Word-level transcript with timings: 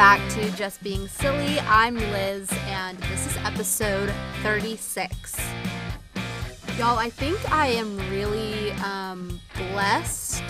back 0.00 0.30
to 0.30 0.50
Just 0.52 0.82
Being 0.82 1.06
Silly. 1.08 1.60
I'm 1.60 1.94
Liz, 1.94 2.48
and 2.68 2.96
this 3.00 3.26
is 3.26 3.36
episode 3.44 4.10
36. 4.42 5.38
Y'all, 6.78 6.98
I 6.98 7.10
think 7.10 7.38
I 7.52 7.66
am 7.66 7.98
really 8.08 8.72
um, 8.82 9.38
blessed 9.58 10.42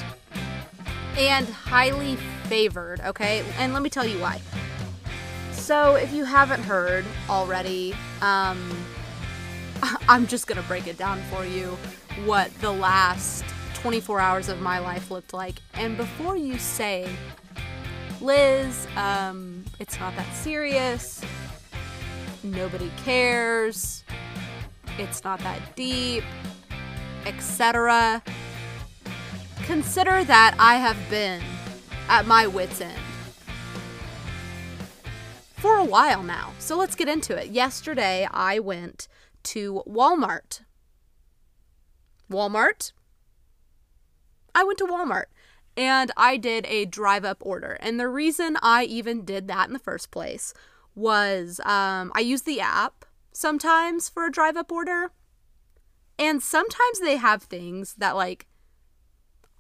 and 1.18 1.48
highly 1.48 2.14
favored, 2.44 3.00
okay? 3.00 3.44
And 3.58 3.72
let 3.74 3.82
me 3.82 3.91
tell 3.91 4.06
you 4.06 4.20
why. 4.20 4.41
So, 5.50 5.96
if 5.96 6.12
you 6.12 6.24
haven't 6.24 6.62
heard 6.62 7.05
already, 7.28 7.92
um, 8.22 8.70
I'm 10.08 10.28
just 10.28 10.46
gonna 10.46 10.62
break 10.62 10.86
it 10.86 10.96
down 10.96 11.20
for 11.22 11.44
you 11.44 11.77
what 12.24 12.55
the 12.60 12.70
last 12.70 13.44
24 13.74 14.20
hours 14.20 14.48
of 14.48 14.60
my 14.60 14.78
life 14.78 15.10
looked 15.10 15.34
like. 15.34 15.56
And 15.74 15.96
before 15.96 16.36
you 16.36 16.56
say, 16.56 17.08
Liz, 18.20 18.87
um, 18.97 19.65
it's 19.79 19.98
not 19.98 20.15
that 20.16 20.34
serious, 20.34 21.23
nobody 22.42 22.91
cares, 23.02 24.05
it's 24.98 25.24
not 25.24 25.41
that 25.41 25.74
deep, 25.74 26.25
etc., 27.25 28.23
consider 29.64 30.23
that 30.25 30.55
I 30.59 30.75
have 30.75 30.98
been 31.09 31.42
at 32.09 32.27
my 32.27 32.47
wits' 32.47 32.83
end 32.83 33.01
for 35.56 35.77
a 35.77 35.84
while 35.84 36.22
now. 36.22 36.53
So 36.59 36.77
let's 36.77 36.94
get 36.94 37.09
into 37.09 37.34
it. 37.34 37.48
Yesterday, 37.48 38.28
I 38.31 38.59
went 38.59 39.09
to 39.44 39.83
Walmart. 39.89 40.61
Walmart? 42.31 42.92
I 44.55 44.64
went 44.64 44.78
to 44.78 44.84
Walmart 44.87 45.27
and 45.76 46.10
I 46.16 46.36
did 46.36 46.66
a 46.66 46.84
drive 46.84 47.24
up 47.24 47.38
order. 47.40 47.76
And 47.80 47.98
the 47.98 48.08
reason 48.08 48.56
I 48.62 48.84
even 48.84 49.24
did 49.24 49.48
that 49.48 49.68
in 49.68 49.72
the 49.72 49.78
first 49.78 50.10
place 50.10 50.52
was 50.94 51.60
um, 51.60 52.12
I 52.14 52.20
use 52.20 52.42
the 52.42 52.60
app 52.60 53.04
sometimes 53.32 54.08
for 54.08 54.26
a 54.26 54.32
drive 54.32 54.56
up 54.56 54.72
order. 54.72 55.12
And 56.18 56.42
sometimes 56.42 57.00
they 57.00 57.16
have 57.16 57.42
things 57.44 57.94
that 57.94 58.16
like 58.16 58.46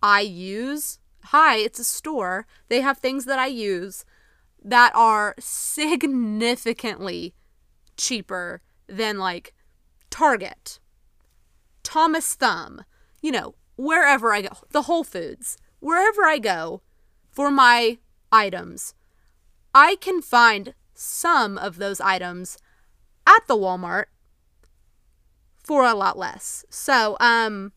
I 0.02 0.20
use. 0.20 0.98
Hi, 1.24 1.56
it's 1.56 1.78
a 1.78 1.84
store. 1.84 2.46
They 2.68 2.80
have 2.80 2.98
things 2.98 3.24
that 3.26 3.38
I 3.38 3.46
use 3.46 4.04
that 4.62 4.92
are 4.94 5.34
significantly 5.38 7.34
cheaper 7.96 8.60
than 8.88 9.18
like 9.18 9.54
Target, 10.10 10.80
Thomas 11.82 12.34
Thumb, 12.34 12.84
you 13.22 13.30
know, 13.30 13.54
wherever 13.76 14.32
I 14.32 14.42
go, 14.42 14.50
the 14.70 14.82
Whole 14.82 15.04
Foods, 15.04 15.56
wherever 15.80 16.24
I 16.24 16.38
go 16.38 16.82
for 17.30 17.50
my 17.50 17.98
items, 18.30 18.94
I 19.74 19.96
can 19.96 20.22
find 20.22 20.74
some 20.94 21.58
of 21.58 21.76
those 21.76 22.00
items 22.00 22.58
at 23.26 23.46
the 23.46 23.56
Walmart 23.56 24.06
for 25.62 25.84
a 25.84 25.94
lot 25.94 26.18
less. 26.18 26.64
So, 26.68 27.16
um, 27.20 27.72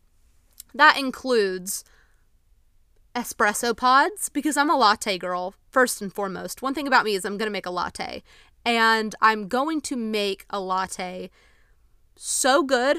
that 0.74 0.98
includes 0.98 1.84
espresso 3.14 3.76
pods 3.76 4.28
because 4.28 4.56
I'm 4.56 4.70
a 4.70 4.76
latte 4.76 5.18
girl, 5.18 5.54
first 5.70 6.02
and 6.02 6.12
foremost. 6.12 6.62
One 6.62 6.74
thing 6.74 6.88
about 6.88 7.04
me 7.04 7.14
is 7.14 7.24
I'm 7.24 7.38
going 7.38 7.46
to 7.46 7.52
make 7.52 7.66
a 7.66 7.70
latte, 7.70 8.22
and 8.64 9.14
I'm 9.20 9.46
going 9.46 9.80
to 9.82 9.96
make 9.96 10.44
a 10.50 10.60
latte 10.60 11.30
so 12.16 12.62
good 12.62 12.98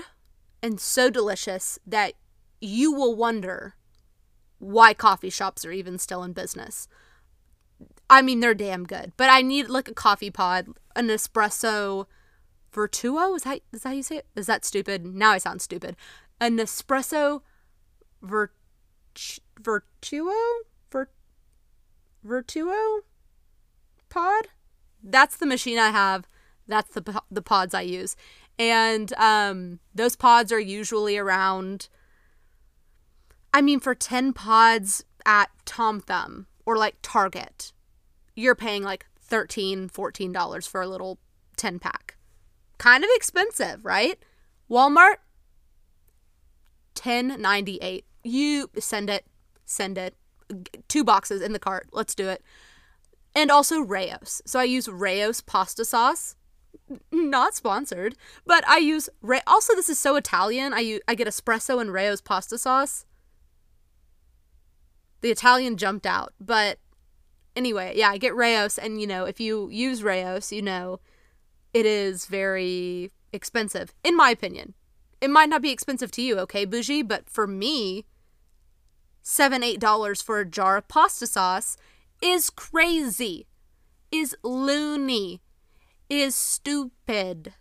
and 0.63 0.79
so 0.79 1.09
delicious 1.09 1.77
that 1.85 2.13
you 2.61 2.91
will 2.91 3.15
wonder 3.15 3.75
why 4.59 4.93
coffee 4.93 5.29
shops 5.29 5.65
are 5.65 5.71
even 5.71 5.97
still 5.97 6.23
in 6.23 6.33
business. 6.33 6.87
I 8.09 8.21
mean, 8.21 8.39
they're 8.39 8.53
damn 8.53 8.83
good, 8.83 9.13
but 9.17 9.29
I 9.29 9.41
need 9.41 9.67
like 9.69 9.87
a 9.87 9.93
coffee 9.93 10.29
pod, 10.29 10.67
an 10.95 11.07
espresso 11.07 12.05
virtuo. 12.71 13.35
Is 13.35 13.43
that 13.43 13.61
is 13.73 13.81
that 13.81 13.89
how 13.89 13.95
you 13.95 14.03
say 14.03 14.17
it? 14.17 14.27
Is 14.35 14.47
that 14.47 14.63
stupid? 14.63 15.05
Now 15.05 15.31
I 15.31 15.37
sound 15.39 15.61
stupid. 15.61 15.95
An 16.39 16.57
espresso 16.57 17.41
Vert 18.21 18.53
Vertuo 19.61 20.33
Vert 20.91 21.11
Vertuo 22.25 22.99
pod. 24.09 24.47
That's 25.03 25.37
the 25.37 25.45
machine 25.45 25.79
I 25.79 25.89
have. 25.89 26.27
That's 26.67 26.93
the 26.93 27.21
the 27.31 27.41
pods 27.41 27.73
I 27.73 27.81
use, 27.81 28.15
and 28.57 29.13
um, 29.13 29.79
those 29.93 30.15
pods 30.15 30.51
are 30.51 30.59
usually 30.59 31.17
around 31.17 31.89
I 33.55 33.61
mean, 33.61 33.79
for 33.79 33.95
10 33.95 34.33
pods 34.33 35.05
at 35.25 35.49
Tom 35.63 36.01
Thumb 36.01 36.47
or 36.65 36.75
like 36.75 36.97
Target, 37.01 37.71
you're 38.35 38.53
paying 38.53 38.83
like 38.83 39.05
$13, 39.31 39.89
$14 39.89 40.67
for 40.67 40.81
a 40.81 40.87
little 40.87 41.19
10 41.55 41.79
pack. 41.79 42.17
Kind 42.77 43.05
of 43.05 43.09
expensive, 43.13 43.85
right? 43.85 44.19
Walmart, 44.69 45.19
10.98. 46.95 48.03
You 48.25 48.69
send 48.77 49.09
it, 49.09 49.25
send 49.63 49.97
it. 49.97 50.15
Two 50.89 51.05
boxes 51.05 51.41
in 51.41 51.53
the 51.53 51.57
cart. 51.57 51.87
Let's 51.93 52.13
do 52.13 52.27
it. 52.27 52.43
And 53.33 53.49
also 53.49 53.79
Rao's. 53.79 54.41
So 54.45 54.59
I 54.59 54.65
use 54.65 54.89
Rao's 54.89 55.39
pasta 55.39 55.85
sauce. 55.85 56.35
Not 57.09 57.55
sponsored, 57.55 58.15
but 58.45 58.67
I 58.67 58.79
use 58.79 59.09
Ray. 59.21 59.39
Also, 59.47 59.75
this 59.75 59.87
is 59.89 59.97
so 59.97 60.17
Italian. 60.17 60.73
I 60.73 60.79
use, 60.81 61.01
I 61.07 61.15
get 61.15 61.25
espresso 61.25 61.79
and 61.79 61.93
Rao's 61.93 62.19
pasta 62.19 62.57
sauce 62.57 63.05
the 65.25 65.31
Italian 65.31 65.75
jumped 65.75 66.05
out. 66.05 66.35
But 66.39 66.77
anyway, 67.55 67.93
yeah, 67.95 68.09
I 68.11 68.19
get 68.19 68.35
Rao's, 68.35 68.77
and 68.77 69.01
you 69.01 69.07
know, 69.07 69.25
if 69.25 69.39
you 69.39 69.69
use 69.71 70.03
Rao's, 70.03 70.51
you 70.51 70.61
know, 70.61 70.99
it 71.73 71.87
is 71.87 72.27
very 72.27 73.11
expensive, 73.33 73.91
in 74.03 74.15
my 74.15 74.29
opinion. 74.29 74.75
It 75.19 75.31
might 75.31 75.49
not 75.49 75.63
be 75.63 75.71
expensive 75.71 76.11
to 76.11 76.21
you, 76.21 76.37
okay, 76.41 76.63
bougie, 76.63 77.01
but 77.01 77.27
for 77.27 77.47
me, 77.47 78.05
seven, 79.23 79.63
eight 79.63 79.79
dollars 79.79 80.21
for 80.21 80.39
a 80.39 80.45
jar 80.45 80.77
of 80.77 80.87
pasta 80.87 81.25
sauce 81.25 81.75
is 82.21 82.51
crazy, 82.51 83.47
is 84.11 84.37
loony, 84.43 85.41
is 86.07 86.35
stupid. 86.35 87.55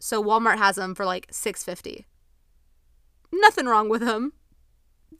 So 0.00 0.20
Walmart 0.20 0.58
has 0.58 0.74
them 0.74 0.96
for 0.96 1.06
like 1.06 1.28
six 1.30 1.62
fifty. 1.62 2.06
Nothing 3.30 3.66
wrong 3.66 3.88
with 3.88 4.00
them 4.00 4.32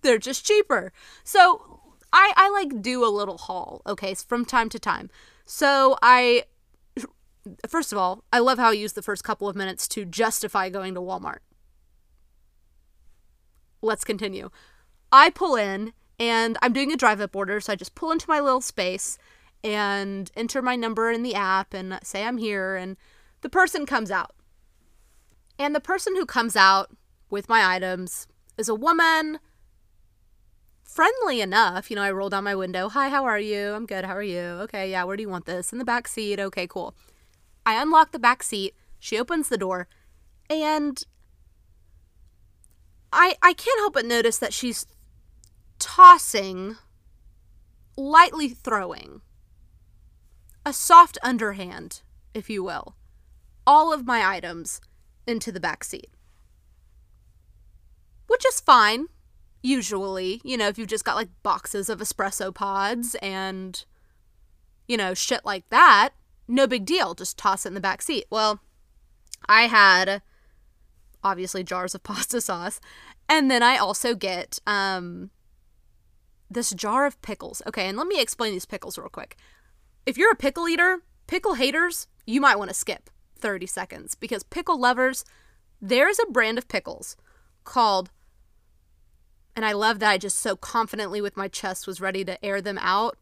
they're 0.04 0.18
just 0.18 0.46
cheaper. 0.46 0.92
So 1.24 1.80
I, 2.12 2.32
I 2.36 2.48
like 2.50 2.80
do 2.80 3.04
a 3.04 3.10
little 3.10 3.38
haul, 3.38 3.82
okay, 3.86 4.14
from 4.14 4.44
time 4.44 4.68
to 4.68 4.78
time. 4.78 5.10
So 5.44 5.98
I, 6.00 6.44
first 7.68 7.90
of 7.90 7.98
all, 7.98 8.22
I 8.32 8.38
love 8.38 8.58
how 8.58 8.68
I 8.68 8.72
use 8.72 8.92
the 8.92 9.02
first 9.02 9.24
couple 9.24 9.48
of 9.48 9.56
minutes 9.56 9.88
to 9.88 10.04
justify 10.04 10.68
going 10.68 10.94
to 10.94 11.00
Walmart. 11.00 11.38
Let's 13.82 14.04
continue. 14.04 14.50
I 15.10 15.30
pull 15.30 15.56
in 15.56 15.92
and 16.18 16.56
I'm 16.62 16.72
doing 16.72 16.92
a 16.92 16.96
drive 16.96 17.20
up 17.20 17.34
order, 17.34 17.60
so 17.60 17.72
I 17.72 17.76
just 17.76 17.96
pull 17.96 18.12
into 18.12 18.26
my 18.28 18.38
little 18.38 18.60
space 18.60 19.18
and 19.64 20.30
enter 20.36 20.62
my 20.62 20.76
number 20.76 21.10
in 21.10 21.22
the 21.22 21.34
app 21.34 21.74
and 21.74 21.98
say 22.02 22.24
I'm 22.24 22.36
here, 22.36 22.76
and 22.76 22.96
the 23.40 23.48
person 23.48 23.86
comes 23.86 24.10
out. 24.10 24.34
And 25.58 25.74
the 25.74 25.80
person 25.80 26.14
who 26.16 26.26
comes 26.26 26.54
out 26.54 26.94
with 27.30 27.48
my 27.48 27.74
items 27.74 28.26
is 28.56 28.68
a 28.68 28.74
woman 28.74 29.38
friendly 30.94 31.40
enough. 31.40 31.90
You 31.90 31.96
know, 31.96 32.02
I 32.02 32.12
roll 32.12 32.30
down 32.30 32.44
my 32.44 32.54
window. 32.54 32.88
Hi, 32.88 33.08
how 33.08 33.24
are 33.24 33.38
you? 33.38 33.72
I'm 33.72 33.84
good. 33.84 34.04
How 34.04 34.14
are 34.14 34.22
you? 34.22 34.38
Okay, 34.38 34.92
yeah, 34.92 35.02
where 35.02 35.16
do 35.16 35.22
you 35.22 35.28
want 35.28 35.44
this? 35.44 35.72
In 35.72 35.78
the 35.78 35.84
back 35.84 36.06
seat. 36.06 36.38
Okay, 36.38 36.68
cool. 36.68 36.94
I 37.66 37.82
unlock 37.82 38.12
the 38.12 38.18
back 38.20 38.44
seat. 38.44 38.76
She 39.00 39.18
opens 39.18 39.48
the 39.48 39.58
door, 39.58 39.88
and 40.48 41.02
I 43.12 43.34
I 43.42 43.52
can't 43.54 43.80
help 43.80 43.94
but 43.94 44.06
notice 44.06 44.38
that 44.38 44.54
she's 44.54 44.86
tossing, 45.80 46.76
lightly 47.96 48.48
throwing, 48.48 49.20
a 50.64 50.72
soft 50.72 51.18
underhand, 51.22 52.02
if 52.32 52.48
you 52.48 52.62
will, 52.62 52.94
all 53.66 53.92
of 53.92 54.06
my 54.06 54.24
items 54.24 54.80
into 55.26 55.50
the 55.50 55.60
back 55.60 55.82
seat. 55.82 56.10
Which 58.28 58.46
is 58.46 58.60
fine 58.60 59.08
usually, 59.64 60.40
you 60.44 60.56
know, 60.56 60.68
if 60.68 60.78
you've 60.78 60.88
just 60.88 61.04
got 61.04 61.16
like 61.16 61.30
boxes 61.42 61.88
of 61.88 61.98
espresso 61.98 62.54
pods 62.54 63.16
and, 63.16 63.84
you 64.86 64.96
know, 64.96 65.14
shit 65.14 65.44
like 65.44 65.68
that, 65.70 66.10
no 66.46 66.66
big 66.66 66.84
deal. 66.84 67.14
Just 67.14 67.38
toss 67.38 67.64
it 67.64 67.68
in 67.68 67.74
the 67.74 67.80
back 67.80 68.02
seat. 68.02 68.26
Well, 68.30 68.60
I 69.48 69.62
had 69.62 70.22
obviously 71.24 71.64
jars 71.64 71.94
of 71.94 72.02
pasta 72.04 72.40
sauce. 72.40 72.78
And 73.26 73.50
then 73.50 73.62
I 73.62 73.78
also 73.78 74.14
get 74.14 74.58
um, 74.66 75.30
this 76.50 76.70
jar 76.70 77.06
of 77.06 77.20
pickles. 77.22 77.62
Okay, 77.66 77.88
and 77.88 77.96
let 77.96 78.06
me 78.06 78.20
explain 78.20 78.52
these 78.52 78.66
pickles 78.66 78.98
real 78.98 79.08
quick. 79.08 79.36
If 80.04 80.18
you're 80.18 80.32
a 80.32 80.36
pickle 80.36 80.68
eater, 80.68 81.00
pickle 81.26 81.54
haters, 81.54 82.06
you 82.26 82.38
might 82.38 82.56
want 82.56 82.68
to 82.68 82.74
skip 82.74 83.08
30 83.38 83.66
seconds 83.66 84.14
because 84.14 84.42
pickle 84.42 84.78
lovers, 84.78 85.24
there's 85.80 86.18
a 86.18 86.30
brand 86.30 86.58
of 86.58 86.68
pickles 86.68 87.16
called 87.64 88.10
and 89.56 89.64
I 89.64 89.72
love 89.72 89.98
that 90.00 90.10
I 90.10 90.18
just 90.18 90.38
so 90.38 90.56
confidently 90.56 91.20
with 91.20 91.36
my 91.36 91.48
chest 91.48 91.86
was 91.86 92.00
ready 92.00 92.24
to 92.24 92.42
air 92.44 92.60
them 92.60 92.78
out. 92.78 93.16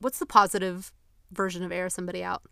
what's 0.00 0.18
the 0.18 0.26
positive 0.26 0.92
version 1.30 1.62
of 1.62 1.70
air 1.70 1.88
somebody 1.88 2.24
out? 2.24 2.42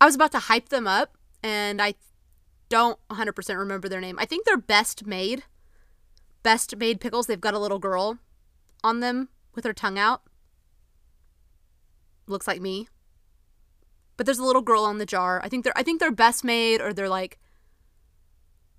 I 0.00 0.04
was 0.04 0.14
about 0.14 0.32
to 0.32 0.38
hype 0.38 0.68
them 0.68 0.86
up 0.86 1.16
and 1.42 1.80
I 1.80 1.94
don't 2.68 2.98
100% 3.10 3.58
remember 3.58 3.88
their 3.88 4.00
name. 4.00 4.18
I 4.18 4.24
think 4.24 4.44
they're 4.44 4.56
Best 4.56 5.06
Maid. 5.06 5.44
Best 6.42 6.76
Maid 6.76 7.00
pickles. 7.00 7.26
They've 7.26 7.40
got 7.40 7.54
a 7.54 7.58
little 7.58 7.78
girl 7.78 8.18
on 8.82 9.00
them 9.00 9.28
with 9.54 9.64
her 9.64 9.72
tongue 9.72 9.98
out. 9.98 10.22
Looks 12.26 12.46
like 12.46 12.60
me. 12.60 12.88
But 14.16 14.26
there's 14.26 14.38
a 14.38 14.44
little 14.44 14.62
girl 14.62 14.84
on 14.84 14.98
the 14.98 15.06
jar. 15.06 15.40
I 15.42 15.48
think 15.48 15.64
they're 15.64 15.76
I 15.76 15.82
think 15.82 16.00
they're 16.00 16.10
Best 16.10 16.44
Maid 16.44 16.80
or 16.80 16.92
they're 16.92 17.08
like 17.08 17.38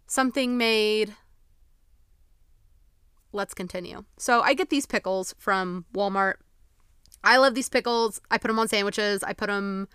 something 0.08 0.58
made. 0.58 1.16
Let's 3.34 3.54
continue. 3.54 4.06
So 4.18 4.42
I 4.42 4.54
get 4.54 4.70
these 4.70 4.86
pickles 4.86 5.34
from 5.38 5.86
Walmart. 5.94 6.36
I 7.24 7.38
love 7.38 7.56
these 7.56 7.70
pickles. 7.70 8.22
I 8.30 8.38
put 8.38 8.48
them 8.48 8.60
on 8.60 8.68
sandwiches. 8.68 9.24
I 9.24 9.34
put 9.34 9.48
them 9.48 9.88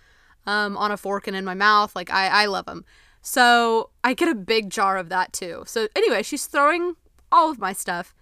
um, 0.46 0.76
on 0.76 0.90
a 0.90 0.96
fork 0.96 1.26
and 1.26 1.36
in 1.36 1.44
my 1.44 1.54
mouth. 1.54 1.94
Like 1.94 2.10
I, 2.10 2.26
I 2.28 2.46
love 2.46 2.66
them. 2.66 2.84
So 3.22 3.90
I 4.02 4.14
get 4.14 4.28
a 4.28 4.34
big 4.34 4.70
jar 4.70 4.96
of 4.96 5.08
that 5.08 5.32
too. 5.32 5.62
So 5.66 5.88
anyway, 5.94 6.22
she's 6.22 6.46
throwing 6.46 6.94
all 7.30 7.50
of 7.50 7.58
my 7.58 7.72
stuff 7.72 8.14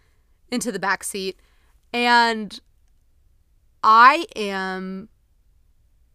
into 0.50 0.72
the 0.72 0.78
back 0.78 1.04
seat, 1.04 1.38
and 1.92 2.60
I 3.82 4.26
am 4.34 5.08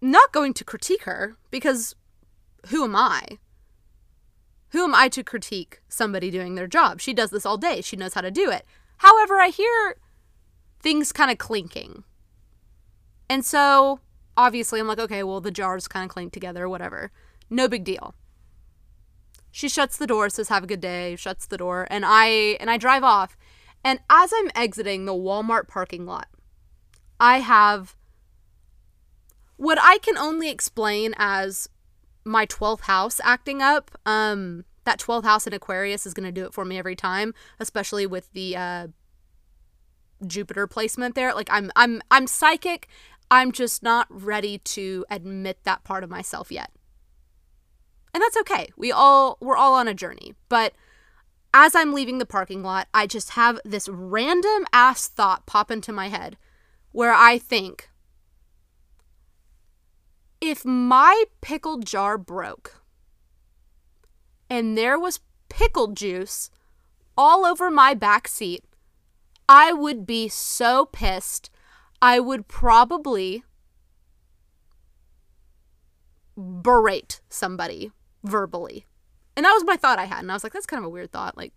not 0.01 0.31
going 0.31 0.53
to 0.55 0.63
critique 0.63 1.03
her 1.03 1.37
because 1.51 1.95
who 2.67 2.83
am 2.83 2.95
I? 2.95 3.23
Who 4.69 4.83
am 4.83 4.95
I 4.95 5.09
to 5.09 5.23
critique 5.23 5.81
somebody 5.89 6.31
doing 6.31 6.55
their 6.55 6.67
job? 6.67 7.01
She 7.01 7.13
does 7.13 7.29
this 7.29 7.45
all 7.45 7.57
day. 7.57 7.81
She 7.81 7.97
knows 7.97 8.13
how 8.13 8.21
to 8.21 8.31
do 8.31 8.49
it. 8.49 8.65
However, 9.01 9.39
I 9.39 9.47
hear 9.47 9.95
things 10.79 11.11
kind 11.11 11.31
of 11.31 11.39
clinking. 11.39 12.03
And 13.27 13.43
so, 13.43 13.99
obviously, 14.37 14.79
I'm 14.79 14.85
like, 14.85 14.99
okay, 14.99 15.23
well, 15.23 15.41
the 15.41 15.49
jars 15.49 15.87
kind 15.87 16.05
of 16.05 16.11
clink 16.11 16.31
together, 16.31 16.69
whatever. 16.69 17.11
No 17.49 17.67
big 17.67 17.83
deal. 17.83 18.13
She 19.49 19.67
shuts 19.67 19.97
the 19.97 20.05
door, 20.05 20.29
says 20.29 20.49
have 20.49 20.65
a 20.65 20.67
good 20.67 20.81
day, 20.81 21.15
shuts 21.15 21.47
the 21.47 21.57
door, 21.57 21.87
and 21.89 22.05
I 22.05 22.57
and 22.59 22.69
I 22.69 22.77
drive 22.77 23.03
off. 23.03 23.35
And 23.83 23.99
as 24.07 24.31
I'm 24.35 24.51
exiting 24.53 25.05
the 25.05 25.13
Walmart 25.13 25.67
parking 25.67 26.05
lot, 26.05 26.27
I 27.19 27.39
have 27.39 27.95
what 29.57 29.79
I 29.81 29.97
can 29.97 30.15
only 30.15 30.51
explain 30.51 31.15
as 31.17 31.67
my 32.23 32.45
12th 32.45 32.81
house 32.81 33.19
acting 33.23 33.63
up. 33.63 33.89
Um 34.05 34.65
that 34.91 34.99
12th 34.99 35.23
house 35.23 35.47
in 35.47 35.53
Aquarius 35.53 36.05
is 36.05 36.13
going 36.13 36.25
to 36.25 36.31
do 36.31 36.45
it 36.45 36.53
for 36.53 36.65
me 36.65 36.77
every 36.77 36.95
time, 36.95 37.33
especially 37.59 38.05
with 38.05 38.31
the 38.33 38.55
uh 38.55 38.87
Jupiter 40.27 40.67
placement 40.67 41.15
there. 41.15 41.33
Like 41.33 41.49
I'm 41.51 41.71
I'm 41.75 42.01
I'm 42.11 42.27
psychic. 42.27 42.87
I'm 43.31 43.51
just 43.51 43.81
not 43.81 44.07
ready 44.09 44.57
to 44.59 45.05
admit 45.09 45.59
that 45.63 45.83
part 45.83 46.03
of 46.03 46.09
myself 46.09 46.51
yet. 46.51 46.71
And 48.13 48.21
that's 48.21 48.37
okay. 48.37 48.67
We 48.75 48.91
all 48.91 49.37
we're 49.39 49.55
all 49.55 49.73
on 49.73 49.87
a 49.87 49.93
journey. 49.93 50.33
But 50.49 50.73
as 51.53 51.73
I'm 51.73 51.93
leaving 51.93 52.17
the 52.17 52.25
parking 52.25 52.61
lot, 52.61 52.87
I 52.93 53.07
just 53.07 53.31
have 53.31 53.59
this 53.65 53.89
random 53.89 54.65
ass 54.73 55.07
thought 55.07 55.45
pop 55.45 55.71
into 55.71 55.91
my 55.91 56.09
head 56.09 56.37
where 56.91 57.13
I 57.13 57.37
think 57.37 57.89
if 60.41 60.65
my 60.65 61.23
pickle 61.39 61.77
jar 61.77 62.17
broke 62.17 62.80
and 64.51 64.77
there 64.77 64.99
was 64.99 65.21
pickle 65.47 65.87
juice 65.87 66.51
all 67.17 67.45
over 67.45 67.71
my 67.71 67.93
back 67.93 68.27
seat, 68.27 68.65
I 69.47 69.71
would 69.71 70.05
be 70.05 70.27
so 70.27 70.85
pissed. 70.85 71.49
I 72.01 72.19
would 72.19 72.49
probably 72.49 73.45
berate 76.35 77.21
somebody 77.29 77.91
verbally. 78.25 78.85
And 79.37 79.45
that 79.45 79.53
was 79.53 79.63
my 79.63 79.77
thought 79.77 79.99
I 79.99 80.05
had. 80.05 80.19
And 80.19 80.29
I 80.29 80.33
was 80.33 80.43
like, 80.43 80.51
that's 80.51 80.65
kind 80.65 80.79
of 80.79 80.85
a 80.85 80.89
weird 80.89 81.13
thought. 81.13 81.37
Like, 81.37 81.53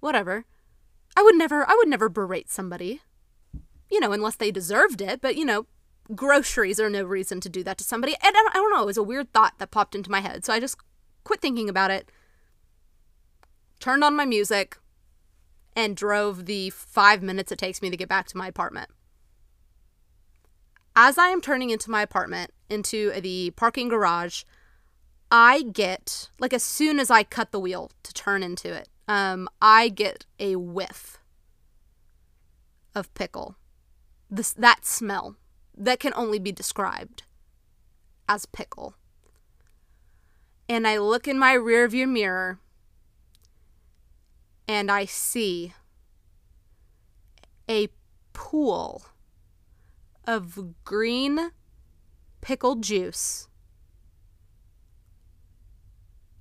whatever. 0.00 0.44
I 1.16 1.22
would 1.22 1.36
never, 1.36 1.66
I 1.66 1.74
would 1.74 1.88
never 1.88 2.10
berate 2.10 2.50
somebody, 2.50 3.00
you 3.90 3.98
know, 3.98 4.12
unless 4.12 4.36
they 4.36 4.50
deserved 4.50 5.00
it. 5.00 5.22
But, 5.22 5.36
you 5.36 5.46
know, 5.46 5.64
groceries 6.14 6.78
are 6.80 6.90
no 6.90 7.04
reason 7.04 7.40
to 7.40 7.48
do 7.48 7.64
that 7.64 7.78
to 7.78 7.84
somebody. 7.84 8.14
And 8.22 8.36
I 8.36 8.40
don't, 8.42 8.50
I 8.50 8.58
don't 8.58 8.72
know, 8.72 8.82
it 8.82 8.86
was 8.86 8.98
a 8.98 9.02
weird 9.02 9.32
thought 9.32 9.58
that 9.58 9.70
popped 9.70 9.94
into 9.94 10.10
my 10.10 10.20
head. 10.20 10.44
So 10.44 10.52
I 10.52 10.60
just 10.60 10.76
quit 11.28 11.42
thinking 11.42 11.68
about 11.68 11.90
it, 11.90 12.10
turned 13.80 14.02
on 14.02 14.16
my 14.16 14.24
music, 14.24 14.78
and 15.76 15.94
drove 15.94 16.46
the 16.46 16.70
five 16.70 17.22
minutes 17.22 17.52
it 17.52 17.58
takes 17.58 17.82
me 17.82 17.90
to 17.90 17.98
get 17.98 18.08
back 18.08 18.26
to 18.28 18.36
my 18.38 18.48
apartment. 18.48 18.88
As 20.96 21.18
I 21.18 21.28
am 21.28 21.42
turning 21.42 21.68
into 21.68 21.90
my 21.90 22.00
apartment, 22.00 22.50
into 22.70 23.12
the 23.20 23.50
parking 23.50 23.88
garage, 23.88 24.44
I 25.30 25.62
get 25.62 26.30
like 26.38 26.54
as 26.54 26.64
soon 26.64 26.98
as 26.98 27.10
I 27.10 27.24
cut 27.24 27.52
the 27.52 27.60
wheel 27.60 27.90
to 28.04 28.14
turn 28.14 28.42
into 28.42 28.72
it, 28.72 28.88
um, 29.06 29.50
I 29.60 29.90
get 29.90 30.24
a 30.40 30.56
whiff 30.56 31.18
of 32.94 33.12
pickle. 33.12 33.56
This 34.30 34.54
that 34.54 34.86
smell 34.86 35.36
that 35.76 36.00
can 36.00 36.14
only 36.16 36.38
be 36.38 36.52
described 36.52 37.24
as 38.26 38.46
pickle. 38.46 38.94
And 40.68 40.86
I 40.86 40.98
look 40.98 41.26
in 41.26 41.38
my 41.38 41.54
rearview 41.54 42.08
mirror 42.08 42.58
and 44.66 44.90
I 44.90 45.06
see 45.06 45.72
a 47.68 47.88
pool 48.34 49.06
of 50.26 50.84
green 50.84 51.50
pickle 52.40 52.76
juice 52.76 53.48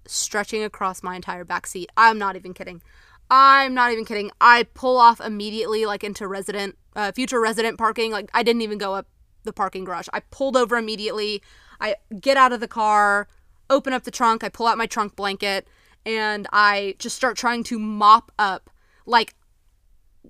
stretching 0.06 0.64
across 0.64 1.02
my 1.02 1.16
entire 1.16 1.46
back 1.46 1.68
seat. 1.68 1.90
I'm 1.96 2.18
not 2.18 2.36
even 2.36 2.54
kidding. 2.54 2.82
I'm 3.30 3.74
not 3.74 3.92
even 3.92 4.06
kidding. 4.06 4.32
I 4.40 4.64
pull 4.74 4.98
off 4.98 5.20
immediately, 5.20 5.86
like 5.86 6.04
into 6.04 6.28
resident, 6.28 6.78
uh, 6.96 7.12
future 7.12 7.42
resident 7.42 7.78
parking. 7.78 8.12
Like 8.12 8.30
I 8.34 8.44
didn't 8.44 8.62
even 8.62 8.78
go 8.78 8.94
up 8.94 9.08
the 9.44 9.54
parking 9.54 9.84
garage. 9.84 10.08
I 10.14 10.20
pulled 10.20 10.56
over 10.56 10.78
immediately. 10.78 11.42
I 11.80 11.96
get 12.20 12.38
out 12.38 12.54
of 12.54 12.60
the 12.60 12.68
car, 12.68 13.28
open 13.70 13.94
up 13.94 14.04
the 14.04 14.12
trunk. 14.12 14.44
I 14.44 14.50
pull 14.50 14.68
out 14.68 14.78
my 14.78 14.86
trunk 14.86 15.16
blanket, 15.16 15.68
and 16.06 16.48
I 16.52 16.96
just 17.00 17.16
start 17.16 17.38
trying 17.38 17.64
to 17.66 17.80
mop 17.80 18.32
up. 18.38 18.70
Like 19.06 19.36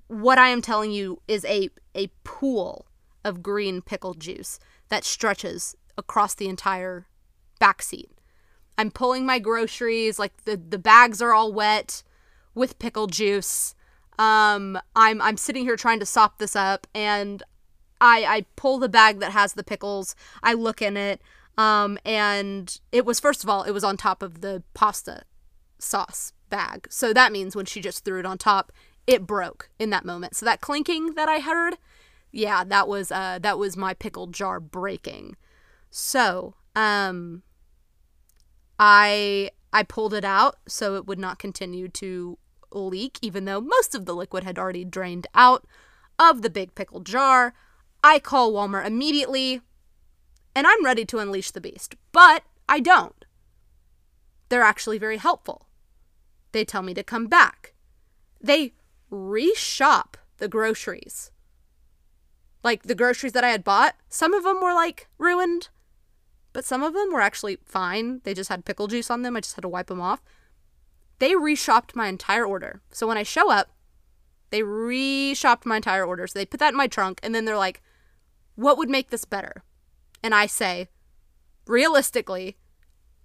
what 0.08 0.38
I 0.38 0.48
am 0.48 0.62
telling 0.62 0.90
you 0.90 1.20
is 1.28 1.44
a 1.44 1.70
a 1.94 2.08
pool 2.24 2.86
of 3.24 3.42
green 3.42 3.82
pickle 3.82 4.14
juice 4.14 4.58
that 4.88 5.04
stretches 5.04 5.76
across 5.96 6.34
the 6.34 6.48
entire 6.48 7.06
back 7.58 7.82
seat. 7.82 8.10
I'm 8.78 8.90
pulling 8.90 9.26
my 9.26 9.38
groceries, 9.40 10.18
like 10.18 10.44
the, 10.44 10.56
the 10.56 10.78
bags 10.78 11.20
are 11.20 11.34
all 11.34 11.52
wet 11.52 12.04
with 12.54 12.78
pickle 12.78 13.08
juice. 13.08 13.74
Um, 14.18 14.78
I'm 14.94 15.20
I'm 15.20 15.36
sitting 15.36 15.64
here 15.64 15.76
trying 15.76 16.00
to 16.00 16.06
sop 16.06 16.38
this 16.38 16.56
up, 16.56 16.86
and 16.94 17.42
I 18.00 18.24
I 18.24 18.46
pull 18.56 18.78
the 18.78 18.88
bag 18.88 19.20
that 19.20 19.32
has 19.32 19.54
the 19.54 19.64
pickles. 19.64 20.14
I 20.42 20.54
look 20.54 20.80
in 20.80 20.96
it, 20.96 21.20
um, 21.58 21.98
and 22.04 22.80
it 22.92 23.04
was 23.04 23.20
first 23.20 23.42
of 23.42 23.50
all 23.50 23.64
it 23.64 23.72
was 23.72 23.84
on 23.84 23.96
top 23.98 24.22
of 24.22 24.40
the 24.40 24.62
pasta 24.72 25.22
sauce 25.78 26.32
bag. 26.48 26.86
So 26.88 27.12
that 27.12 27.32
means 27.32 27.54
when 27.54 27.66
she 27.66 27.80
just 27.82 28.04
threw 28.04 28.20
it 28.20 28.26
on 28.26 28.38
top, 28.38 28.72
it 29.06 29.26
broke 29.26 29.68
in 29.78 29.90
that 29.90 30.04
moment. 30.04 30.36
So 30.36 30.46
that 30.46 30.60
clinking 30.60 31.14
that 31.14 31.28
I 31.28 31.40
heard, 31.40 31.76
yeah, 32.32 32.64
that 32.64 32.88
was 32.88 33.12
uh 33.12 33.38
that 33.42 33.58
was 33.58 33.76
my 33.76 33.92
pickle 33.92 34.28
jar 34.28 34.60
breaking. 34.60 35.36
So 35.90 36.54
um 36.76 37.42
I 38.78 39.50
I 39.72 39.82
pulled 39.82 40.14
it 40.14 40.24
out 40.24 40.56
so 40.66 40.94
it 40.94 41.06
would 41.06 41.18
not 41.18 41.38
continue 41.38 41.88
to 41.88 42.38
leak, 42.70 43.18
even 43.20 43.46
though 43.46 43.60
most 43.60 43.94
of 43.94 44.06
the 44.06 44.14
liquid 44.14 44.44
had 44.44 44.58
already 44.58 44.84
drained 44.84 45.26
out 45.34 45.66
of 46.18 46.42
the 46.42 46.50
big 46.50 46.74
pickle 46.74 47.00
jar. 47.00 47.52
I 48.04 48.20
call 48.20 48.52
Walmart 48.52 48.86
immediately 48.86 49.60
and 50.58 50.66
I'm 50.66 50.84
ready 50.84 51.04
to 51.04 51.20
unleash 51.20 51.52
the 51.52 51.60
beast, 51.60 51.94
but 52.10 52.42
I 52.68 52.80
don't. 52.80 53.24
They're 54.48 54.60
actually 54.60 54.98
very 54.98 55.18
helpful. 55.18 55.68
They 56.50 56.64
tell 56.64 56.82
me 56.82 56.94
to 56.94 57.04
come 57.04 57.28
back. 57.28 57.74
They 58.40 58.72
reshop 59.08 60.14
the 60.38 60.48
groceries. 60.48 61.30
Like 62.64 62.82
the 62.82 62.96
groceries 62.96 63.34
that 63.34 63.44
I 63.44 63.50
had 63.50 63.62
bought, 63.62 63.94
some 64.08 64.34
of 64.34 64.42
them 64.42 64.60
were 64.60 64.74
like 64.74 65.06
ruined, 65.16 65.68
but 66.52 66.64
some 66.64 66.82
of 66.82 66.92
them 66.92 67.12
were 67.12 67.20
actually 67.20 67.58
fine. 67.64 68.20
They 68.24 68.34
just 68.34 68.50
had 68.50 68.64
pickle 68.64 68.88
juice 68.88 69.12
on 69.12 69.22
them. 69.22 69.36
I 69.36 69.40
just 69.40 69.54
had 69.54 69.62
to 69.62 69.68
wipe 69.68 69.86
them 69.86 70.00
off. 70.00 70.24
They 71.20 71.34
reshopped 71.34 71.94
my 71.94 72.08
entire 72.08 72.44
order. 72.44 72.80
So 72.90 73.06
when 73.06 73.16
I 73.16 73.22
show 73.22 73.48
up, 73.48 73.70
they 74.50 74.62
reshopped 74.62 75.66
my 75.66 75.76
entire 75.76 76.04
order. 76.04 76.26
So 76.26 76.36
they 76.36 76.46
put 76.46 76.58
that 76.58 76.72
in 76.72 76.76
my 76.76 76.88
trunk 76.88 77.20
and 77.22 77.32
then 77.32 77.44
they're 77.44 77.56
like, 77.56 77.80
what 78.56 78.76
would 78.76 78.90
make 78.90 79.10
this 79.10 79.24
better? 79.24 79.62
And 80.22 80.34
I 80.34 80.46
say, 80.46 80.88
realistically, 81.66 82.56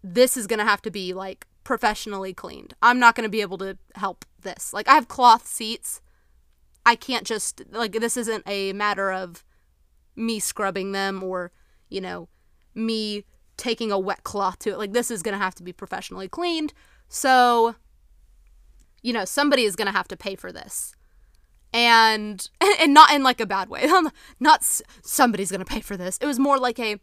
this 0.03 0.37
is 0.37 0.47
going 0.47 0.59
to 0.59 0.65
have 0.65 0.81
to 0.83 0.91
be 0.91 1.13
like 1.13 1.47
professionally 1.63 2.33
cleaned. 2.33 2.73
I'm 2.81 2.99
not 2.99 3.15
going 3.15 3.25
to 3.25 3.29
be 3.29 3.41
able 3.41 3.57
to 3.59 3.77
help 3.95 4.25
this. 4.41 4.73
Like, 4.73 4.87
I 4.87 4.95
have 4.95 5.07
cloth 5.07 5.47
seats. 5.47 6.01
I 6.85 6.95
can't 6.95 7.25
just, 7.25 7.61
like, 7.71 7.93
this 7.93 8.17
isn't 8.17 8.43
a 8.45 8.73
matter 8.73 9.11
of 9.11 9.45
me 10.15 10.39
scrubbing 10.39 10.91
them 10.91 11.23
or, 11.23 11.51
you 11.89 12.01
know, 12.01 12.27
me 12.75 13.25
taking 13.57 13.91
a 13.91 13.99
wet 13.99 14.23
cloth 14.23 14.59
to 14.59 14.71
it. 14.71 14.77
Like 14.77 14.93
this 14.93 15.11
is 15.11 15.21
going 15.21 15.33
to 15.33 15.43
have 15.43 15.55
to 15.55 15.63
be 15.63 15.73
professionally 15.73 16.27
cleaned. 16.27 16.73
So, 17.07 17.75
you 19.01 19.13
know, 19.13 19.25
somebody 19.25 19.63
is 19.63 19.75
going 19.75 19.87
to 19.87 19.91
have 19.91 20.07
to 20.09 20.17
pay 20.17 20.35
for 20.35 20.51
this. 20.51 20.95
And 21.73 22.47
and 22.79 22.93
not 22.93 23.11
in 23.11 23.23
like 23.23 23.41
a 23.41 23.45
bad 23.45 23.69
way. 23.69 23.89
not 24.39 24.63
somebody's 25.01 25.51
going 25.51 25.65
to 25.65 25.65
pay 25.65 25.81
for 25.81 25.97
this. 25.97 26.17
It 26.19 26.25
was 26.25 26.39
more 26.39 26.57
like 26.57 26.79
a 26.79 26.99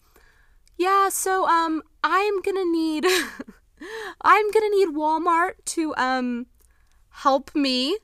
yeah, 0.80 1.10
so 1.10 1.46
um 1.46 1.82
I'm 2.02 2.42
to 2.42 2.72
need 2.72 3.04
I'm 4.22 4.50
to 4.70 4.70
need 4.70 4.96
Walmart 4.96 5.52
to 5.66 5.94
um 5.96 6.46
help 7.10 7.54
me 7.54 7.98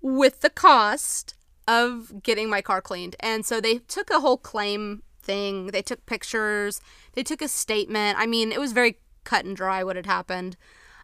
with 0.00 0.40
the 0.40 0.50
cost 0.50 1.34
of 1.68 2.22
getting 2.22 2.48
my 2.48 2.62
car 2.62 2.80
cleaned. 2.80 3.16
And 3.20 3.44
so 3.44 3.60
they 3.60 3.78
took 3.78 4.08
a 4.08 4.20
whole 4.20 4.38
claim 4.38 5.02
thing. 5.20 5.66
They 5.68 5.82
took 5.82 6.06
pictures. 6.06 6.80
They 7.12 7.22
took 7.22 7.42
a 7.42 7.48
statement. 7.48 8.18
I 8.18 8.26
mean, 8.26 8.52
it 8.52 8.60
was 8.60 8.72
very 8.72 8.98
cut 9.24 9.44
and 9.44 9.56
dry 9.56 9.84
what 9.84 9.96
had 9.96 10.06
happened. 10.06 10.56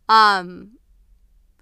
Um 0.08 0.78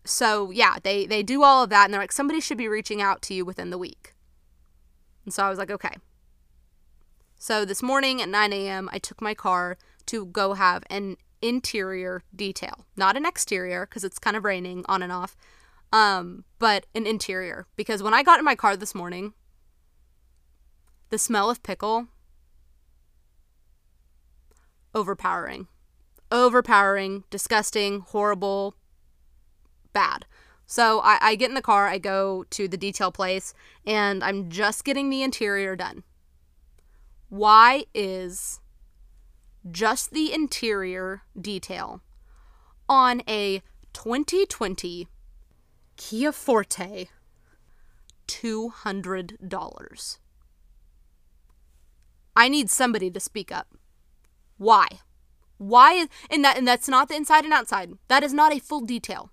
so 0.05 0.51
yeah, 0.51 0.77
they 0.83 1.07
they 1.07 1.23
do 1.23 1.43
all 1.43 1.63
of 1.63 1.71
that 1.71 1.85
and 1.85 1.95
they're 1.95 2.01
like 2.01 2.13
somebody 2.13 2.41
should 2.41 2.59
be 2.59 2.69
reaching 2.69 3.03
out 3.03 3.23
to 3.23 3.35
you 3.35 3.45
within 3.45 3.71
the 3.71 3.79
week. 3.79 4.15
And 5.25 5.35
so 5.35 5.45
I 5.45 5.51
was 5.51 5.59
like, 5.59 5.71
okay. 5.71 5.97
So 7.39 7.65
this 7.65 7.83
morning 7.83 8.21
at 8.21 8.29
9 8.29 8.53
a.m., 8.53 8.89
I 8.93 8.99
took 8.99 9.23
my 9.23 9.35
car 9.35 9.79
to 10.07 10.27
go 10.27 10.55
have 10.55 10.85
an 10.91 11.17
interior 11.41 12.23
detail, 12.35 12.87
not 12.97 13.17
an 13.17 13.25
exterior 13.25 13.87
because 13.87 14.05
it's 14.05 14.19
kind 14.19 14.37
of 14.37 14.45
raining 14.45 14.85
on 14.89 15.03
and 15.03 15.13
off, 15.13 15.37
um, 15.93 16.45
but 16.59 16.87
an 16.95 17.07
interior. 17.07 17.67
Because 17.77 18.03
when 18.03 18.15
I 18.15 18.23
got 18.23 18.39
in 18.39 18.45
my 18.45 18.55
car 18.55 18.77
this 18.77 18.95
morning, 18.95 19.33
the 21.09 21.19
smell 21.19 21.51
of 21.51 21.63
pickle 21.63 22.09
overpowering. 24.95 25.69
Overpowering, 26.33 27.25
disgusting, 27.31 28.01
horrible, 28.01 28.75
bad. 29.93 30.27
So 30.67 31.01
I, 31.01 31.19
I, 31.21 31.35
get 31.35 31.49
in 31.49 31.55
the 31.55 31.63
car, 31.63 31.89
I 31.89 31.99
go 31.99 32.45
to 32.51 32.69
the 32.69 32.77
detail 32.77 33.11
place, 33.11 33.55
and 33.85 34.23
I'm 34.23 34.49
just 34.49 34.85
getting 34.85 35.11
the 35.11 35.23
interior 35.23 35.75
done. 35.75 36.05
Why 37.29 37.87
is 37.93 38.61
just 39.69 40.13
the 40.13 40.33
interior 40.33 41.23
detail 41.39 42.03
on 42.89 43.23
a 43.29 43.63
2020 43.93 45.09
Kia 45.97 46.33
Forte 46.33 47.09
$200? 48.29 50.19
I 52.37 52.49
need 52.49 52.71
somebody 52.71 53.11
to 53.11 53.21
speak 53.21 53.51
up. 53.51 53.69
Why? 54.57 54.87
Why 55.59 55.93
is 55.93 56.09
and 56.31 56.45
that 56.45 56.57
and 56.57 56.67
that's 56.67 56.89
not 56.89 57.09
the 57.09 57.17
inside 57.17 57.45
and 57.45 57.53
outside. 57.53 57.93
That 58.09 58.23
is 58.23 58.33
not 58.33 58.55
a 58.55 58.61
full 58.61 58.81
detail. 58.81 59.31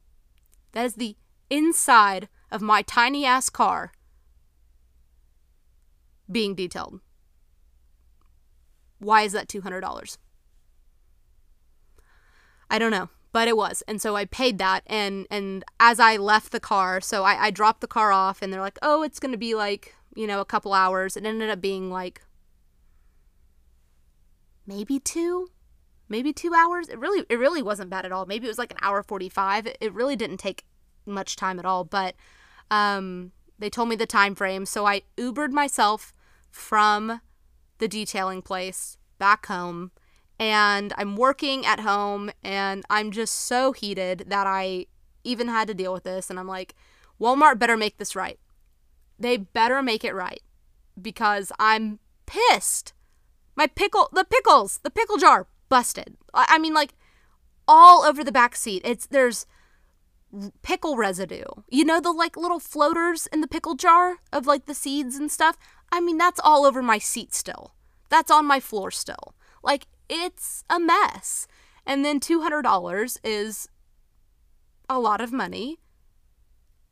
That 0.78 0.86
is 0.86 0.94
the 0.94 1.16
inside 1.50 2.30
of 2.52 2.62
my 2.62 2.84
tiny 2.84 3.26
ass 3.26 3.50
car 3.50 3.94
being 6.32 6.54
detailed. 6.54 7.00
Why 9.00 9.24
is 9.24 9.32
that 9.32 9.48
$200? 9.48 10.18
I 12.70 12.78
don't 12.78 12.92
know, 12.92 13.10
but 13.32 13.48
it 13.48 13.58
was. 13.58 13.82
And 13.88 14.00
so 14.00 14.16
I 14.16 14.26
paid 14.26 14.60
that 14.60 14.84
and 14.86 15.26
and 15.32 15.66
as 15.80 16.00
I 16.00 16.18
left 16.18 16.52
the 16.52 16.60
car, 16.60 17.02
so 17.02 17.24
I, 17.24 17.46
I 17.46 17.50
dropped 17.50 17.82
the 17.82 17.88
car 17.88 18.12
off 18.12 18.44
and 18.44 18.54
they're 18.54 18.62
like, 18.62 18.78
"Oh, 18.84 19.02
it's 19.02 19.20
going 19.20 19.32
to 19.32 19.38
be 19.40 19.56
like, 19.56 19.96
you 20.16 20.28
know, 20.28 20.42
a 20.42 20.46
couple 20.46 20.74
hours." 20.74 21.18
It 21.18 21.26
ended 21.26 21.50
up 21.50 21.60
being 21.60 21.90
like 21.90 22.22
maybe 24.68 25.00
two 25.00 25.48
maybe 26.10 26.32
two 26.32 26.54
hours 26.54 26.88
it 26.90 27.00
really 27.00 27.26
it 27.30 27.38
really 27.38 27.62
wasn't 27.62 27.90
bad 27.90 28.06
at 28.06 28.12
all 28.12 28.26
maybe 28.26 28.46
it 28.46 28.50
was 28.50 28.58
like 28.58 28.72
an 28.72 28.78
hour 28.82 29.04
45 29.04 29.68
it 29.80 29.94
really 29.94 30.16
didn't 30.16 30.38
take 30.38 30.64
much 31.08 31.36
time 31.36 31.60
at 31.60 31.66
all 31.66 31.84
but 31.84 32.16
um 32.72 33.32
they 33.60 33.70
told 33.70 33.90
me 33.90 33.96
the 33.96 34.06
time 34.06 34.36
frame 34.36 34.66
so 34.66 34.86
i 34.86 35.02
ubered 35.18 35.52
myself 35.52 36.14
from 36.52 37.22
the 37.80 37.88
detailing 37.88 38.42
place 38.42 38.98
back 39.18 39.46
home 39.46 39.92
and 40.40 40.94
i'm 40.98 41.16
working 41.16 41.66
at 41.66 41.80
home 41.80 42.30
and 42.44 42.84
i'm 42.90 43.12
just 43.12 43.34
so 43.34 43.72
heated 43.72 44.26
that 44.28 44.46
i 44.46 44.86
even 45.24 45.48
had 45.48 45.68
to 45.68 45.74
deal 45.74 45.94
with 45.94 46.04
this 46.04 46.30
and 46.30 46.40
i'm 46.40 46.48
like 46.48 46.76
walmart 47.20 47.58
better 47.58 47.78
make 47.78 47.98
this 47.98 48.16
right 48.16 48.40
they 49.18 49.38
better 49.38 49.82
make 49.82 50.04
it 50.04 50.14
right 50.14 50.42
because 51.02 51.52
i'm 51.60 52.00
pissed 52.26 52.94
my 53.58 53.66
pickle, 53.66 54.08
the 54.14 54.24
pickles, 54.24 54.80
the 54.84 54.92
pickle 54.92 55.18
jar 55.18 55.48
busted. 55.68 56.16
I 56.34 56.60
mean, 56.60 56.76
like 56.76 56.94
all 57.68 58.04
over 58.04 58.24
the 58.24 58.32
back 58.32 58.56
seat. 58.56 58.84
It's 58.86 59.08
there's 59.08 59.48
pickle 60.62 60.98
residue. 60.98 61.46
You 61.70 61.86
know 61.86 62.00
the 62.00 62.12
like 62.12 62.38
little 62.38 62.60
floaters 62.60 63.28
in 63.28 63.42
the 63.42 63.48
pickle 63.48 63.76
jar 63.76 64.18
of 64.32 64.46
like 64.46 64.66
the 64.66 64.74
seeds 64.74 65.16
and 65.16 65.32
stuff. 65.32 65.58
I 65.92 66.00
mean, 66.00 66.18
that's 66.18 66.40
all 66.44 66.66
over 66.66 66.82
my 66.82 66.98
seat 66.98 67.34
still. 67.34 67.74
That's 68.10 68.32
on 68.32 68.46
my 68.46 68.60
floor 68.60 68.92
still. 68.92 69.36
Like 69.64 69.88
it's 70.10 70.64
a 70.70 70.80
mess. 70.80 71.48
And 71.86 72.04
then 72.04 72.20
$200 72.20 73.18
is 73.24 73.70
a 74.90 75.00
lot 75.00 75.22
of 75.22 75.32
money 75.32 75.80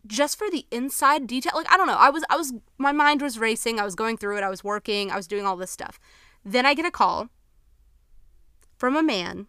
just 0.07 0.37
for 0.37 0.49
the 0.49 0.65
inside 0.71 1.27
detail. 1.27 1.53
Like 1.55 1.71
I 1.71 1.77
don't 1.77 1.87
know. 1.87 1.97
I 1.97 2.09
was 2.09 2.23
I 2.29 2.37
was 2.37 2.53
my 2.77 2.91
mind 2.91 3.21
was 3.21 3.39
racing. 3.39 3.79
I 3.79 3.85
was 3.85 3.95
going 3.95 4.17
through 4.17 4.37
it. 4.37 4.43
I 4.43 4.49
was 4.49 4.63
working. 4.63 5.11
I 5.11 5.15
was 5.15 5.27
doing 5.27 5.45
all 5.45 5.55
this 5.55 5.71
stuff. 5.71 5.99
Then 6.43 6.65
I 6.65 6.73
get 6.73 6.85
a 6.85 6.91
call 6.91 7.29
from 8.77 8.95
a 8.95 9.03
man, 9.03 9.47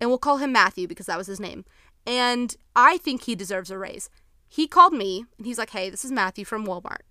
and 0.00 0.08
we'll 0.08 0.18
call 0.18 0.38
him 0.38 0.52
Matthew 0.52 0.88
because 0.88 1.06
that 1.06 1.18
was 1.18 1.26
his 1.26 1.40
name. 1.40 1.64
And 2.06 2.54
I 2.74 2.98
think 2.98 3.24
he 3.24 3.34
deserves 3.34 3.70
a 3.70 3.78
raise. 3.78 4.10
He 4.48 4.66
called 4.66 4.92
me 4.92 5.24
and 5.38 5.46
he's 5.46 5.58
like, 5.58 5.70
hey, 5.70 5.88
this 5.88 6.04
is 6.04 6.12
Matthew 6.12 6.44
from 6.44 6.66
Walmart, 6.66 7.02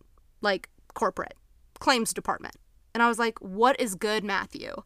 like 0.41 0.69
corporate 0.93 1.35
claims 1.79 2.13
department. 2.13 2.55
And 2.93 3.01
I 3.01 3.07
was 3.07 3.19
like, 3.19 3.39
what 3.39 3.79
is 3.79 3.95
good, 3.95 4.23
Matthew? 4.23 4.83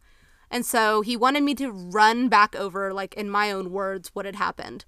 And 0.52 0.66
so 0.66 1.02
he 1.02 1.18
wanted 1.18 1.44
me 1.44 1.56
to 1.56 1.72
run 1.72 2.30
back 2.30 2.56
over, 2.56 2.94
like 2.94 3.14
in 3.16 3.30
my 3.30 3.52
own 3.52 3.72
words, 3.72 4.12
what 4.14 4.26
had 4.26 4.36
happened. 4.36 4.86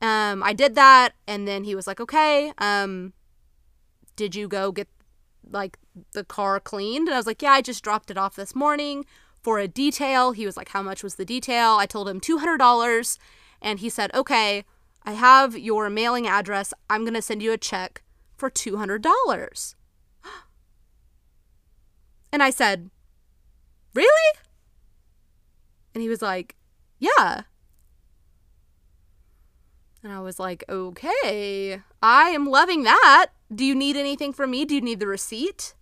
Um, 0.00 0.42
I 0.42 0.52
did 0.52 0.74
that, 0.76 1.14
and 1.26 1.48
then 1.48 1.64
he 1.64 1.74
was 1.74 1.86
like, 1.86 2.00
okay, 2.00 2.52
um, 2.58 3.14
did 4.16 4.34
you 4.34 4.46
go 4.46 4.70
get 4.70 4.88
like 5.50 5.78
the 6.12 6.24
car 6.24 6.60
cleaned? 6.60 7.08
And 7.08 7.14
I 7.14 7.18
was 7.18 7.26
like, 7.26 7.42
yeah, 7.42 7.52
I 7.52 7.62
just 7.62 7.82
dropped 7.82 8.10
it 8.10 8.18
off 8.18 8.36
this 8.36 8.54
morning 8.54 9.04
for 9.42 9.58
a 9.58 9.66
detail. 9.66 10.32
He 10.32 10.46
was 10.46 10.56
like, 10.56 10.68
how 10.68 10.82
much 10.82 11.02
was 11.02 11.16
the 11.16 11.24
detail? 11.24 11.76
I 11.76 11.86
told 11.86 12.08
him 12.08 12.20
$200. 12.20 13.18
And 13.60 13.80
he 13.80 13.88
said, 13.88 14.14
okay, 14.14 14.64
I 15.04 15.12
have 15.12 15.56
your 15.56 15.88
mailing 15.90 16.26
address. 16.26 16.74
I'm 16.88 17.02
going 17.02 17.14
to 17.14 17.22
send 17.22 17.42
you 17.42 17.52
a 17.52 17.58
check 17.58 18.02
for 18.36 18.50
$200. 18.50 19.74
And 22.30 22.42
I 22.42 22.50
said, 22.50 22.90
really? 23.94 24.38
And 25.94 26.02
he 26.02 26.10
was 26.10 26.20
like, 26.20 26.56
yeah. 26.98 27.42
And 30.02 30.12
I 30.12 30.20
was 30.20 30.38
like, 30.38 30.62
okay, 30.68 31.80
I 32.02 32.28
am 32.30 32.46
loving 32.46 32.84
that. 32.84 33.28
Do 33.52 33.64
you 33.64 33.74
need 33.74 33.96
anything 33.96 34.32
from 34.32 34.50
me? 34.50 34.64
Do 34.64 34.74
you 34.74 34.80
need 34.80 35.00
the 35.00 35.06
receipt? 35.06 35.74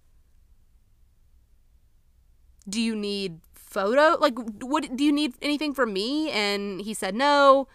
Do 2.68 2.80
you 2.80 2.96
need 2.96 3.40
photo? 3.66 4.16
Like, 4.18 4.34
what 4.62 4.96
do 4.96 5.04
you 5.04 5.12
need 5.12 5.34
anything 5.42 5.74
from 5.74 5.92
me? 5.92 6.30
And 6.30 6.80
he 6.80 6.94
said, 6.94 7.14
no. 7.14 7.68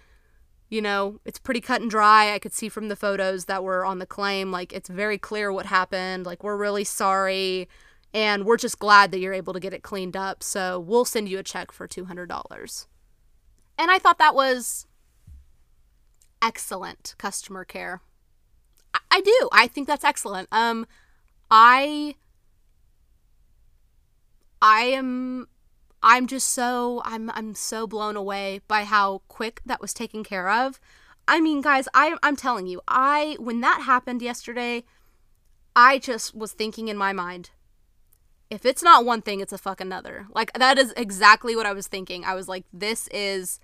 You 0.69 0.81
know, 0.81 1.19
it's 1.25 1.37
pretty 1.37 1.59
cut 1.59 1.81
and 1.81 1.91
dry. 1.91 2.33
I 2.33 2.39
could 2.39 2.53
see 2.53 2.69
from 2.69 2.87
the 2.87 2.95
photos 2.95 3.45
that 3.45 3.63
were 3.63 3.85
on 3.85 3.99
the 3.99 4.05
claim. 4.05 4.51
Like, 4.51 4.71
it's 4.71 4.87
very 4.87 5.17
clear 5.17 5.51
what 5.51 5.65
happened. 5.65 6.25
Like, 6.25 6.43
we're 6.43 6.55
really 6.55 6.85
sorry. 6.85 7.67
And 8.13 8.45
we're 8.45 8.57
just 8.57 8.79
glad 8.79 9.11
that 9.11 9.19
you're 9.19 9.33
able 9.33 9.53
to 9.53 9.59
get 9.59 9.73
it 9.73 9.83
cleaned 9.83 10.15
up. 10.15 10.41
So 10.43 10.79
we'll 10.79 11.05
send 11.05 11.27
you 11.27 11.39
a 11.39 11.43
check 11.43 11.73
for 11.73 11.87
$200. 11.87 12.85
And 13.77 13.91
I 13.91 13.99
thought 13.99 14.17
that 14.17 14.33
was 14.33 14.87
excellent 16.41 17.15
customer 17.17 17.65
care. 17.65 18.01
I, 18.93 18.99
I 19.11 19.21
do. 19.21 19.49
I 19.51 19.67
think 19.67 19.87
that's 19.87 20.03
excellent. 20.03 20.47
Um, 20.51 20.85
I 21.49 22.15
I 24.61 24.81
am 24.83 25.47
I'm 26.03 26.27
just 26.27 26.49
so 26.49 27.01
I'm 27.05 27.29
I'm 27.31 27.53
so 27.53 27.85
blown 27.87 28.15
away 28.15 28.61
by 28.67 28.83
how 28.83 29.21
quick 29.27 29.61
that 29.65 29.81
was 29.81 29.93
taken 29.93 30.23
care 30.23 30.49
of. 30.49 30.79
I 31.27 31.39
mean, 31.39 31.61
guys, 31.61 31.87
I 31.93 32.15
I'm 32.23 32.35
telling 32.35 32.67
you, 32.67 32.81
I 32.87 33.37
when 33.39 33.61
that 33.61 33.83
happened 33.83 34.21
yesterday, 34.21 34.83
I 35.75 35.99
just 35.99 36.35
was 36.35 36.53
thinking 36.53 36.87
in 36.87 36.97
my 36.97 37.13
mind, 37.13 37.51
if 38.49 38.65
it's 38.65 38.83
not 38.83 39.05
one 39.05 39.21
thing, 39.21 39.39
it's 39.39 39.53
a 39.53 39.57
fuck 39.57 39.79
another. 39.79 40.27
Like 40.33 40.51
that 40.53 40.77
is 40.77 40.93
exactly 40.97 41.55
what 41.55 41.65
I 41.65 41.73
was 41.73 41.87
thinking. 41.87 42.25
I 42.25 42.33
was 42.33 42.47
like, 42.47 42.65
this 42.73 43.07
is, 43.09 43.59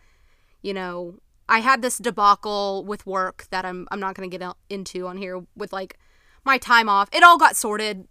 you 0.62 0.74
know, 0.74 1.16
I 1.50 1.60
had 1.60 1.82
this 1.82 1.98
debacle 1.98 2.86
with 2.86 3.06
work 3.06 3.48
that 3.50 3.66
I'm 3.66 3.88
I'm 3.92 4.00
not 4.00 4.16
to 4.30 4.38
get 4.38 4.56
into 4.70 5.08
on 5.08 5.18
here 5.18 5.44
with 5.56 5.74
like 5.74 5.98
my 6.46 6.58
time 6.58 6.88
off. 6.88 7.10
It 7.12 7.24
all 7.24 7.38
got 7.38 7.56
sorted 7.56 8.08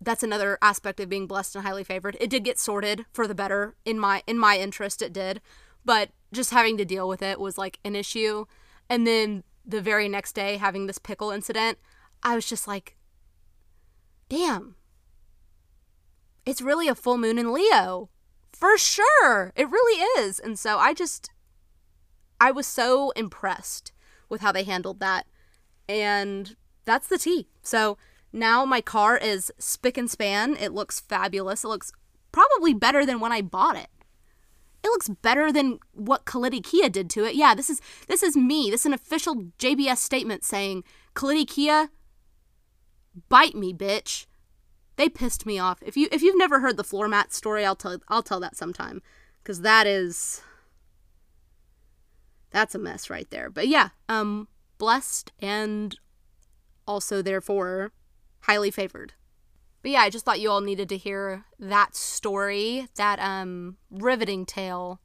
that's 0.00 0.22
another 0.22 0.58
aspect 0.60 1.00
of 1.00 1.08
being 1.08 1.26
blessed 1.26 1.56
and 1.56 1.64
highly 1.64 1.84
favored. 1.84 2.16
It 2.20 2.30
did 2.30 2.44
get 2.44 2.58
sorted 2.58 3.06
for 3.12 3.26
the 3.26 3.34
better 3.34 3.76
in 3.84 3.98
my 3.98 4.22
in 4.26 4.38
my 4.38 4.58
interest 4.58 5.02
it 5.02 5.12
did, 5.12 5.40
but 5.84 6.10
just 6.32 6.50
having 6.50 6.76
to 6.78 6.84
deal 6.84 7.08
with 7.08 7.22
it 7.22 7.40
was 7.40 7.56
like 7.56 7.78
an 7.84 7.96
issue. 7.96 8.46
And 8.88 9.06
then 9.06 9.42
the 9.64 9.80
very 9.80 10.08
next 10.08 10.34
day 10.34 10.58
having 10.58 10.86
this 10.86 10.98
pickle 10.98 11.30
incident, 11.30 11.78
I 12.22 12.34
was 12.34 12.48
just 12.48 12.68
like 12.68 12.96
damn. 14.28 14.76
It's 16.44 16.62
really 16.62 16.88
a 16.88 16.94
full 16.94 17.18
moon 17.18 17.38
in 17.38 17.52
Leo. 17.52 18.10
For 18.52 18.78
sure. 18.78 19.52
It 19.56 19.68
really 19.68 20.02
is. 20.20 20.38
And 20.38 20.58
so 20.58 20.78
I 20.78 20.94
just 20.94 21.30
I 22.40 22.50
was 22.50 22.66
so 22.66 23.10
impressed 23.10 23.92
with 24.28 24.40
how 24.40 24.52
they 24.52 24.64
handled 24.64 25.00
that. 25.00 25.26
And 25.88 26.56
that's 26.84 27.08
the 27.08 27.18
tea. 27.18 27.48
So 27.62 27.96
now 28.36 28.66
my 28.66 28.80
car 28.80 29.16
is 29.16 29.50
spick 29.58 29.96
and 29.96 30.10
span. 30.10 30.56
It 30.56 30.72
looks 30.72 31.00
fabulous. 31.00 31.64
It 31.64 31.68
looks 31.68 31.90
probably 32.32 32.74
better 32.74 33.06
than 33.06 33.18
when 33.18 33.32
I 33.32 33.40
bought 33.40 33.76
it. 33.76 33.88
It 34.84 34.88
looks 34.88 35.08
better 35.08 35.50
than 35.50 35.78
what 35.92 36.26
Kalidi 36.26 36.62
Kia 36.62 36.90
did 36.90 37.08
to 37.10 37.24
it. 37.24 37.34
Yeah, 37.34 37.54
this 37.54 37.70
is 37.70 37.80
this 38.08 38.22
is 38.22 38.36
me. 38.36 38.70
This 38.70 38.82
is 38.82 38.86
an 38.86 38.92
official 38.92 39.46
JBS 39.58 39.96
statement 39.96 40.44
saying 40.44 40.84
Kalidi 41.14 41.46
Kia 41.46 41.88
bite 43.30 43.54
me, 43.54 43.72
bitch. 43.72 44.26
They 44.96 45.08
pissed 45.08 45.46
me 45.46 45.58
off. 45.58 45.78
If 45.82 45.96
you 45.96 46.08
if 46.12 46.22
you've 46.22 46.38
never 46.38 46.60
heard 46.60 46.76
the 46.76 46.84
floor 46.84 47.08
mat 47.08 47.32
story, 47.32 47.64
I'll 47.64 47.74
tell 47.74 47.98
I'll 48.08 48.22
tell 48.22 48.40
that 48.40 48.56
sometime 48.56 49.02
cuz 49.44 49.62
that 49.62 49.86
is 49.86 50.42
that's 52.50 52.74
a 52.74 52.78
mess 52.78 53.08
right 53.08 53.28
there. 53.30 53.48
But 53.48 53.66
yeah, 53.66 53.88
um 54.10 54.48
blessed 54.78 55.32
and 55.40 55.98
also 56.86 57.22
therefore 57.22 57.92
highly 58.46 58.70
favored. 58.70 59.12
But 59.82 59.90
yeah, 59.90 60.00
I 60.00 60.10
just 60.10 60.24
thought 60.24 60.40
you 60.40 60.50
all 60.50 60.60
needed 60.60 60.88
to 60.88 60.96
hear 60.96 61.44
that 61.58 61.94
story, 61.94 62.88
that 62.96 63.18
um 63.18 63.76
riveting 63.90 64.46
tale. 64.46 65.00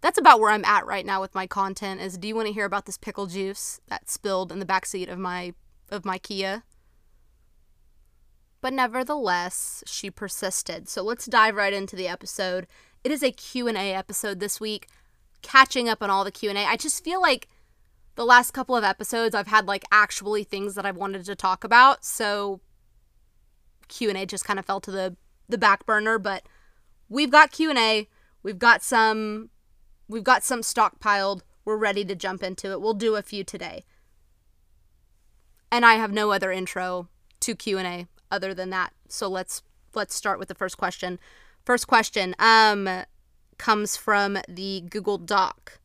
That's 0.00 0.18
about 0.18 0.40
where 0.40 0.50
I'm 0.50 0.64
at 0.64 0.86
right 0.86 1.06
now 1.06 1.20
with 1.20 1.34
my 1.34 1.46
content. 1.46 2.00
Is 2.00 2.18
do 2.18 2.28
you 2.28 2.34
want 2.34 2.46
to 2.46 2.52
hear 2.54 2.66
about 2.66 2.86
this 2.86 2.98
pickle 2.98 3.26
juice 3.26 3.80
that 3.88 4.10
spilled 4.10 4.52
in 4.52 4.58
the 4.58 4.66
back 4.66 4.86
seat 4.86 5.08
of 5.08 5.18
my 5.18 5.54
of 5.90 6.04
my 6.04 6.18
Kia? 6.18 6.62
But 8.60 8.72
nevertheless, 8.72 9.84
she 9.86 10.10
persisted. 10.10 10.88
So 10.88 11.02
let's 11.02 11.26
dive 11.26 11.54
right 11.54 11.74
into 11.74 11.96
the 11.96 12.08
episode. 12.08 12.66
It 13.02 13.12
is 13.12 13.22
a 13.22 13.30
Q&A 13.30 13.92
episode 13.92 14.40
this 14.40 14.58
week, 14.58 14.88
catching 15.42 15.86
up 15.86 16.02
on 16.02 16.08
all 16.08 16.24
the 16.24 16.30
Q&A. 16.30 16.64
I 16.64 16.78
just 16.78 17.04
feel 17.04 17.20
like 17.20 17.48
the 18.16 18.24
last 18.24 18.52
couple 18.52 18.76
of 18.76 18.84
episodes 18.84 19.34
I've 19.34 19.48
had 19.48 19.66
like 19.66 19.84
actually 19.90 20.44
things 20.44 20.74
that 20.74 20.86
I've 20.86 20.96
wanted 20.96 21.24
to 21.24 21.34
talk 21.34 21.64
about. 21.64 22.04
So 22.04 22.60
Q&A 23.88 24.26
just 24.26 24.44
kind 24.44 24.58
of 24.58 24.64
fell 24.64 24.80
to 24.80 24.90
the 24.90 25.16
the 25.48 25.58
back 25.58 25.84
burner, 25.84 26.18
but 26.18 26.44
we've 27.08 27.30
got 27.30 27.52
Q&A. 27.52 28.08
We've 28.42 28.58
got 28.58 28.82
some 28.82 29.50
we've 30.08 30.24
got 30.24 30.44
some 30.44 30.60
stockpiled. 30.60 31.40
We're 31.64 31.76
ready 31.76 32.04
to 32.04 32.14
jump 32.14 32.42
into 32.42 32.70
it. 32.70 32.80
We'll 32.80 32.94
do 32.94 33.16
a 33.16 33.22
few 33.22 33.42
today. 33.44 33.84
And 35.72 35.84
I 35.84 35.94
have 35.94 36.12
no 36.12 36.30
other 36.30 36.52
intro 36.52 37.08
to 37.40 37.54
Q&A 37.54 38.06
other 38.30 38.54
than 38.54 38.70
that. 38.70 38.92
So 39.08 39.28
let's 39.28 39.62
let's 39.94 40.14
start 40.14 40.38
with 40.38 40.48
the 40.48 40.54
first 40.54 40.76
question. 40.76 41.18
First 41.64 41.86
question 41.86 42.34
um 42.38 42.88
comes 43.58 43.96
from 43.96 44.38
the 44.48 44.82
Google 44.88 45.18
Doc. 45.18 45.80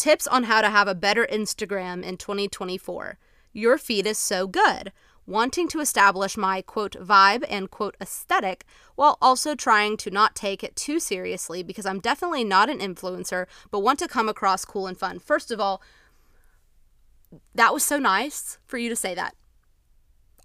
Tips 0.00 0.26
on 0.26 0.44
how 0.44 0.62
to 0.62 0.70
have 0.70 0.88
a 0.88 0.94
better 0.94 1.28
Instagram 1.30 2.02
in 2.02 2.16
2024. 2.16 3.18
Your 3.52 3.76
feed 3.76 4.06
is 4.06 4.16
so 4.16 4.46
good. 4.46 4.92
Wanting 5.26 5.68
to 5.68 5.80
establish 5.80 6.38
my 6.38 6.62
quote 6.62 6.96
vibe 6.98 7.44
and 7.50 7.70
quote 7.70 7.98
aesthetic 8.00 8.64
while 8.94 9.18
also 9.20 9.54
trying 9.54 9.98
to 9.98 10.10
not 10.10 10.34
take 10.34 10.64
it 10.64 10.74
too 10.74 11.00
seriously 11.00 11.62
because 11.62 11.84
I'm 11.84 12.00
definitely 12.00 12.44
not 12.44 12.70
an 12.70 12.78
influencer 12.78 13.44
but 13.70 13.80
want 13.80 13.98
to 13.98 14.08
come 14.08 14.26
across 14.26 14.64
cool 14.64 14.86
and 14.86 14.96
fun. 14.96 15.18
First 15.18 15.50
of 15.50 15.60
all, 15.60 15.82
that 17.54 17.74
was 17.74 17.84
so 17.84 17.98
nice 17.98 18.56
for 18.64 18.78
you 18.78 18.88
to 18.88 18.96
say 18.96 19.14
that. 19.14 19.34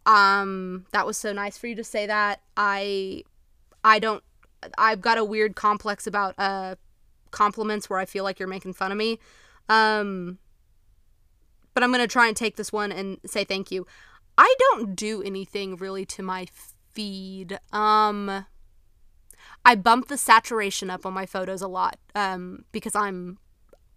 Um 0.05 0.85
that 0.91 1.05
was 1.05 1.17
so 1.17 1.31
nice 1.31 1.57
for 1.57 1.67
you 1.67 1.75
to 1.75 1.83
say 1.85 2.05
that. 2.07 2.41
I 2.57 3.23
I 3.85 3.99
don't 3.99 4.21
I've 4.77 4.99
got 4.99 5.17
a 5.17 5.23
weird 5.23 5.55
complex 5.55 6.05
about 6.05 6.35
uh 6.37 6.75
compliments 7.31 7.89
where 7.89 7.99
I 7.99 8.05
feel 8.05 8.25
like 8.25 8.37
you're 8.37 8.49
making 8.49 8.73
fun 8.73 8.91
of 8.91 8.97
me. 8.97 9.17
Um, 9.69 10.39
but 11.73 11.83
I'm 11.83 11.91
going 11.91 12.01
to 12.01 12.07
try 12.07 12.27
and 12.27 12.35
take 12.35 12.55
this 12.55 12.71
one 12.71 12.91
and 12.91 13.19
say 13.25 13.43
thank 13.43 13.71
you. 13.71 13.85
I 14.37 14.53
don't 14.59 14.95
do 14.95 15.21
anything 15.21 15.75
really 15.75 16.05
to 16.07 16.23
my 16.23 16.47
feed. 16.91 17.59
Um, 17.71 18.45
I 19.63 19.75
bump 19.75 20.07
the 20.07 20.17
saturation 20.17 20.89
up 20.89 21.05
on 21.05 21.13
my 21.13 21.25
photos 21.25 21.61
a 21.61 21.67
lot 21.67 21.97
um, 22.13 22.65
because 22.71 22.95
I'm, 22.95 23.39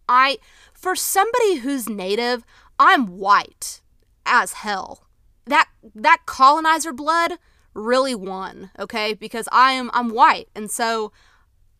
I, 0.09 0.39
for 0.73 0.97
somebody 0.97 1.57
who's 1.57 1.89
native, 1.89 2.45
I'm 2.79 3.19
white 3.19 3.81
as 4.25 4.55
hell. 4.55 5.05
That, 5.47 5.69
that 5.95 6.23
colonizer 6.27 6.93
blood 6.93 7.35
really 7.75 8.15
won, 8.15 8.71
okay? 8.79 9.15
Because 9.15 9.49
I 9.53 9.73
am, 9.73 9.91
I'm 9.93 10.11
white. 10.11 10.49
And 10.55 10.71
so 10.71 11.13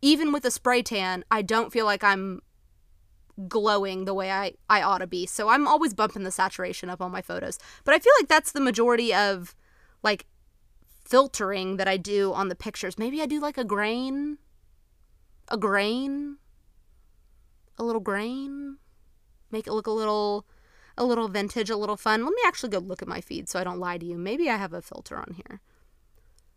even 0.01 0.33
with 0.33 0.45
a 0.45 0.51
spray 0.51 0.83
tan, 0.83 1.25
I 1.31 1.43
don't 1.43 1.73
feel 1.73 1.85
like 1.85 2.05
I'm 2.05 2.41
glowing 3.47 4.05
the 4.05 4.15
way 4.15 4.31
I, 4.31 4.55
I 4.69 4.83
ought 4.83 4.99
to 4.99 5.07
be. 5.07 5.27
So 5.27 5.49
I'm 5.49 5.69
always 5.69 5.95
bumping 5.95 6.25
the 6.25 6.31
saturation 6.31 6.91
up 6.91 7.01
on 7.01 7.13
my 7.13 7.23
photos. 7.23 7.59
But 7.85 7.95
I 7.95 7.99
feel 7.99 8.13
like 8.19 8.29
that's 8.29 8.53
the 8.53 8.61
majority 8.61 9.15
of 9.15 9.55
like 10.03 10.27
filtering 11.05 11.77
that 11.77 11.89
I 11.89 11.97
do 11.97 12.33
on 12.33 12.49
the 12.49 12.55
pictures. 12.55 12.99
Maybe 12.99 13.23
I 13.23 13.27
do 13.27 13.41
like 13.41 13.59
a 13.59 13.65
grain, 13.65 14.39
a 15.49 15.57
grain, 15.57 16.39
a 17.79 17.85
little 17.85 18.01
grain, 18.01 18.79
make 19.51 19.67
it 19.67 19.73
look 19.73 19.87
a 19.87 19.93
little 19.93 20.47
a 20.97 21.05
little 21.05 21.29
vintage, 21.29 21.71
a 21.71 21.77
little 21.77 21.97
fun. 21.97 22.25
Let 22.25 22.33
me 22.33 22.43
actually 22.45 22.71
go 22.71 22.79
look 22.79 23.03
at 23.03 23.09
my 23.09 23.21
feed 23.21 23.49
so 23.49 23.61
I 23.61 23.65
don't 23.65 23.79
lie 23.79 23.99
to 23.99 24.05
you. 24.05 24.19
Maybe 24.19 24.51
I 24.51 24.57
have 24.57 24.73
a 24.73 24.83
filter 24.83 25.17
on 25.17 25.37
here. 25.37 25.61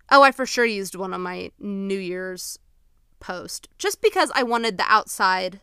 Oh, 0.10 0.24
I 0.24 0.32
for 0.32 0.48
sure 0.48 0.66
used 0.66 0.96
one 0.96 1.14
on 1.14 1.22
my 1.22 1.52
New 1.60 2.00
Year's 2.00 2.58
post 3.20 3.70
just 3.78 4.02
because 4.02 4.32
I 4.36 4.42
wanted 4.44 4.78
the 4.78 4.86
outside 4.88 5.62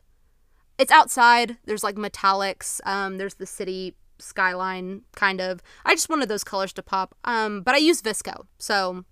it's 0.79 0.93
outside. 0.93 1.57
There's 1.65 1.85
like 1.85 1.97
metallics. 1.97 2.81
Um, 2.87 3.19
there's 3.19 3.35
the 3.35 3.47
city 3.47 3.95
skyline 4.19 5.03
kind 5.15 5.41
of. 5.41 5.63
I 5.85 5.95
just 5.95 6.09
wanted 6.09 6.29
those 6.29 6.45
colors 6.45 6.73
to 6.75 6.83
pop. 6.83 7.15
Um, 7.25 7.63
but 7.63 7.75
I 7.75 7.79
use 7.79 8.03
VSCO. 8.03 8.47
So 8.59 9.05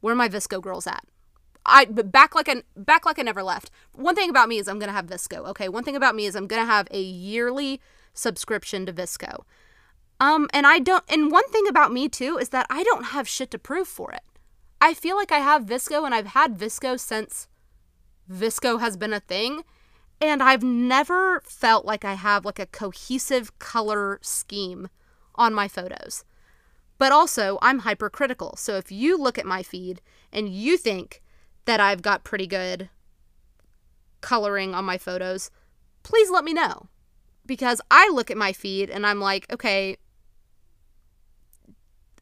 where 0.00 0.12
are 0.12 0.16
my 0.16 0.28
VSCO 0.28 0.62
girls 0.62 0.86
at? 0.86 1.04
I 1.66 1.84
back 1.84 2.34
like 2.34 2.48
I 2.48 2.62
back 2.76 3.04
like 3.04 3.18
I 3.18 3.22
never 3.22 3.42
left. 3.42 3.70
One 3.92 4.14
thing 4.14 4.30
about 4.30 4.48
me 4.48 4.58
is 4.58 4.68
I'm 4.68 4.78
gonna 4.78 4.92
have 4.92 5.06
VSCO. 5.06 5.46
Okay, 5.48 5.68
one 5.68 5.84
thing 5.84 5.96
about 5.96 6.14
me 6.14 6.24
is 6.24 6.34
I'm 6.34 6.46
gonna 6.46 6.64
have 6.64 6.88
a 6.90 7.00
yearly 7.00 7.80
subscription 8.14 8.86
to 8.86 8.92
VSCO. 8.92 9.44
Um, 10.20 10.48
and 10.52 10.66
I 10.66 10.78
don't. 10.78 11.04
And 11.08 11.30
one 11.30 11.48
thing 11.50 11.68
about 11.68 11.92
me 11.92 12.08
too 12.08 12.38
is 12.38 12.48
that 12.50 12.66
I 12.70 12.82
don't 12.84 13.06
have 13.06 13.28
shit 13.28 13.50
to 13.50 13.58
prove 13.58 13.86
for 13.86 14.10
it. 14.12 14.22
I 14.80 14.94
feel 14.94 15.16
like 15.16 15.32
I 15.32 15.38
have 15.38 15.66
VSCO, 15.66 16.04
and 16.04 16.14
I've 16.14 16.28
had 16.28 16.58
VSCO 16.58 16.98
since 16.98 17.48
VSCO 18.30 18.80
has 18.80 18.96
been 18.96 19.12
a 19.12 19.20
thing. 19.20 19.62
And 20.20 20.42
I've 20.42 20.62
never 20.62 21.42
felt 21.46 21.84
like 21.84 22.04
I 22.04 22.14
have 22.14 22.44
like 22.44 22.58
a 22.58 22.66
cohesive 22.66 23.58
color 23.58 24.18
scheme 24.22 24.88
on 25.34 25.54
my 25.54 25.68
photos. 25.68 26.24
But 26.98 27.12
also, 27.12 27.58
I'm 27.62 27.80
hypercritical. 27.80 28.56
So 28.56 28.76
if 28.76 28.90
you 28.90 29.16
look 29.16 29.38
at 29.38 29.46
my 29.46 29.62
feed 29.62 30.00
and 30.32 30.48
you 30.48 30.76
think 30.76 31.22
that 31.64 31.78
I've 31.78 32.02
got 32.02 32.24
pretty 32.24 32.46
good 32.46 32.90
coloring 34.20 34.74
on 34.74 34.84
my 34.84 34.98
photos, 34.98 35.50
please 36.02 36.30
let 36.30 36.44
me 36.44 36.52
know. 36.52 36.88
Because 37.46 37.80
I 37.90 38.10
look 38.10 38.30
at 38.30 38.36
my 38.36 38.52
feed 38.52 38.90
and 38.90 39.06
I'm 39.06 39.20
like, 39.20 39.50
okay, 39.52 39.96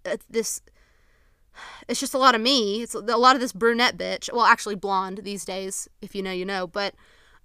uh, 0.05 0.19
this 0.29 0.61
it's 1.89 2.01
just 2.01 2.15
a 2.15 2.19
lot 2.19 2.35
of 2.35 2.41
me. 2.41 2.83
It's 2.83 2.95
a 2.95 3.01
lot 3.01 3.35
of 3.35 3.41
this 3.41 3.53
brunette 3.53 3.97
bitch. 3.97 4.31
Well, 4.31 4.45
actually 4.45 4.75
blonde 4.75 5.21
these 5.23 5.45
days, 5.45 5.89
if 6.03 6.15
you 6.15 6.23
know, 6.23 6.33
you 6.33 6.45
know, 6.45 6.67
but 6.67 6.95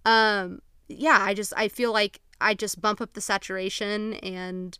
um 0.05 0.61
yeah 0.87 1.19
i 1.21 1.33
just 1.33 1.53
i 1.55 1.67
feel 1.67 1.91
like 1.93 2.21
i 2.39 2.53
just 2.53 2.81
bump 2.81 3.01
up 3.01 3.13
the 3.13 3.21
saturation 3.21 4.13
and 4.15 4.77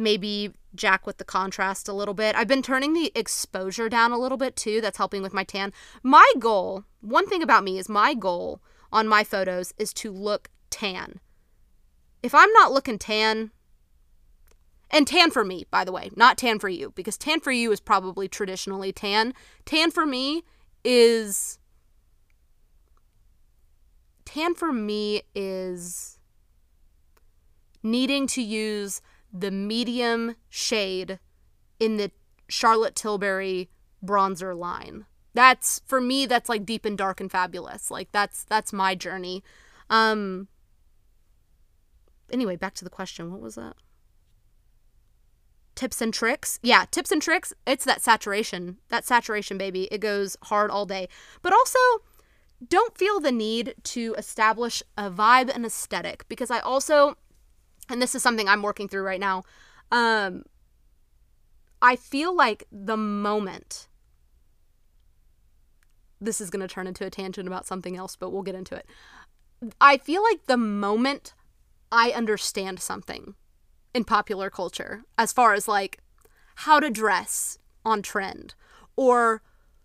maybe 0.00 0.52
jack 0.74 1.06
with 1.06 1.18
the 1.18 1.24
contrast 1.24 1.88
a 1.88 1.92
little 1.92 2.14
bit. 2.14 2.34
I've 2.34 2.48
been 2.48 2.62
turning 2.62 2.94
the 2.94 3.12
exposure 3.14 3.88
down 3.88 4.12
a 4.12 4.18
little 4.18 4.38
bit 4.38 4.56
too. 4.56 4.80
That's 4.80 4.98
helping 4.98 5.22
with 5.22 5.34
my 5.34 5.44
tan. 5.44 5.72
My 6.02 6.32
goal 6.38 6.84
one 7.00 7.26
thing 7.26 7.42
about 7.42 7.64
me 7.64 7.78
is 7.78 7.88
my 7.88 8.14
goal 8.14 8.60
on 8.92 9.08
my 9.08 9.24
photos 9.24 9.72
is 9.78 9.92
to 9.94 10.12
look 10.12 10.50
tan. 10.70 11.20
If 12.22 12.34
i'm 12.34 12.52
not 12.52 12.72
looking 12.72 12.98
tan 12.98 13.50
and 14.90 15.06
tan 15.06 15.30
for 15.30 15.44
me 15.44 15.66
by 15.70 15.84
the 15.84 15.92
way 15.92 16.10
not 16.16 16.36
tan 16.36 16.58
for 16.58 16.68
you 16.68 16.92
because 16.94 17.16
tan 17.16 17.40
for 17.40 17.52
you 17.52 17.72
is 17.72 17.80
probably 17.80 18.28
traditionally 18.28 18.92
tan. 18.92 19.32
Tan 19.64 19.90
for 19.90 20.06
me 20.06 20.42
is 20.84 21.58
tan 24.32 24.54
for 24.54 24.72
me 24.72 25.22
is 25.34 26.18
needing 27.82 28.26
to 28.28 28.42
use 28.42 29.02
the 29.32 29.50
medium 29.50 30.36
shade 30.48 31.18
in 31.78 31.96
the 31.96 32.10
Charlotte 32.48 32.94
Tilbury 32.94 33.70
bronzer 34.04 34.56
line. 34.56 35.06
That's 35.34 35.80
for 35.86 36.00
me 36.00 36.26
that's 36.26 36.48
like 36.48 36.64
deep 36.64 36.84
and 36.84 36.96
dark 36.96 37.20
and 37.20 37.30
fabulous. 37.30 37.90
Like 37.90 38.12
that's 38.12 38.44
that's 38.44 38.72
my 38.72 38.94
journey. 38.94 39.42
Um 39.88 40.48
anyway, 42.32 42.56
back 42.56 42.74
to 42.74 42.84
the 42.84 42.90
question. 42.90 43.32
What 43.32 43.40
was 43.40 43.54
that? 43.56 43.74
Tips 45.74 46.00
and 46.00 46.12
tricks. 46.12 46.58
Yeah, 46.62 46.84
tips 46.90 47.10
and 47.10 47.22
tricks. 47.22 47.52
It's 47.66 47.84
that 47.84 48.02
saturation. 48.02 48.78
That 48.88 49.06
saturation 49.06 49.58
baby. 49.58 49.84
It 49.90 50.00
goes 50.00 50.36
hard 50.44 50.70
all 50.70 50.86
day. 50.86 51.08
But 51.42 51.52
also 51.52 51.78
don't 52.66 52.96
feel 52.96 53.20
the 53.20 53.32
need 53.32 53.74
to 53.82 54.14
establish 54.18 54.82
a 54.96 55.10
vibe 55.10 55.50
and 55.54 55.64
aesthetic 55.64 56.28
because 56.28 56.50
I 56.50 56.60
also 56.60 57.16
and 57.88 58.00
this 58.00 58.14
is 58.14 58.22
something 58.22 58.48
I'm 58.48 58.62
working 58.62 58.88
through 58.88 59.02
right 59.02 59.20
now. 59.20 59.44
Um 59.90 60.44
I 61.82 61.96
feel 61.96 62.34
like 62.36 62.64
the 62.70 62.96
moment 62.96 63.88
this 66.20 66.40
is 66.40 66.50
going 66.50 66.60
to 66.60 66.68
turn 66.68 66.86
into 66.86 67.06
a 67.06 67.10
tangent 67.10 67.48
about 67.48 67.66
something 67.66 67.96
else, 67.96 68.14
but 68.14 68.30
we'll 68.30 68.42
get 68.42 68.54
into 68.54 68.74
it. 68.74 68.86
I 69.80 69.96
feel 69.96 70.22
like 70.22 70.46
the 70.46 70.56
moment 70.56 71.32
I 71.90 72.10
understand 72.10 72.80
something 72.80 73.34
in 73.94 74.04
popular 74.04 74.50
culture, 74.50 75.02
as 75.18 75.32
far 75.32 75.54
as 75.54 75.66
like 75.66 75.98
how 76.56 76.78
to 76.78 76.90
dress 76.90 77.58
on 77.84 78.02
trend, 78.02 78.54
or 78.96 79.42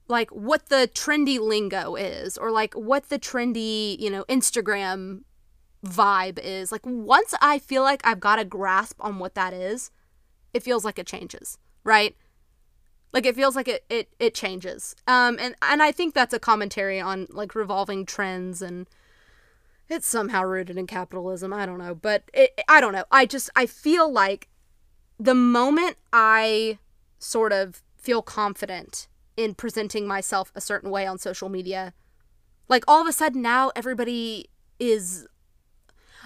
like 0.07 0.29
what 0.29 0.67
the 0.69 0.89
trendy 0.93 1.39
lingo 1.39 1.95
is, 1.95 2.37
or 2.37 2.51
like 2.51 2.73
what 2.73 3.09
the 3.09 3.19
trendy, 3.19 3.99
you 3.99 4.09
know, 4.09 4.23
Instagram 4.25 5.21
vibe 5.85 6.39
is, 6.39 6.71
like 6.71 6.85
once 6.85 7.33
I 7.41 7.59
feel 7.59 7.83
like 7.83 8.05
I've 8.05 8.19
got 8.19 8.39
a 8.39 8.45
grasp 8.45 8.97
on 8.99 9.19
what 9.19 9.35
that 9.35 9.53
is, 9.53 9.91
it 10.53 10.63
feels 10.63 10.85
like 10.85 10.99
it 10.99 11.07
changes 11.07 11.57
right? 11.85 12.17
Like 13.13 13.25
it 13.25 13.35
feels 13.35 13.55
like 13.55 13.69
it 13.69 13.85
it 13.89 14.09
it 14.19 14.35
changes. 14.35 14.93
Um 15.07 15.37
and 15.39 15.55
and 15.61 15.81
I 15.81 15.93
think 15.93 16.13
that's 16.13 16.33
a 16.33 16.39
commentary 16.39 16.99
on 16.99 17.27
like 17.29 17.55
revolving 17.55 18.05
trends 18.05 18.61
and 18.61 18.87
it's 19.87 20.07
somehow 20.07 20.43
rooted 20.43 20.77
in 20.77 20.87
capitalism. 20.87 21.53
I 21.53 21.65
don't 21.65 21.77
know, 21.77 21.95
but 21.95 22.23
it, 22.33 22.59
I 22.67 22.81
don't 22.81 22.91
know. 22.91 23.05
I 23.11 23.25
just 23.25 23.49
I 23.55 23.67
feel 23.67 24.11
like 24.11 24.49
the 25.17 25.35
moment 25.35 25.95
I 26.11 26.79
sort 27.19 27.53
of 27.53 27.81
feel 27.95 28.21
confident 28.21 29.07
in 29.37 29.53
presenting 29.53 30.07
myself 30.07 30.51
a 30.55 30.61
certain 30.61 30.89
way 30.89 31.05
on 31.05 31.17
social 31.17 31.49
media, 31.49 31.93
like 32.67 32.83
all 32.87 33.01
of 33.01 33.07
a 33.07 33.13
sudden 33.13 33.41
now 33.41 33.71
everybody 33.75 34.49
is 34.79 35.27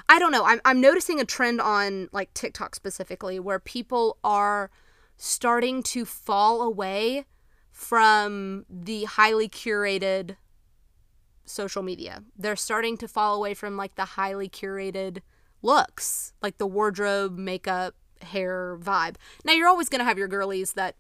I 0.08 0.18
don't 0.18 0.32
know. 0.32 0.46
I'm 0.46 0.62
I'm 0.66 0.82
noticing 0.82 1.20
a 1.20 1.26
trend 1.26 1.62
on 1.62 2.10
like 2.12 2.34
TikTok 2.34 2.76
specifically 2.76 3.40
where 3.40 3.60
people 3.60 4.18
are 4.24 4.72
starting 5.18 5.84
to 5.84 6.06
fall 6.06 6.62
away 6.62 7.26
from 7.72 8.66
the 8.70 9.04
highly 9.04 9.50
curated 9.50 10.36
social 11.46 11.84
media. 11.84 12.24
They're 12.38 12.56
starting 12.56 12.98
to 12.98 13.08
fall 13.08 13.36
away 13.36 13.54
from 13.54 13.76
like 13.76 13.96
the 13.96 14.06
highly 14.06 14.50
curated 14.50 15.20
looks, 15.62 16.34
like 16.42 16.58
the 16.58 16.68
wardrobe, 16.68 17.38
makeup, 17.38 17.96
hair 18.22 18.78
vibe. 18.82 19.16
Now 19.44 19.54
you're 19.54 19.68
always 19.68 19.90
going 19.90 20.00
to 20.00 20.06
have 20.06 20.18
your 20.18 20.28
girlies 20.28 20.74
that 20.74 20.96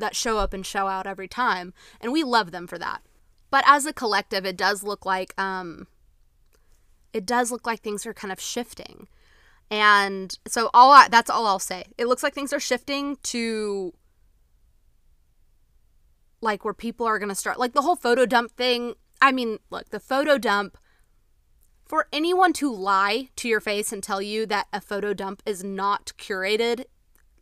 that 0.00 0.16
show 0.16 0.38
up 0.38 0.52
and 0.52 0.64
show 0.66 0.86
out 0.86 1.06
every 1.06 1.28
time, 1.28 1.72
and 2.00 2.12
we 2.12 2.24
love 2.24 2.50
them 2.50 2.66
for 2.66 2.78
that. 2.78 3.02
But 3.50 3.64
as 3.66 3.86
a 3.86 3.92
collective, 3.92 4.44
it 4.44 4.56
does 4.56 4.82
look 4.82 5.06
like 5.06 5.38
um 5.40 5.86
it 7.12 7.26
does 7.26 7.50
look 7.50 7.66
like 7.66 7.80
things 7.80 8.06
are 8.06 8.14
kind 8.14 8.32
of 8.32 8.40
shifting. 8.40 9.08
And 9.70 10.36
so 10.46 10.70
all 10.74 10.92
I, 10.92 11.08
that's 11.08 11.30
all 11.30 11.46
I'll 11.46 11.58
say. 11.58 11.84
It 11.96 12.06
looks 12.06 12.22
like 12.22 12.34
things 12.34 12.52
are 12.52 12.60
shifting 12.60 13.16
to 13.24 13.94
like 16.40 16.64
where 16.64 16.74
people 16.74 17.06
are 17.06 17.18
going 17.18 17.28
to 17.28 17.34
start 17.34 17.58
like 17.58 17.72
the 17.72 17.82
whole 17.82 17.96
photo 17.96 18.26
dump 18.26 18.52
thing. 18.52 18.94
I 19.20 19.32
mean, 19.32 19.58
look, 19.70 19.90
the 19.90 20.00
photo 20.00 20.38
dump 20.38 20.78
for 21.86 22.06
anyone 22.12 22.52
to 22.54 22.72
lie 22.72 23.28
to 23.36 23.48
your 23.48 23.60
face 23.60 23.92
and 23.92 24.02
tell 24.02 24.22
you 24.22 24.46
that 24.46 24.68
a 24.72 24.80
photo 24.80 25.12
dump 25.12 25.42
is 25.44 25.62
not 25.62 26.12
curated, 26.18 26.84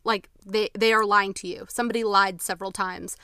like 0.03 0.29
they 0.51 0.69
they 0.77 0.93
are 0.93 1.05
lying 1.05 1.33
to 1.35 1.47
you. 1.47 1.65
Somebody 1.69 2.03
lied 2.03 2.41
several 2.41 2.71
times. 2.71 3.17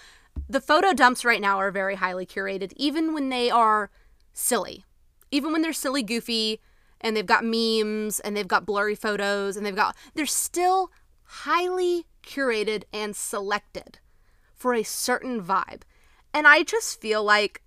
The 0.49 0.61
photo 0.61 0.93
dumps 0.93 1.23
right 1.23 1.41
now 1.41 1.57
are 1.57 1.71
very 1.71 1.95
highly 1.95 2.25
curated 2.25 2.73
even 2.75 3.13
when 3.13 3.29
they 3.29 3.49
are 3.49 3.89
silly. 4.33 4.85
Even 5.31 5.51
when 5.51 5.61
they're 5.61 5.73
silly, 5.73 6.03
goofy, 6.03 6.59
and 7.01 7.15
they've 7.15 7.25
got 7.25 7.43
memes 7.43 8.19
and 8.19 8.35
they've 8.35 8.47
got 8.47 8.65
blurry 8.65 8.95
photos 8.95 9.57
and 9.57 9.65
they've 9.65 9.75
got 9.75 9.95
they're 10.13 10.25
still 10.25 10.91
highly 11.23 12.05
curated 12.23 12.83
and 12.93 13.15
selected 13.15 13.99
for 14.55 14.73
a 14.73 14.83
certain 14.83 15.43
vibe. 15.43 15.81
And 16.33 16.47
I 16.47 16.63
just 16.63 16.99
feel 16.99 17.23
like 17.23 17.61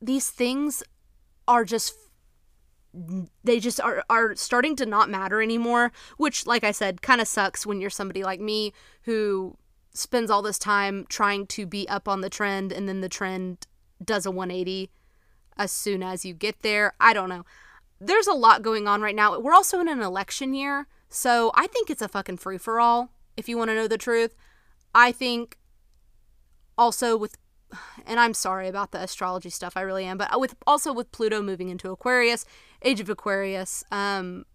these 0.00 0.30
things 0.30 0.82
are 1.48 1.64
just 1.64 1.94
they 3.44 3.60
just 3.60 3.80
are 3.80 4.04
are 4.08 4.34
starting 4.34 4.76
to 4.76 4.86
not 4.86 5.10
matter 5.10 5.42
anymore, 5.42 5.92
which 6.16 6.46
like 6.46 6.64
I 6.64 6.72
said 6.72 7.02
kind 7.02 7.20
of 7.20 7.28
sucks 7.28 7.66
when 7.66 7.80
you're 7.80 7.90
somebody 7.90 8.22
like 8.22 8.40
me 8.40 8.72
who 9.02 9.56
spends 9.92 10.30
all 10.30 10.42
this 10.42 10.58
time 10.58 11.06
trying 11.08 11.46
to 11.46 11.66
be 11.66 11.88
up 11.88 12.08
on 12.08 12.20
the 12.20 12.30
trend 12.30 12.72
and 12.72 12.88
then 12.88 13.00
the 13.00 13.08
trend 13.08 13.66
does 14.04 14.26
a 14.26 14.30
180 14.30 14.90
as 15.56 15.72
soon 15.72 16.02
as 16.02 16.24
you 16.24 16.34
get 16.34 16.62
there. 16.62 16.94
I 17.00 17.12
don't 17.12 17.28
know. 17.28 17.44
There's 17.98 18.26
a 18.26 18.34
lot 18.34 18.62
going 18.62 18.86
on 18.86 19.00
right 19.00 19.14
now. 19.14 19.38
We're 19.38 19.54
also 19.54 19.80
in 19.80 19.88
an 19.88 20.02
election 20.02 20.52
year, 20.52 20.86
so 21.08 21.50
I 21.54 21.66
think 21.66 21.88
it's 21.88 22.02
a 22.02 22.08
fucking 22.08 22.36
free 22.36 22.58
for 22.58 22.78
all, 22.78 23.10
if 23.36 23.48
you 23.48 23.56
want 23.56 23.70
to 23.70 23.74
know 23.74 23.88
the 23.88 23.96
truth. 23.96 24.34
I 24.94 25.12
think 25.12 25.56
also 26.76 27.16
with 27.16 27.36
and 28.06 28.20
I'm 28.20 28.34
sorry 28.34 28.68
about 28.68 28.92
the 28.92 29.02
astrology 29.02 29.50
stuff, 29.50 29.76
I 29.76 29.80
really 29.80 30.04
am, 30.04 30.18
but 30.18 30.38
with 30.38 30.54
also 30.66 30.92
with 30.92 31.10
Pluto 31.12 31.42
moving 31.42 31.68
into 31.68 31.90
Aquarius, 31.90 32.44
Age 32.86 33.00
of 33.00 33.10
Aquarius, 33.10 33.84
um, 33.90 34.46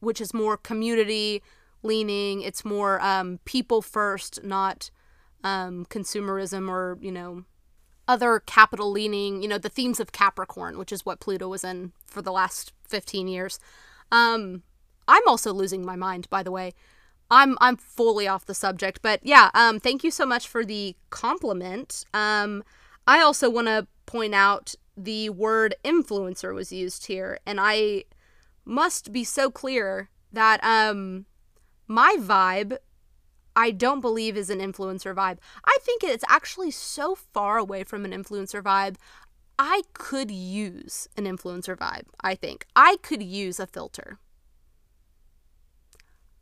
which 0.00 0.20
is 0.20 0.34
more 0.34 0.56
community 0.56 1.42
leaning, 1.82 2.42
it's 2.42 2.64
more 2.64 3.00
um, 3.00 3.40
people 3.44 3.80
first, 3.82 4.44
not 4.44 4.90
um, 5.42 5.86
consumerism 5.86 6.68
or, 6.68 6.98
you 7.00 7.10
know, 7.10 7.44
other 8.06 8.40
capital 8.40 8.90
leaning, 8.90 9.42
you 9.42 9.48
know, 9.48 9.58
the 9.58 9.68
themes 9.68 10.00
of 10.00 10.12
Capricorn, 10.12 10.76
which 10.78 10.92
is 10.92 11.06
what 11.06 11.20
Pluto 11.20 11.48
was 11.48 11.64
in 11.64 11.92
for 12.06 12.20
the 12.20 12.32
last 12.32 12.72
15 12.88 13.26
years. 13.26 13.58
Um, 14.12 14.62
I'm 15.06 15.26
also 15.26 15.52
losing 15.52 15.84
my 15.84 15.96
mind, 15.96 16.28
by 16.30 16.42
the 16.42 16.50
way. 16.50 16.74
I'm 17.30 17.58
I'm 17.60 17.76
fully 17.76 18.26
off 18.26 18.46
the 18.46 18.54
subject, 18.54 19.00
but 19.02 19.20
yeah, 19.22 19.50
um, 19.52 19.80
thank 19.80 20.02
you 20.02 20.10
so 20.10 20.24
much 20.24 20.48
for 20.48 20.64
the 20.64 20.96
compliment. 21.10 22.04
Um, 22.14 22.64
I 23.06 23.20
also 23.20 23.50
want 23.50 23.66
to 23.66 23.86
point 24.06 24.34
out 24.34 24.74
the 24.98 25.30
word 25.30 25.74
influencer 25.84 26.54
was 26.54 26.72
used 26.72 27.06
here, 27.06 27.38
and 27.46 27.58
I 27.60 28.04
must 28.64 29.12
be 29.12 29.24
so 29.24 29.50
clear 29.50 30.10
that 30.32 30.62
um, 30.62 31.26
my 31.86 32.16
vibe 32.18 32.78
I 33.58 33.72
don't 33.72 34.00
believe 34.00 34.36
is 34.36 34.50
an 34.50 34.60
influencer 34.60 35.12
vibe. 35.12 35.38
I 35.64 35.78
think 35.82 36.04
it's 36.04 36.24
actually 36.28 36.70
so 36.70 37.16
far 37.16 37.58
away 37.58 37.82
from 37.82 38.04
an 38.04 38.12
influencer 38.12 38.62
vibe. 38.62 38.94
I 39.58 39.82
could 39.94 40.30
use 40.30 41.08
an 41.16 41.24
influencer 41.24 41.76
vibe, 41.76 42.04
I 42.20 42.36
think. 42.36 42.66
I 42.76 42.98
could 43.02 43.20
use 43.20 43.58
a 43.58 43.66
filter. 43.66 44.20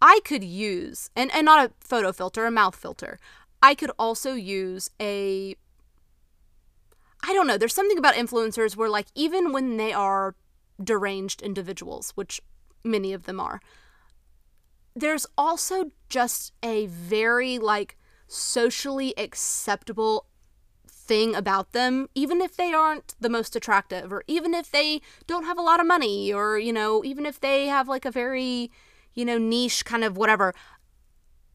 I 0.03 0.21
could 0.27 0.45
use, 0.45 1.09
and, 1.17 1.35
and 1.35 1.47
not 1.47 1.71
a 1.71 1.73
photo 1.81 2.13
filter, 2.13 2.45
a 2.45 2.51
mouth 2.51 2.77
filter. 2.77 3.19
I 3.63 3.75
could 3.75 3.93
also 3.99 4.35
use 4.35 4.91
a. 5.01 5.57
I 7.27 7.33
don't 7.33 7.47
know. 7.47 7.59
There's 7.59 7.75
something 7.75 7.99
about 7.99 8.15
influencers 8.15 8.77
where, 8.77 8.89
like, 8.89 9.07
even 9.15 9.53
when 9.53 9.77
they 9.77 9.93
are 9.93 10.35
deranged 10.83 11.43
individuals, 11.43 12.13
which 12.15 12.41
many 12.85 13.13
of 13.13 13.25
them 13.25 13.41
are, 13.41 13.61
there's 14.97 15.27
also 15.37 15.91
just 16.09 16.53
a 16.63 16.87
very 16.87 17.59
like 17.59 17.99
socially 18.27 19.17
acceptable 19.19 20.27
thing 20.89 21.37
about 21.37 21.73
them 21.73 22.09
even 22.15 22.41
if 22.41 22.57
they 22.57 22.73
aren't 22.73 23.15
the 23.21 23.29
most 23.29 23.55
attractive 23.55 24.13
or 24.13 24.25
even 24.27 24.55
if 24.55 24.73
they 24.73 25.01
don't 25.29 25.45
have 25.45 25.59
a 25.59 25.63
lot 25.63 25.79
of 25.79 25.87
money 25.87 26.33
or 26.33 26.59
you 26.59 26.73
know 26.73 27.05
even 27.05 27.27
if 27.27 27.39
they 27.39 27.67
have 27.67 27.87
like 27.87 28.05
a 28.05 28.11
very 28.11 28.71
you 29.15 29.25
know 29.25 29.39
niche 29.39 29.85
kind 29.85 30.03
of 30.03 30.17
whatever 30.17 30.53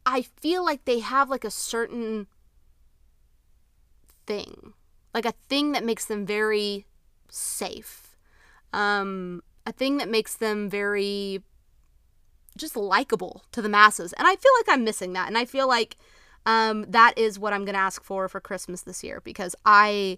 i 0.06 0.22
feel 0.22 0.64
like 0.64 0.86
they 0.86 1.00
have 1.00 1.30
like 1.30 1.44
a 1.44 1.52
certain 1.52 2.28
thing 4.26 4.74
like 5.14 5.26
a 5.26 5.34
thing 5.50 5.72
that 5.74 5.84
makes 5.84 6.06
them 6.06 6.26
very 6.26 6.86
safe 7.30 8.16
um 8.74 9.42
a 9.66 9.72
thing 9.72 9.98
that 9.98 10.10
makes 10.10 10.36
them 10.36 10.70
very 10.70 11.42
just 12.58 12.76
likable 12.76 13.44
to 13.52 13.62
the 13.62 13.70
masses. 13.70 14.14
And 14.14 14.28
I 14.28 14.36
feel 14.36 14.52
like 14.60 14.70
I'm 14.70 14.84
missing 14.84 15.14
that. 15.14 15.28
And 15.28 15.38
I 15.38 15.46
feel 15.46 15.68
like 15.68 15.98
um, 16.46 16.86
that 16.90 17.18
is 17.18 17.40
what 17.40 17.54
I'm 17.54 17.66
going 17.66 17.76
to 17.76 17.82
ask 17.82 18.04
for 18.04 18.28
for 18.28 18.40
Christmas 18.40 18.82
this 18.82 19.04
year 19.04 19.22
because 19.22 19.56
I. 19.66 20.18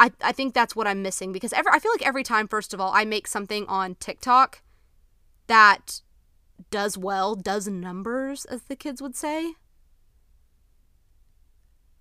I, 0.00 0.12
I 0.22 0.30
think 0.30 0.54
that's 0.54 0.76
what 0.76 0.86
I'm 0.86 1.02
missing 1.02 1.32
because 1.32 1.52
every 1.52 1.72
I 1.72 1.80
feel 1.80 1.90
like 1.90 2.06
every 2.06 2.22
time 2.22 2.46
first 2.46 2.72
of 2.72 2.80
all 2.80 2.92
I 2.94 3.04
make 3.04 3.26
something 3.26 3.66
on 3.66 3.96
TikTok 3.96 4.62
that 5.48 6.02
does 6.70 6.96
well, 6.96 7.34
does 7.34 7.66
numbers 7.66 8.44
as 8.44 8.62
the 8.62 8.76
kids 8.76 9.02
would 9.02 9.16
say. 9.16 9.54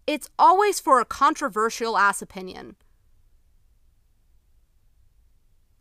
It's 0.07 0.29
always 0.39 0.79
for 0.79 0.99
a 0.99 1.05
controversial 1.05 1.97
ass 1.97 2.21
opinion. 2.21 2.77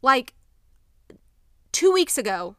Like 0.02 0.34
two 1.72 1.92
weeks 1.92 2.18
ago, 2.18 2.56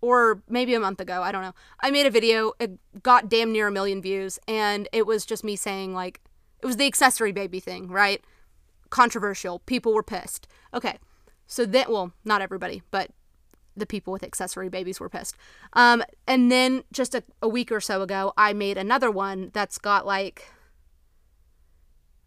or 0.00 0.42
maybe 0.48 0.74
a 0.74 0.80
month 0.80 1.00
ago, 1.00 1.22
I 1.22 1.32
don't 1.32 1.42
know. 1.42 1.54
I 1.80 1.90
made 1.90 2.06
a 2.06 2.10
video, 2.10 2.52
it 2.58 2.72
got 3.02 3.28
damn 3.28 3.52
near 3.52 3.68
a 3.68 3.72
million 3.72 4.02
views, 4.02 4.38
and 4.46 4.88
it 4.92 5.06
was 5.06 5.24
just 5.24 5.44
me 5.44 5.56
saying, 5.56 5.94
like, 5.94 6.20
it 6.60 6.66
was 6.66 6.76
the 6.76 6.86
accessory 6.86 7.32
baby 7.32 7.60
thing, 7.60 7.88
right? 7.88 8.22
Controversial. 8.90 9.60
People 9.60 9.94
were 9.94 10.02
pissed. 10.02 10.46
Okay. 10.74 10.98
So 11.46 11.64
then, 11.64 11.86
well, 11.88 12.12
not 12.24 12.42
everybody, 12.42 12.82
but 12.90 13.10
the 13.76 13.86
people 13.86 14.12
with 14.12 14.22
accessory 14.22 14.68
babies 14.68 15.00
were 15.00 15.08
pissed. 15.08 15.36
Um, 15.72 16.02
and 16.26 16.50
then 16.50 16.84
just 16.92 17.14
a, 17.14 17.22
a 17.40 17.48
week 17.48 17.72
or 17.72 17.80
so 17.80 18.02
ago, 18.02 18.32
I 18.36 18.52
made 18.52 18.76
another 18.76 19.10
one 19.10 19.50
that's 19.52 19.78
got 19.78 20.04
like, 20.06 20.52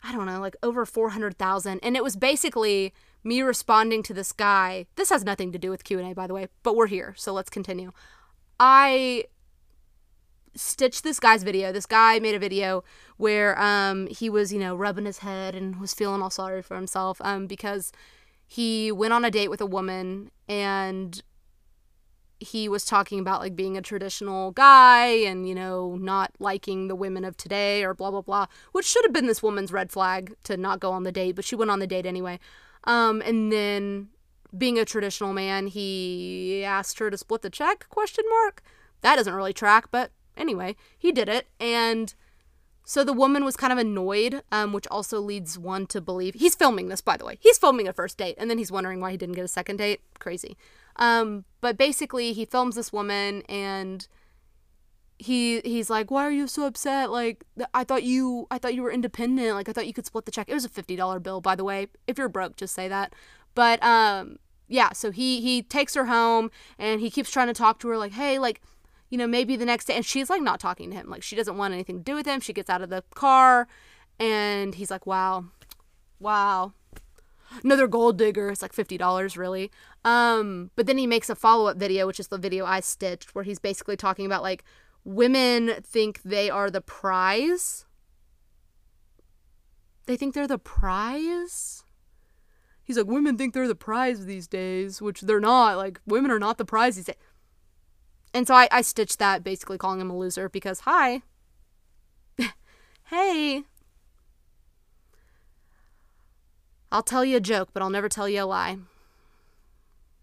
I 0.06 0.12
don't 0.12 0.28
know, 0.28 0.40
like 0.40 0.56
over 0.62 0.86
400,000. 0.86 1.80
And 1.82 1.96
it 1.96 2.04
was 2.04 2.16
basically 2.16 2.94
me 3.24 3.42
responding 3.42 4.04
to 4.04 4.14
this 4.14 4.32
guy. 4.32 4.86
This 4.96 5.10
has 5.10 5.24
nothing 5.24 5.52
to 5.52 5.58
do 5.58 5.72
with 5.72 5.84
Q&A, 5.84 6.14
by 6.14 6.28
the 6.28 6.34
way, 6.34 6.48
but 6.62 6.76
we're 6.76 6.88
here, 6.88 7.16
so 7.18 7.34
let's 7.34 7.50
continue. 7.50 7.92
I 8.60 9.26
stitched 10.56 11.04
this 11.04 11.20
guy's 11.20 11.44
video. 11.44 11.72
This 11.72 11.88
guy 11.88 12.20
made 12.20 12.36
a 12.36 12.40
video 12.40 12.84
where 13.18 13.60
um, 13.60 14.08
he 14.08 14.30
was, 14.30 14.54
you 14.54 14.60
know, 14.60 14.76
rubbing 14.76 15.06
his 15.06 15.20
head 15.20 15.56
and 15.56 15.82
was 15.82 15.94
feeling 15.94 16.22
all 16.22 16.30
sorry 16.30 16.62
for 16.62 16.76
himself 16.76 17.20
um, 17.22 17.48
because 17.48 17.92
he 18.48 18.92
went 18.92 19.12
on 19.12 19.26
a 19.26 19.32
date 19.32 19.50
with 19.50 19.60
a 19.60 19.66
woman 19.66 20.30
and 20.48 21.24
he 22.40 22.68
was 22.68 22.86
talking 22.86 23.20
about 23.20 23.40
like 23.40 23.56
being 23.56 23.78
a 23.78 23.82
traditional 23.82 24.52
guy 24.52 25.08
and 25.08 25.48
you 25.48 25.56
know 25.56 25.96
not 25.96 26.32
liking 26.40 26.88
the 26.88 26.96
women 26.96 27.24
of 27.24 27.38
today 27.38 27.84
or 27.84 27.94
blah 27.94 28.12
blah 28.12 28.22
blah 28.22 28.46
which 28.72 28.86
should 28.86 29.06
have 29.06 29.14
been 29.14 29.28
this 29.28 29.44
woman's 29.44 29.72
red 29.72 29.92
flag 29.92 30.36
to 30.44 30.58
not 30.58 30.80
go 30.80 30.92
on 30.92 31.04
the 31.04 31.12
date 31.12 31.36
but 31.36 31.46
she 31.46 31.56
went 31.56 31.72
on 31.72 31.80
the 31.80 31.88
date 31.88 32.06
anyway 32.06 32.40
um 32.84 33.22
and 33.26 33.52
then 33.52 34.10
being 34.58 34.78
a 34.78 34.86
traditional 34.86 35.34
man 35.34 35.68
he 35.68 36.64
asked 36.66 37.00
her 37.00 37.10
to 37.10 37.18
split 37.18 37.42
the 37.42 37.50
check 37.50 37.88
question 37.90 38.24
mark 38.30 38.62
that 39.02 39.16
doesn't 39.16 39.34
really 39.34 39.54
track 39.54 39.90
but 39.92 40.12
anyway 40.36 40.76
he 40.98 41.12
did 41.12 41.30
it 41.30 41.48
and 41.60 42.16
so 42.88 43.04
the 43.04 43.14
woman 43.14 43.44
was 43.44 43.58
kind 43.58 43.74
of 43.74 43.80
annoyed, 43.80 44.44
um, 44.52 44.72
which 44.72 44.86
also 44.92 45.20
leads 45.20 45.58
one 45.58 45.88
to 45.88 46.00
believe 46.00 46.36
he's 46.36 46.54
filming 46.54 46.88
this, 46.88 47.02
by 47.02 47.18
the 47.18 47.26
way. 47.26 47.40
He's 47.42 47.58
filming 47.58 47.88
a 47.88 47.94
first 47.94 48.16
date, 48.16 48.36
and 48.38 48.48
then 48.48 48.60
he's 48.60 48.72
wondering 48.72 49.02
why 49.02 49.10
he 49.10 49.18
didn't 49.18 49.34
get 49.34 49.44
a 49.44 49.48
second 49.48 49.78
date. 49.78 50.02
Crazy. 50.20 50.56
Um, 50.98 51.46
but 51.62 51.78
basically, 51.78 52.34
he 52.34 52.46
films 52.46 52.76
this 52.76 52.94
woman, 52.94 53.42
and 53.50 54.08
he 55.18 55.62
he's 55.62 55.90
like, 55.90 56.12
"Why 56.12 56.26
are 56.26 56.32
you 56.32 56.48
so 56.48 56.66
upset? 56.66 57.12
Like, 57.12 57.44
I 57.74 57.84
thought 57.84 58.04
you 58.04 58.48
I 58.52 58.58
thought 58.58 58.76
you 58.76 58.84
were 58.84 58.92
independent. 58.92 59.56
Like, 59.56 59.70
I 59.70 59.74
thought 59.74 59.88
you 59.88 59.94
could 59.94 60.06
split 60.06 60.26
the 60.26 60.32
check. 60.32 60.50
It 60.50 60.54
was 60.54 60.66
a 60.66 60.70
fifty 60.70 60.96
dollar 60.96 61.20
bill, 61.20 61.42
by 61.42 61.56
the 61.56 61.64
way. 61.64 61.88
If 62.08 62.18
you're 62.18 62.30
broke, 62.30 62.56
just 62.56 62.74
say 62.76 62.88
that." 62.88 63.14
But 63.56 63.84
um, 63.84 64.38
yeah. 64.68 64.94
So 64.94 65.12
he 65.12 65.42
he 65.42 65.62
takes 65.62 65.96
her 65.96 66.06
home, 66.06 66.52
and 66.78 67.02
he 67.02 67.10
keeps 67.10 67.30
trying 67.30 67.48
to 67.48 67.54
talk 67.54 67.80
to 67.80 67.88
her, 67.90 67.98
like, 67.98 68.14
"Hey, 68.14 68.40
like." 68.40 68.62
you 69.10 69.20
know, 69.20 69.28
maybe 69.28 69.56
the 69.56 69.66
next 69.66 69.86
day. 69.86 69.94
And 69.96 70.06
she's 70.06 70.30
like 70.30 70.42
not 70.42 70.60
talking 70.60 70.90
to 70.90 70.96
him. 70.96 71.10
Like 71.10 71.24
she 71.24 71.36
doesn't 71.36 71.58
want 71.58 71.74
anything 71.74 71.98
to 72.00 72.04
do 72.04 72.16
with 72.16 72.26
him. 72.26 72.40
She 72.40 72.54
gets 72.54 72.70
out 72.70 72.82
of 72.82 72.90
the 72.90 73.04
car 73.14 73.68
and 74.20 74.76
he's 74.76 74.92
like, 74.92 75.06
wow, 75.06 75.46
wow. 76.20 76.74
Another 77.64 77.88
gold 77.88 78.18
digger. 78.18 78.50
It's 78.50 78.62
like 78.62 78.74
$50, 78.74 79.38
really. 79.38 79.72
Um, 80.04 80.72
but 80.76 80.88
then 80.88 80.98
he 80.98 81.08
makes 81.08 81.30
a 81.30 81.36
follow 81.36 81.68
up 81.68 81.78
video, 81.78 82.08
which 82.08 82.20
is 82.20 82.28
the 82.28 82.38
video 82.38 82.66
I 82.66 82.80
stitched, 82.80 83.34
where 83.36 83.44
he's 83.44 83.60
basically 83.60 83.98
talking 83.98 84.26
about 84.26 84.44
like 84.44 84.64
women 85.04 85.76
think 85.84 86.22
they 86.24 86.50
are 86.50 86.70
the 86.70 86.82
prize. 86.82 87.86
They 90.06 90.18
think 90.18 90.34
they're 90.34 90.48
the 90.48 90.58
prize? 90.58 91.84
He's 92.84 92.98
like, 92.98 93.08
women 93.08 93.38
think 93.38 93.54
they're 93.54 93.68
the 93.68 93.74
prize 93.74 94.26
these 94.26 94.48
days, 94.48 95.02
which 95.02 95.22
they're 95.22 95.40
not. 95.40 95.78
Like, 95.78 96.00
women 96.06 96.30
are 96.30 96.40
not 96.40 96.60
the 96.60 96.66
prize 96.66 96.96
these 96.96 97.06
days. 97.06 97.16
And 98.32 98.46
so 98.48 98.54
I, 98.54 98.68
I 98.72 98.82
stitched 98.82 99.18
that 99.18 99.44
basically 99.44 99.80
calling 99.80 100.00
him 100.00 100.12
a 100.12 100.18
loser 100.18 100.50
because, 100.50 100.82
hi. 100.82 101.24
hey. 103.06 103.64
I'll 106.96 107.04
tell 107.04 107.26
you 107.26 107.36
a 107.36 107.42
joke, 107.42 107.72
but 107.74 107.84
I'll 107.84 107.90
never 107.90 108.08
tell 108.08 108.30
you 108.30 108.44
a 108.44 108.46
lie. 108.46 108.78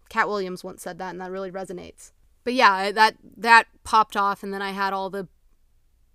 Katt 0.09 0.27
Williams 0.27 0.63
once 0.63 0.81
said 0.81 0.97
that, 0.97 1.11
and 1.11 1.21
that 1.21 1.29
really 1.29 1.51
resonates. 1.51 2.11
But 2.43 2.55
yeah, 2.55 2.91
that 2.91 3.15
that 3.37 3.67
popped 3.83 4.17
off, 4.17 4.41
and 4.41 4.51
then 4.51 4.63
I 4.63 4.71
had 4.71 4.91
all 4.91 5.11
the 5.11 5.27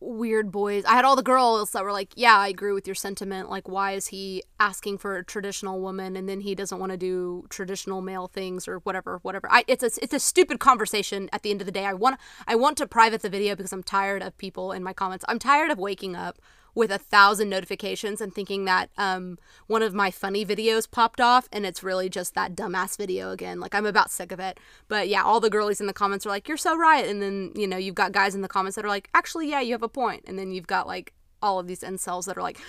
weird 0.00 0.50
boys. 0.50 0.84
I 0.84 0.94
had 0.94 1.04
all 1.04 1.14
the 1.14 1.22
girls 1.22 1.70
that 1.70 1.84
were 1.84 1.92
like, 1.92 2.12
"Yeah, 2.16 2.36
I 2.36 2.48
agree 2.48 2.72
with 2.72 2.88
your 2.88 2.96
sentiment. 2.96 3.48
Like, 3.50 3.68
why 3.68 3.92
is 3.92 4.08
he 4.08 4.42
asking 4.58 4.98
for 4.98 5.16
a 5.16 5.24
traditional 5.24 5.80
woman 5.80 6.16
and 6.16 6.28
then 6.28 6.40
he 6.40 6.56
doesn't 6.56 6.80
want 6.80 6.90
to 6.90 6.98
do 6.98 7.46
traditional 7.50 8.00
male 8.00 8.26
things 8.26 8.66
or 8.66 8.78
whatever, 8.80 9.20
whatever." 9.22 9.48
I 9.52 9.62
it's 9.68 9.84
a 9.84 9.90
it's 10.02 10.14
a 10.14 10.18
stupid 10.18 10.58
conversation. 10.58 11.28
At 11.32 11.44
the 11.44 11.52
end 11.52 11.60
of 11.60 11.66
the 11.66 11.72
day, 11.72 11.86
I 11.86 11.94
want 11.94 12.18
I 12.48 12.56
want 12.56 12.78
to 12.78 12.86
private 12.88 13.22
the 13.22 13.30
video 13.30 13.54
because 13.54 13.72
I'm 13.72 13.84
tired 13.84 14.22
of 14.24 14.36
people 14.38 14.72
in 14.72 14.82
my 14.82 14.92
comments. 14.92 15.24
I'm 15.28 15.38
tired 15.38 15.70
of 15.70 15.78
waking 15.78 16.16
up 16.16 16.38
with 16.78 16.92
a 16.92 16.98
thousand 16.98 17.48
notifications 17.50 18.20
and 18.20 18.32
thinking 18.32 18.64
that 18.64 18.88
um, 18.96 19.36
one 19.66 19.82
of 19.82 19.92
my 19.92 20.12
funny 20.12 20.46
videos 20.46 20.88
popped 20.88 21.20
off 21.20 21.48
and 21.50 21.66
it's 21.66 21.82
really 21.82 22.08
just 22.08 22.36
that 22.36 22.54
dumbass 22.54 22.96
video 22.96 23.32
again. 23.32 23.58
Like, 23.58 23.74
I'm 23.74 23.84
about 23.84 24.12
sick 24.12 24.30
of 24.30 24.38
it. 24.38 24.60
But 24.86 25.08
yeah, 25.08 25.24
all 25.24 25.40
the 25.40 25.50
girlies 25.50 25.80
in 25.80 25.88
the 25.88 25.92
comments 25.92 26.24
are 26.24 26.28
like, 26.28 26.46
you're 26.46 26.56
so 26.56 26.76
right. 26.78 27.04
And 27.04 27.20
then, 27.20 27.50
you 27.56 27.66
know, 27.66 27.76
you've 27.76 27.96
got 27.96 28.12
guys 28.12 28.36
in 28.36 28.42
the 28.42 28.48
comments 28.48 28.76
that 28.76 28.84
are 28.84 28.88
like, 28.88 29.10
actually, 29.12 29.50
yeah, 29.50 29.60
you 29.60 29.72
have 29.72 29.82
a 29.82 29.88
point. 29.88 30.22
And 30.28 30.38
then 30.38 30.52
you've 30.52 30.68
got 30.68 30.86
like 30.86 31.12
all 31.42 31.58
of 31.58 31.66
these 31.66 31.80
incels 31.80 32.26
that 32.26 32.38
are 32.38 32.42
like, 32.42 32.60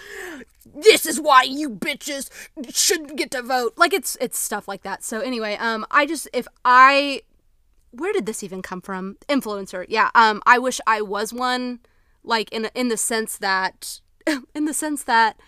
this 0.66 1.06
is 1.06 1.22
why 1.22 1.44
you 1.44 1.70
bitches 1.70 2.32
shouldn't 2.74 3.16
get 3.16 3.30
to 3.30 3.44
vote. 3.44 3.74
Like, 3.78 3.94
it's, 3.94 4.18
it's 4.20 4.40
stuff 4.40 4.68
like 4.68 4.82
that. 4.82 5.04
So 5.04 5.20
anyway, 5.20 5.56
um, 5.58 5.86
I 5.92 6.08
just, 6.08 6.28
if 6.34 6.48
I, 6.66 7.22
where 7.92 8.12
did 8.12 8.26
this 8.26 8.44
even 8.44 8.64
come 8.64 8.82
from? 8.82 9.18
Influencer. 9.28 9.86
Yeah. 9.88 10.10
Um, 10.16 10.42
I 10.48 10.58
wish 10.58 10.82
I 10.88 11.04
was 11.04 11.32
one 11.32 11.82
like 12.24 12.52
in 12.52 12.70
in 12.76 12.90
the 12.90 12.98
sense 12.98 13.38
that 13.38 14.02
in 14.56 14.66
the 14.66 14.74
sense 14.74 15.04
that 15.04 15.40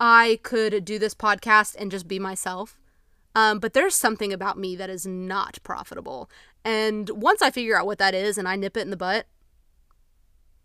I 0.00 0.40
could 0.42 0.84
do 0.84 0.98
this 0.98 1.14
podcast 1.14 1.76
and 1.76 1.90
just 1.90 2.08
be 2.08 2.18
myself. 2.18 2.78
Um, 3.36 3.58
but 3.58 3.72
there's 3.72 3.94
something 3.94 4.32
about 4.32 4.58
me 4.58 4.76
that 4.76 4.90
is 4.90 5.06
not 5.06 5.58
profitable. 5.64 6.30
And 6.64 7.10
once 7.10 7.42
I 7.42 7.50
figure 7.50 7.76
out 7.76 7.86
what 7.86 7.98
that 7.98 8.14
is 8.14 8.38
and 8.38 8.46
I 8.46 8.56
nip 8.56 8.76
it 8.76 8.82
in 8.82 8.90
the 8.90 8.96
butt, 8.96 9.26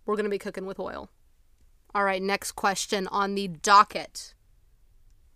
we're 0.06 0.16
going 0.16 0.26
to 0.26 0.30
be 0.30 0.38
cooking 0.38 0.66
with 0.66 0.80
oil. 0.80 1.10
All 1.96 2.04
right, 2.04 2.22
next 2.22 2.52
question 2.52 3.08
on 3.08 3.34
the 3.34 3.48
docket. 3.48 4.36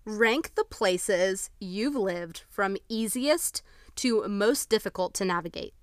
Rank 0.06 0.54
the 0.56 0.63
places 0.63 1.50
you've 1.60 1.96
lived 1.96 2.44
from 2.50 2.78
easiest 2.89 3.63
to 3.96 4.28
most 4.28 4.70
difficult 4.70 5.13
to 5.16 5.26
navigate. 5.26 5.74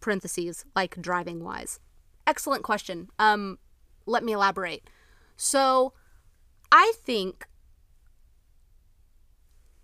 Parentheses, 0.00 0.64
like 0.74 1.00
driving 1.00 1.42
wise 1.42 1.80
excellent 2.26 2.62
question. 2.62 3.08
Um, 3.18 3.58
let 4.06 4.24
me 4.24 4.32
elaborate. 4.32 4.88
So, 5.36 5.92
I 6.70 6.92
think 6.96 7.46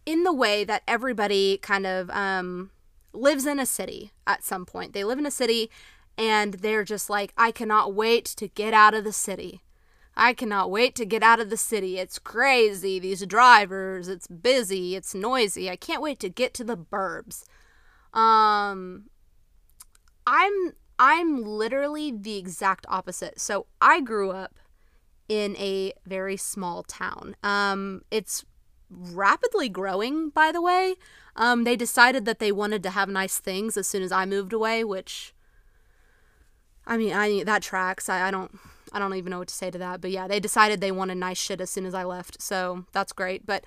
in 0.07 0.25
the 0.25 0.33
way 0.33 0.65
that 0.65 0.83
everybody 0.89 1.59
kind 1.59 1.87
of 1.87 2.11
um, 2.11 2.71
lives 3.13 3.47
in 3.47 3.61
a 3.61 3.67
city 3.67 4.13
at 4.27 4.45
some 4.45 4.67
point, 4.67 4.93
they 4.93 5.05
live 5.05 5.19
in 5.19 5.27
a 5.27 5.31
city 5.31 5.71
and 6.17 6.55
they're 6.55 6.85
just 6.85 7.09
like, 7.09 7.33
I 7.37 7.51
cannot 7.51 7.95
wait 7.95 8.25
to 8.27 8.49
get 8.49 8.75
out 8.75 8.95
of 8.95 9.05
the 9.05 9.13
city. 9.13 9.63
I 10.17 10.35
cannot 10.35 10.71
wait 10.71 10.95
to 10.97 11.07
get 11.07 11.23
out 11.23 11.41
of 11.41 11.49
the 11.49 11.57
city. 11.57 11.99
It's 11.99 12.19
crazy. 12.19 12.99
These 12.99 13.25
drivers, 13.27 14.09
it's 14.09 14.27
busy, 14.27 14.97
it's 14.97 15.15
noisy. 15.15 15.71
I 15.71 15.77
can't 15.77 16.03
wait 16.03 16.19
to 16.21 16.29
get 16.29 16.53
to 16.55 16.65
the 16.65 16.77
burbs. 16.77 17.45
Um 18.13 19.05
I'm 20.27 20.75
I'm 21.01 21.43
literally 21.43 22.13
the 22.13 22.37
exact 22.37 22.85
opposite. 22.89 23.41
So 23.41 23.67
I 23.81 24.03
grew 24.03 24.31
up 24.31 24.59
in 25.29 25.57
a 25.57 25.95
very 26.07 26.37
small 26.37 26.83
town. 26.83 27.37
Um, 27.43 28.03
it's 28.11 28.45
rapidly 28.91 29.71
growing, 29.71 30.29
by 30.29 30.53
the 30.53 30.61
way. 30.61 30.97
Um, 31.37 31.65
they 31.65 31.75
decided 31.75 32.27
that 32.27 32.39
they 32.39 32.53
wanted 32.53 32.83
to 32.83 32.91
have 32.91 33.09
nice 33.09 33.39
things 33.39 33.79
as 33.79 33.87
soon 33.87 34.03
as 34.03 34.13
I 34.13 34.27
moved 34.27 34.53
away, 34.53 34.85
which 34.85 35.33
I 36.87 36.99
mean, 36.99 37.15
I 37.15 37.45
that 37.45 37.63
tracks. 37.63 38.09
I, 38.11 38.29
I 38.29 38.31
don't 38.31 38.59
I 38.93 38.99
don't 38.99 39.15
even 39.15 39.31
know 39.31 39.39
what 39.39 39.49
to 39.49 39.55
say 39.55 39.71
to 39.71 39.79
that, 39.79 40.03
but 40.03 40.11
yeah, 40.11 40.29
they 40.29 40.41
decided 40.41 40.81
they 40.81 40.93
wanted 40.93 41.17
nice 41.17 41.39
shit 41.39 41.61
as 41.63 41.71
soon 41.71 41.87
as 41.87 41.95
I 41.95 42.05
left, 42.05 42.43
so 42.43 42.85
that's 42.93 43.13
great. 43.13 43.47
But 43.47 43.65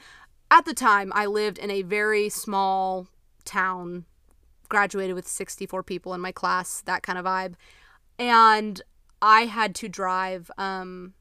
at 0.52 0.66
the 0.66 0.74
time, 0.74 1.12
I 1.16 1.26
lived 1.26 1.58
in 1.58 1.72
a 1.72 1.82
very 1.82 2.30
small 2.30 3.08
town 3.46 4.06
graduated 4.74 5.14
with 5.14 5.28
64 5.28 5.84
people 5.84 6.16
in 6.16 6.20
my 6.20 6.32
class, 6.32 6.82
that 6.88 7.04
kind 7.04 7.20
of 7.20 7.26
vibe. 7.26 7.54
And 8.18 8.82
I 9.22 9.42
had 9.42 9.76
to 9.76 9.88
drive 9.88 10.50
um, 10.58 11.14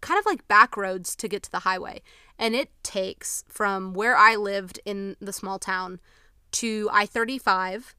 kind 0.00 0.18
of 0.18 0.26
like 0.26 0.48
back 0.48 0.76
roads 0.76 1.14
to 1.14 1.28
get 1.28 1.44
to 1.44 1.50
the 1.52 1.60
highway. 1.60 2.02
And 2.36 2.56
it 2.56 2.70
takes 2.82 3.44
from 3.46 3.94
where 3.94 4.16
I 4.16 4.34
lived 4.34 4.80
in 4.84 5.14
the 5.20 5.32
small 5.32 5.60
town 5.60 6.00
to 6.54 6.90
I 6.92 7.06
35, 7.06 7.94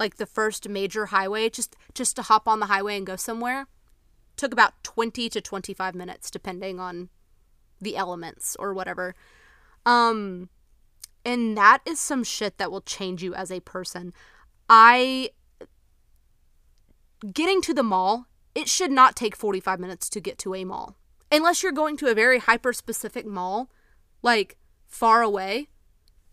like 0.00 0.16
the 0.16 0.26
first 0.26 0.68
major 0.68 1.06
highway, 1.06 1.48
just 1.48 1.76
just 1.94 2.16
to 2.16 2.22
hop 2.22 2.48
on 2.48 2.58
the 2.58 2.66
highway 2.66 2.96
and 2.96 3.06
go 3.06 3.14
somewhere. 3.14 3.68
took 4.36 4.52
about 4.52 4.82
20 4.82 5.28
to 5.28 5.40
25 5.40 5.94
minutes 5.94 6.32
depending 6.32 6.80
on 6.80 7.10
the 7.80 7.96
elements 7.96 8.56
or 8.58 8.74
whatever. 8.74 9.14
Um 9.86 10.48
and 11.24 11.56
that 11.56 11.80
is 11.84 11.98
some 12.00 12.24
shit 12.24 12.58
that 12.58 12.70
will 12.70 12.80
change 12.80 13.22
you 13.22 13.34
as 13.34 13.50
a 13.50 13.60
person. 13.60 14.12
I 14.68 15.30
getting 17.32 17.60
to 17.62 17.74
the 17.74 17.82
mall, 17.82 18.26
it 18.54 18.68
should 18.68 18.90
not 18.90 19.16
take 19.16 19.36
45 19.36 19.80
minutes 19.80 20.08
to 20.10 20.20
get 20.20 20.38
to 20.38 20.54
a 20.54 20.64
mall. 20.64 20.96
Unless 21.30 21.62
you're 21.62 21.72
going 21.72 21.96
to 21.98 22.06
a 22.06 22.14
very 22.14 22.38
hyper 22.38 22.72
specific 22.72 23.26
mall, 23.26 23.70
like 24.22 24.56
far 24.86 25.22
away, 25.22 25.68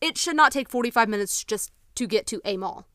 it 0.01 0.17
should 0.17 0.35
not 0.35 0.51
take 0.51 0.69
45 0.69 1.09
minutes 1.09 1.43
just 1.43 1.71
to 1.95 2.07
get 2.07 2.25
to 2.27 2.41
a 2.45 2.57
mall. 2.57 2.87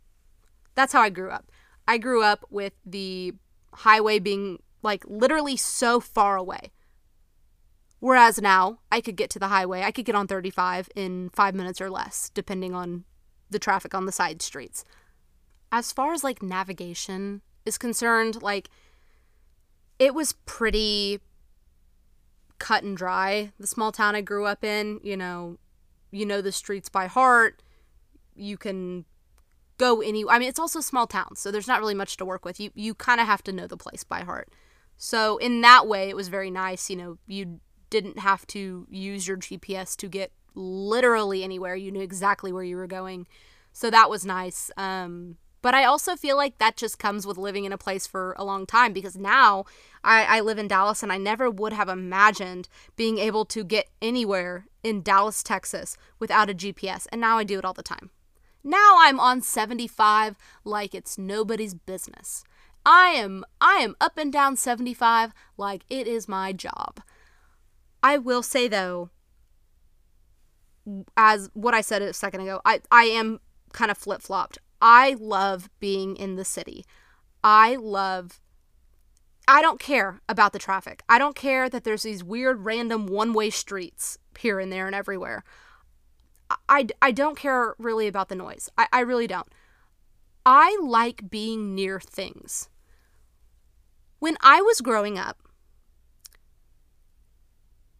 That's 0.75 0.93
how 0.93 1.01
I 1.01 1.11
grew 1.11 1.31
up. 1.31 1.51
I 1.87 1.99
grew 1.99 2.23
up 2.23 2.45
with 2.51 2.73
the 2.87 3.35
highway 3.73 4.19
being 4.19 4.59
like 4.83 5.05
literally 5.07 5.57
so 5.57 6.01
far 6.01 6.37
away. 6.37 6.73
Whereas 8.01 8.41
now, 8.41 8.79
I 8.91 9.01
could 9.01 9.17
get 9.17 9.31
to 9.31 9.39
the 9.39 9.49
highway, 9.49 9.83
I 9.83 9.93
could 9.93 10.07
get 10.07 10.15
on 10.15 10.27
35 10.27 10.89
in 10.97 11.31
five 11.31 11.55
minutes 11.55 11.81
or 11.81 11.91
less, 11.91 12.31
depending 12.35 12.75
on 12.75 13.05
the 13.51 13.59
traffic 13.59 13.95
on 13.95 14.07
the 14.07 14.13
side 14.13 14.43
streets. 14.43 14.85
As 15.71 15.93
far 15.93 16.13
as 16.13 16.25
like 16.25 16.43
navigation 16.43 17.43
is 17.67 17.77
concerned, 17.79 18.43
like 18.43 18.71
it 19.99 20.15
was 20.15 20.33
pretty 20.47 21.21
cut 22.59 22.83
and 22.83 22.97
dry. 22.97 23.53
The 23.61 23.67
small 23.67 23.93
town 23.93 24.17
I 24.17 24.23
grew 24.23 24.47
up 24.47 24.65
in, 24.65 25.01
you 25.03 25.17
know, 25.17 25.59
you 26.11 26.25
know 26.25 26.41
the 26.41 26.53
streets 26.53 26.89
by 26.89 27.07
heart. 27.07 27.63
You 28.35 28.57
can 28.57 29.05
go 29.79 30.01
any 30.01 30.25
I 30.29 30.39
mean 30.39 30.49
it's 30.49 30.59
also 30.59 30.81
small 30.81 31.07
town, 31.07 31.37
so 31.37 31.51
there's 31.51 31.69
not 31.69 31.81
really 31.81 31.95
much 31.95 32.17
to 32.17 32.25
work 32.25 32.45
with. 32.45 32.59
You 32.59 32.71
you 32.75 32.95
kind 32.95 33.21
of 33.21 33.27
have 33.27 33.43
to 33.45 33.53
know 33.53 33.67
the 33.67 33.77
place 33.77 34.05
by 34.05 34.21
heart. 34.23 34.49
So 34.97 35.37
in 35.39 35.61
that 35.61 35.87
way 35.87 36.09
it 36.09 36.17
was 36.17 36.29
very 36.29 36.51
nice, 36.51 36.89
you 36.89 36.97
know, 36.97 37.19
you 37.27 37.61
didn't 37.91 38.19
have 38.19 38.47
to 38.49 38.87
use 38.91 39.29
your 39.29 39.37
GPS 39.37 39.97
to 39.97 40.09
get 40.09 40.33
literally 40.55 41.45
anywhere. 41.45 41.75
You 41.77 41.93
knew 41.93 42.01
exactly 42.01 42.53
where 42.53 42.65
you 42.65 42.77
were 42.77 42.87
going. 42.87 43.27
So 43.73 43.91
that 43.91 44.11
was 44.11 44.25
nice. 44.25 44.71
Um, 44.77 45.37
but 45.63 45.75
I 45.75 45.85
also 45.85 46.17
feel 46.17 46.37
like 46.37 46.59
that 46.59 46.77
just 46.77 46.99
comes 46.99 47.27
with 47.27 47.37
living 47.37 47.65
in 47.65 47.73
a 47.73 47.79
place 47.79 48.07
for 48.07 48.35
a 48.39 48.45
long 48.45 48.65
time 48.67 48.93
because 48.93 49.17
now 49.17 49.65
I, 50.03 50.39
I 50.39 50.41
live 50.41 50.59
in 50.59 50.69
Dallas 50.69 51.03
and 51.03 51.13
I 51.13 51.19
never 51.19 51.51
would 51.51 51.75
have 51.75 51.89
imagined 51.89 52.69
being 52.97 53.19
able 53.19 53.45
to 53.47 53.63
get 53.63 53.89
anywhere 54.01 54.67
in 54.83 55.03
Dallas, 55.03 55.43
Texas 55.43 55.99
without 56.19 56.49
a 56.49 56.55
GPS. 56.55 57.07
And 57.13 57.21
now 57.21 57.37
I 57.37 57.45
do 57.45 57.59
it 57.59 57.65
all 57.65 57.75
the 57.75 57.83
time. 57.83 58.11
Now 58.65 58.97
I'm 58.99 59.21
on 59.21 59.43
75 59.43 60.37
like 60.65 60.95
it's 60.95 61.19
nobody's 61.19 61.75
business. 61.75 62.45
I 62.85 63.09
am 63.09 63.45
I 63.61 63.77
am 63.77 63.95
up 64.01 64.17
and 64.17 64.33
down 64.33 64.57
75 64.57 65.33
like 65.59 65.85
it 65.91 66.07
is 66.07 66.29
my 66.29 66.53
job. 66.53 67.01
I 68.03 68.19
will 68.19 68.43
say 68.43 68.69
though, 68.69 69.11
as 71.17 71.51
what 71.55 71.75
I 71.75 71.81
said 71.81 72.03
a 72.03 72.13
second 72.13 72.41
ago, 72.41 72.61
I, 72.65 72.81
I 72.91 73.05
am 73.05 73.41
kind 73.73 73.91
of 73.91 73.99
flip 73.99 74.23
flopped. 74.23 74.59
I 74.81 75.17
love 75.21 75.69
being 75.79 76.17
in 76.17 76.37
the 76.37 76.45
city. 76.45 76.85
I 77.45 77.77
love, 77.77 78.41
I 79.47 79.63
don't 79.63 79.79
care 79.79 80.21
about 80.29 80.53
the 80.53 80.59
traffic. 80.59 81.03
I 81.09 81.19
don't 81.19 81.37
care 81.37 81.69
that 81.69 81.85
there's 81.85 82.03
these 82.03 82.25
weird 82.25 82.65
random 82.65 83.07
one 83.07 83.33
way 83.33 83.51
streets 83.51 84.19
here 84.39 84.59
and 84.59 84.73
there 84.73 84.87
and 84.87 84.95
everywhere. 84.95 85.45
I, 86.69 86.89
I 87.01 87.13
don't 87.13 87.37
care 87.37 87.75
really 87.79 88.09
about 88.09 88.29
the 88.29 88.35
noise. 88.35 88.69
I, 88.77 88.89
I 88.93 89.01
really 89.01 89.27
don't. 89.27 89.49
I 90.45 90.79
like 90.83 91.31
being 91.31 91.75
near 91.75 92.01
things. 92.01 92.69
When 94.19 94.37
I 94.41 94.61
was 94.61 94.81
growing 94.81 95.19
up, 95.19 95.39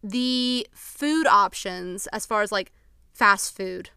the 0.03 0.67
food 0.73 1.27
options, 1.27 2.07
as 2.07 2.25
far 2.25 2.41
as 2.41 2.51
like 2.51 2.71
fast 3.13 3.55
food, 3.55 3.91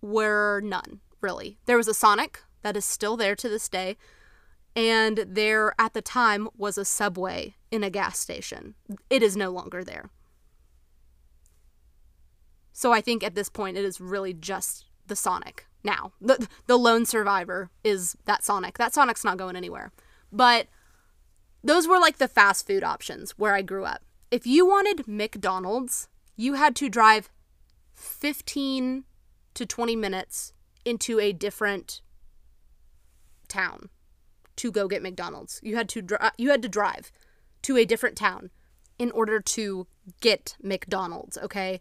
were 0.00 0.60
none, 0.64 1.00
really. 1.20 1.58
There 1.66 1.76
was 1.76 1.88
a 1.88 1.94
Sonic 1.94 2.42
that 2.62 2.76
is 2.76 2.84
still 2.84 3.16
there 3.16 3.36
to 3.36 3.48
this 3.48 3.68
day, 3.68 3.96
and 4.74 5.24
there 5.28 5.74
at 5.78 5.94
the 5.94 6.02
time 6.02 6.48
was 6.56 6.78
a 6.78 6.84
Subway 6.84 7.56
in 7.70 7.84
a 7.84 7.90
gas 7.90 8.18
station. 8.18 8.74
It 9.10 9.22
is 9.22 9.36
no 9.36 9.50
longer 9.50 9.84
there. 9.84 10.10
So 12.72 12.92
I 12.92 13.00
think 13.00 13.22
at 13.22 13.34
this 13.34 13.48
point 13.48 13.76
it 13.76 13.84
is 13.84 14.00
really 14.00 14.32
just 14.32 14.86
the 15.06 15.16
Sonic 15.16 15.66
now. 15.84 16.12
The 16.20 16.48
the 16.66 16.78
lone 16.78 17.04
survivor 17.04 17.70
is 17.84 18.16
that 18.24 18.44
Sonic. 18.44 18.78
That 18.78 18.94
Sonic's 18.94 19.24
not 19.24 19.36
going 19.36 19.56
anywhere. 19.56 19.92
But 20.32 20.68
those 21.62 21.86
were 21.86 21.98
like 21.98 22.16
the 22.16 22.28
fast 22.28 22.66
food 22.66 22.82
options 22.82 23.32
where 23.32 23.54
I 23.54 23.62
grew 23.62 23.84
up 23.84 24.02
if 24.32 24.46
you 24.46 24.66
wanted 24.66 25.06
McDonald's, 25.06 26.08
you 26.36 26.54
had 26.54 26.74
to 26.76 26.88
drive 26.88 27.28
15 27.92 29.04
to 29.52 29.66
20 29.66 29.94
minutes 29.94 30.54
into 30.86 31.20
a 31.20 31.32
different 31.32 32.00
town 33.46 33.90
to 34.56 34.72
go 34.72 34.88
get 34.88 35.02
McDonald's. 35.02 35.60
You 35.62 35.76
had 35.76 35.88
to 35.90 36.00
dri- 36.00 36.18
you 36.38 36.50
had 36.50 36.62
to 36.62 36.68
drive 36.68 37.12
to 37.60 37.76
a 37.76 37.84
different 37.84 38.16
town 38.16 38.50
in 38.98 39.10
order 39.10 39.38
to 39.38 39.86
get 40.22 40.56
McDonald's, 40.62 41.36
okay? 41.36 41.80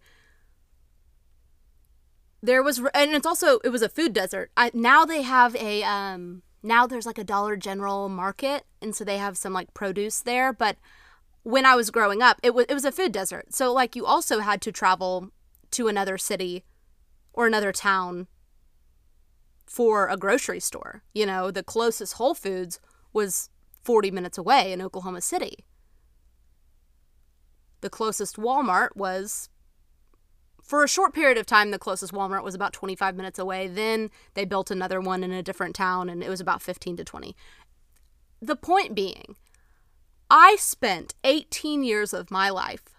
There 2.43 2.61
was 2.61 2.79
and 2.93 3.11
it's 3.11 3.25
also 3.25 3.59
it 3.63 3.69
was 3.69 3.81
a 3.81 3.89
food 3.89 4.11
desert. 4.11 4.51
I, 4.57 4.71
now 4.73 5.05
they 5.05 5.21
have 5.21 5.55
a 5.55 5.83
um 5.83 6.41
now 6.61 6.85
there's 6.85 7.05
like 7.05 7.17
a 7.17 7.23
Dollar 7.23 7.55
General 7.55 8.09
market 8.09 8.65
and 8.81 8.93
so 8.93 9.05
they 9.05 9.19
have 9.19 9.37
some 9.37 9.53
like 9.53 9.73
produce 9.73 10.19
there, 10.19 10.51
but 10.51 10.75
when 11.43 11.65
I 11.65 11.75
was 11.75 11.89
growing 11.89 12.21
up, 12.21 12.39
it 12.43 12.53
was 12.53 12.65
it 12.69 12.73
was 12.73 12.85
a 12.85 12.91
food 12.91 13.11
desert. 13.11 13.53
So 13.53 13.73
like 13.73 13.95
you 13.95 14.05
also 14.05 14.39
had 14.39 14.61
to 14.61 14.71
travel 14.71 15.29
to 15.71 15.87
another 15.87 16.17
city 16.17 16.63
or 17.33 17.47
another 17.47 17.71
town 17.71 18.27
for 19.65 20.07
a 20.07 20.17
grocery 20.17 20.59
store. 20.59 21.03
You 21.13 21.25
know, 21.25 21.49
the 21.49 21.63
closest 21.63 22.13
Whole 22.13 22.33
Foods 22.33 22.79
was 23.13 23.49
40 23.83 24.11
minutes 24.11 24.37
away 24.37 24.71
in 24.71 24.81
Oklahoma 24.81 25.21
City. 25.21 25.65
The 27.81 27.89
closest 27.89 28.35
Walmart 28.35 28.95
was 28.95 29.49
for 30.61 30.83
a 30.83 30.87
short 30.87 31.13
period 31.13 31.37
of 31.37 31.45
time 31.45 31.71
the 31.71 31.79
closest 31.79 32.13
Walmart 32.13 32.43
was 32.43 32.53
about 32.53 32.73
25 32.73 33.15
minutes 33.15 33.39
away. 33.39 33.67
Then 33.67 34.11
they 34.35 34.45
built 34.45 34.69
another 34.69 35.01
one 35.01 35.23
in 35.23 35.31
a 35.31 35.41
different 35.41 35.75
town 35.75 36.09
and 36.09 36.23
it 36.23 36.29
was 36.29 36.39
about 36.39 36.61
15 36.61 36.97
to 36.97 37.03
20. 37.03 37.35
The 38.41 38.55
point 38.55 38.93
being, 38.93 39.35
I 40.33 40.55
spent 40.57 41.13
18 41.25 41.83
years 41.83 42.13
of 42.13 42.31
my 42.31 42.49
life 42.49 42.95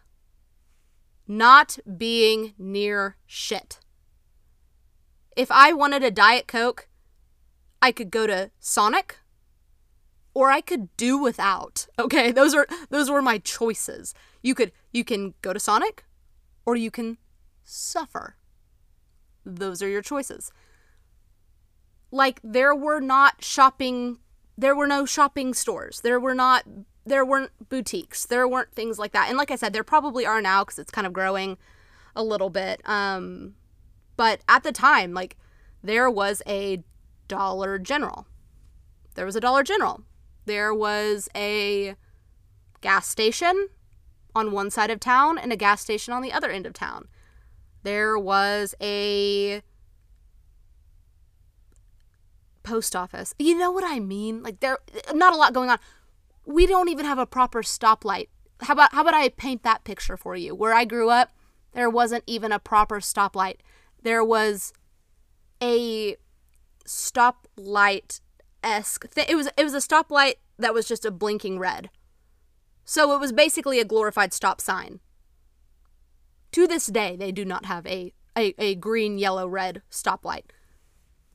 not 1.27 1.79
being 1.97 2.53
near 2.59 3.17
shit. 3.25 3.81
If 5.35 5.51
I 5.51 5.73
wanted 5.73 6.05
a 6.05 6.11
Diet 6.11 6.47
Coke, 6.47 6.91
I 7.81 7.91
could 7.91 8.11
go 8.11 8.27
to 8.27 8.51
Sonic 8.61 9.21
or 10.35 10.51
I 10.51 10.61
could 10.61 10.95
do 10.99 11.17
without. 11.17 11.87
Okay, 11.99 12.33
those 12.33 12.55
are 12.55 12.67
those 12.91 13.11
were 13.11 13.23
my 13.23 13.39
choices. 13.39 14.13
You 14.43 14.55
could 14.55 14.71
you 14.93 15.03
can 15.03 15.33
go 15.41 15.55
to 15.55 15.61
Sonic 15.61 16.05
or 16.67 16.77
you 16.77 16.91
can 16.91 17.17
suffer. 17.65 18.37
Those 19.47 19.83
are 19.83 19.89
your 19.89 20.03
choices. 20.03 20.53
Like 22.11 22.41
there 22.45 22.75
were 22.75 23.01
not 23.01 23.43
shopping 23.43 24.19
there 24.59 24.77
were 24.77 24.87
no 24.87 25.07
shopping 25.07 25.55
stores. 25.55 26.03
There 26.03 26.21
were 26.21 26.35
not 26.35 26.65
there 27.05 27.25
weren't 27.25 27.51
boutiques. 27.69 28.27
There 28.27 28.47
weren't 28.47 28.73
things 28.73 28.99
like 28.99 29.13
that. 29.13 29.29
And 29.29 29.37
like 29.37 29.51
I 29.51 29.57
said, 29.57 29.73
there 29.73 29.85
probably 29.85 30.25
are 30.25 30.41
now 30.41 30.65
because 30.65 30.79
it's 30.79 30.91
kind 30.91 31.07
of 31.07 31.13
growing 31.13 31.59
a 32.15 32.23
little 32.23 32.51
bit. 32.51 32.81
Um, 32.89 33.55
but 34.17 34.41
at 34.49 34.63
the 34.63 34.73
time, 34.73 35.13
like 35.15 35.37
there 35.83 36.09
was 36.09 36.43
a 36.47 36.83
Dollar 37.29 37.79
General. 37.79 38.27
There 39.15 39.27
was 39.27 39.37
a 39.37 39.41
Dollar 39.41 39.63
General. 39.63 40.03
There 40.45 40.75
was 40.75 41.29
a 41.35 41.97
gas 42.81 43.07
station 43.07 43.69
on 44.35 44.53
one 44.53 44.71
side 44.71 44.91
of 44.91 45.01
town 45.01 45.39
and 45.39 45.53
a 45.53 45.57
gas 45.57 45.81
station 45.81 46.15
on 46.15 46.23
the 46.23 46.33
other 46.33 46.51
end 46.51 46.67
of 46.67 46.73
town. 46.73 47.09
There 47.83 48.19
was 48.19 48.75
a 48.81 49.63
post 52.63 52.95
office. 52.95 53.35
You 53.39 53.59
know 53.59 53.71
what 53.71 53.85
I 53.85 53.99
mean? 53.99 54.43
Like 54.43 54.61
there 54.61 54.79
not 55.13 55.33
a 55.33 55.37
lot 55.37 55.53
going 55.53 55.71
on 55.71 55.79
we 56.45 56.67
don't 56.67 56.89
even 56.89 57.07
have 57.07 57.19
a 57.19 57.27
proper 57.27 57.63
stoplight. 57.63 58.29
How 58.61 58.75
about 58.75 58.93
how 58.93 59.03
about 59.03 59.15
I 59.15 59.29
paint 59.29 59.63
that 59.63 59.85
picture 59.85 60.17
for 60.17 60.37
you? 60.37 60.55
Where 60.55 60.75
I 60.75 60.85
grew 60.85 61.11
up, 61.11 61.31
there 61.73 61.91
wasn't 61.91 62.25
even 62.27 62.53
a 62.53 62.59
proper 62.59 63.01
stoplight. 63.01 63.57
There 64.03 64.25
was 64.25 64.73
a 65.61 66.17
stoplight 66.87 68.21
esque. 68.63 69.13
Th- 69.15 69.29
it 69.29 69.35
was 69.35 69.49
it 69.57 69.65
was 69.65 69.75
a 69.75 69.79
stoplight 69.79 70.35
that 70.59 70.75
was 70.75 70.87
just 70.87 71.05
a 71.05 71.11
blinking 71.11 71.59
red. 71.59 71.91
So 72.85 73.15
it 73.15 73.21
was 73.21 73.33
basically 73.33 73.79
a 73.81 73.85
glorified 73.85 74.33
stop 74.33 74.61
sign. 74.61 75.01
To 76.53 76.67
this 76.67 76.87
day, 76.87 77.17
they 77.17 77.33
do 77.33 77.45
not 77.45 77.65
have 77.67 77.87
a, 77.87 78.13
a, 78.37 78.55
a 78.59 78.75
green, 78.75 79.19
yellow, 79.19 79.49
red 79.49 79.83
stoplight. 79.91 80.45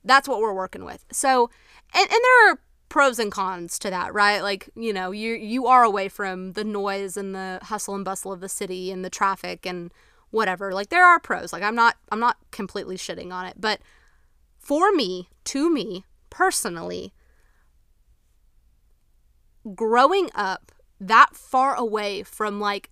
That's 0.03 0.27
what 0.27 0.39
we're 0.39 0.53
working 0.53 0.85
with. 0.85 1.05
So, 1.11 1.49
and, 1.93 2.03
and 2.03 2.19
there 2.23 2.51
are 2.51 2.59
pros 2.89 3.19
and 3.19 3.31
cons 3.31 3.77
to 3.79 3.89
that, 3.89 4.13
right? 4.13 4.41
Like, 4.41 4.69
you 4.75 4.93
know, 4.93 5.11
you 5.11 5.33
you 5.33 5.67
are 5.67 5.83
away 5.83 6.09
from 6.09 6.53
the 6.53 6.63
noise 6.63 7.17
and 7.17 7.35
the 7.35 7.59
hustle 7.63 7.95
and 7.95 8.05
bustle 8.05 8.31
of 8.31 8.39
the 8.39 8.49
city 8.49 8.91
and 8.91 9.03
the 9.03 9.09
traffic 9.09 9.65
and 9.65 9.91
whatever. 10.31 10.73
Like 10.73 10.89
there 10.89 11.05
are 11.05 11.19
pros. 11.19 11.53
Like 11.53 11.63
I'm 11.63 11.75
not 11.75 11.95
I'm 12.11 12.19
not 12.19 12.37
completely 12.51 12.97
shitting 12.97 13.31
on 13.31 13.45
it, 13.45 13.55
but 13.59 13.79
for 14.57 14.91
me, 14.91 15.29
to 15.45 15.69
me 15.69 16.05
personally, 16.29 17.13
growing 19.75 20.29
up 20.35 20.71
that 20.99 21.35
far 21.35 21.75
away 21.75 22.23
from 22.23 22.59
like 22.59 22.89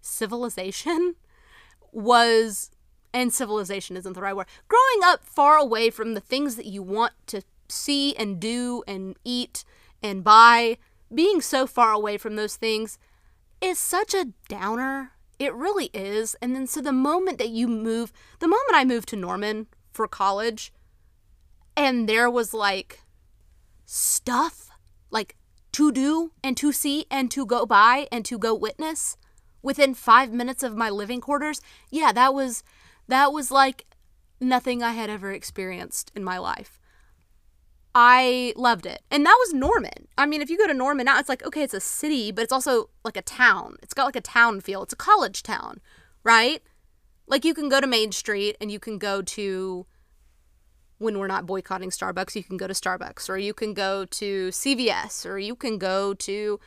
civilization 0.00 1.16
was 1.92 2.70
and 3.12 3.32
civilization 3.32 3.96
isn't 3.96 4.12
the 4.12 4.20
right 4.20 4.36
word. 4.36 4.46
Growing 4.68 5.00
up 5.04 5.24
far 5.24 5.56
away 5.56 5.90
from 5.90 6.14
the 6.14 6.20
things 6.20 6.56
that 6.56 6.66
you 6.66 6.82
want 6.82 7.12
to 7.26 7.42
see 7.70 8.14
and 8.16 8.40
do 8.40 8.82
and 8.86 9.16
eat 9.24 9.64
and 10.02 10.24
buy, 10.24 10.78
being 11.12 11.40
so 11.40 11.66
far 11.66 11.92
away 11.92 12.16
from 12.16 12.36
those 12.36 12.56
things 12.56 12.98
is 13.60 13.78
such 13.78 14.14
a 14.14 14.28
downer. 14.48 15.12
It 15.38 15.54
really 15.54 15.90
is. 15.92 16.36
And 16.40 16.54
then, 16.54 16.66
so 16.66 16.80
the 16.80 16.92
moment 16.92 17.38
that 17.38 17.50
you 17.50 17.66
move, 17.66 18.12
the 18.38 18.48
moment 18.48 18.74
I 18.74 18.84
moved 18.84 19.08
to 19.10 19.16
Norman 19.16 19.66
for 19.92 20.06
college, 20.06 20.72
and 21.76 22.08
there 22.08 22.30
was 22.30 22.52
like 22.52 23.00
stuff 23.86 24.70
like 25.10 25.36
to 25.72 25.92
do 25.92 26.32
and 26.42 26.56
to 26.56 26.72
see 26.72 27.06
and 27.10 27.30
to 27.30 27.46
go 27.46 27.64
by 27.64 28.06
and 28.12 28.24
to 28.26 28.38
go 28.38 28.54
witness 28.54 29.16
within 29.62 29.94
five 29.94 30.32
minutes 30.32 30.62
of 30.62 30.76
my 30.76 30.90
living 30.90 31.20
quarters, 31.20 31.60
yeah, 31.90 32.12
that 32.12 32.34
was 32.34 32.62
that 33.08 33.32
was 33.32 33.50
like 33.50 33.86
nothing 34.40 34.82
I 34.82 34.92
had 34.92 35.10
ever 35.10 35.32
experienced 35.32 36.10
in 36.14 36.24
my 36.24 36.38
life. 36.38 36.79
I 37.94 38.52
loved 38.56 38.86
it. 38.86 39.02
And 39.10 39.26
that 39.26 39.36
was 39.40 39.52
Norman. 39.52 40.06
I 40.16 40.26
mean, 40.26 40.42
if 40.42 40.50
you 40.50 40.56
go 40.56 40.66
to 40.66 40.74
Norman 40.74 41.06
now, 41.06 41.18
it's 41.18 41.28
like, 41.28 41.44
okay, 41.44 41.62
it's 41.62 41.74
a 41.74 41.80
city, 41.80 42.30
but 42.30 42.42
it's 42.42 42.52
also 42.52 42.90
like 43.04 43.16
a 43.16 43.22
town. 43.22 43.76
It's 43.82 43.94
got 43.94 44.04
like 44.04 44.16
a 44.16 44.20
town 44.20 44.60
feel. 44.60 44.82
It's 44.82 44.92
a 44.92 44.96
college 44.96 45.42
town, 45.42 45.80
right? 46.22 46.62
Like 47.26 47.44
you 47.44 47.54
can 47.54 47.68
go 47.68 47.80
to 47.80 47.86
Main 47.86 48.12
Street 48.12 48.56
and 48.60 48.70
you 48.70 48.78
can 48.78 48.98
go 48.98 49.22
to, 49.22 49.86
when 50.98 51.18
we're 51.18 51.26
not 51.26 51.46
boycotting 51.46 51.90
Starbucks, 51.90 52.36
you 52.36 52.44
can 52.44 52.56
go 52.56 52.66
to 52.66 52.74
Starbucks 52.74 53.28
or 53.28 53.38
you 53.38 53.54
can 53.54 53.74
go 53.74 54.04
to 54.04 54.48
CVS 54.48 55.26
or 55.26 55.38
you 55.38 55.56
can 55.56 55.78
go 55.78 56.14
to 56.14 56.60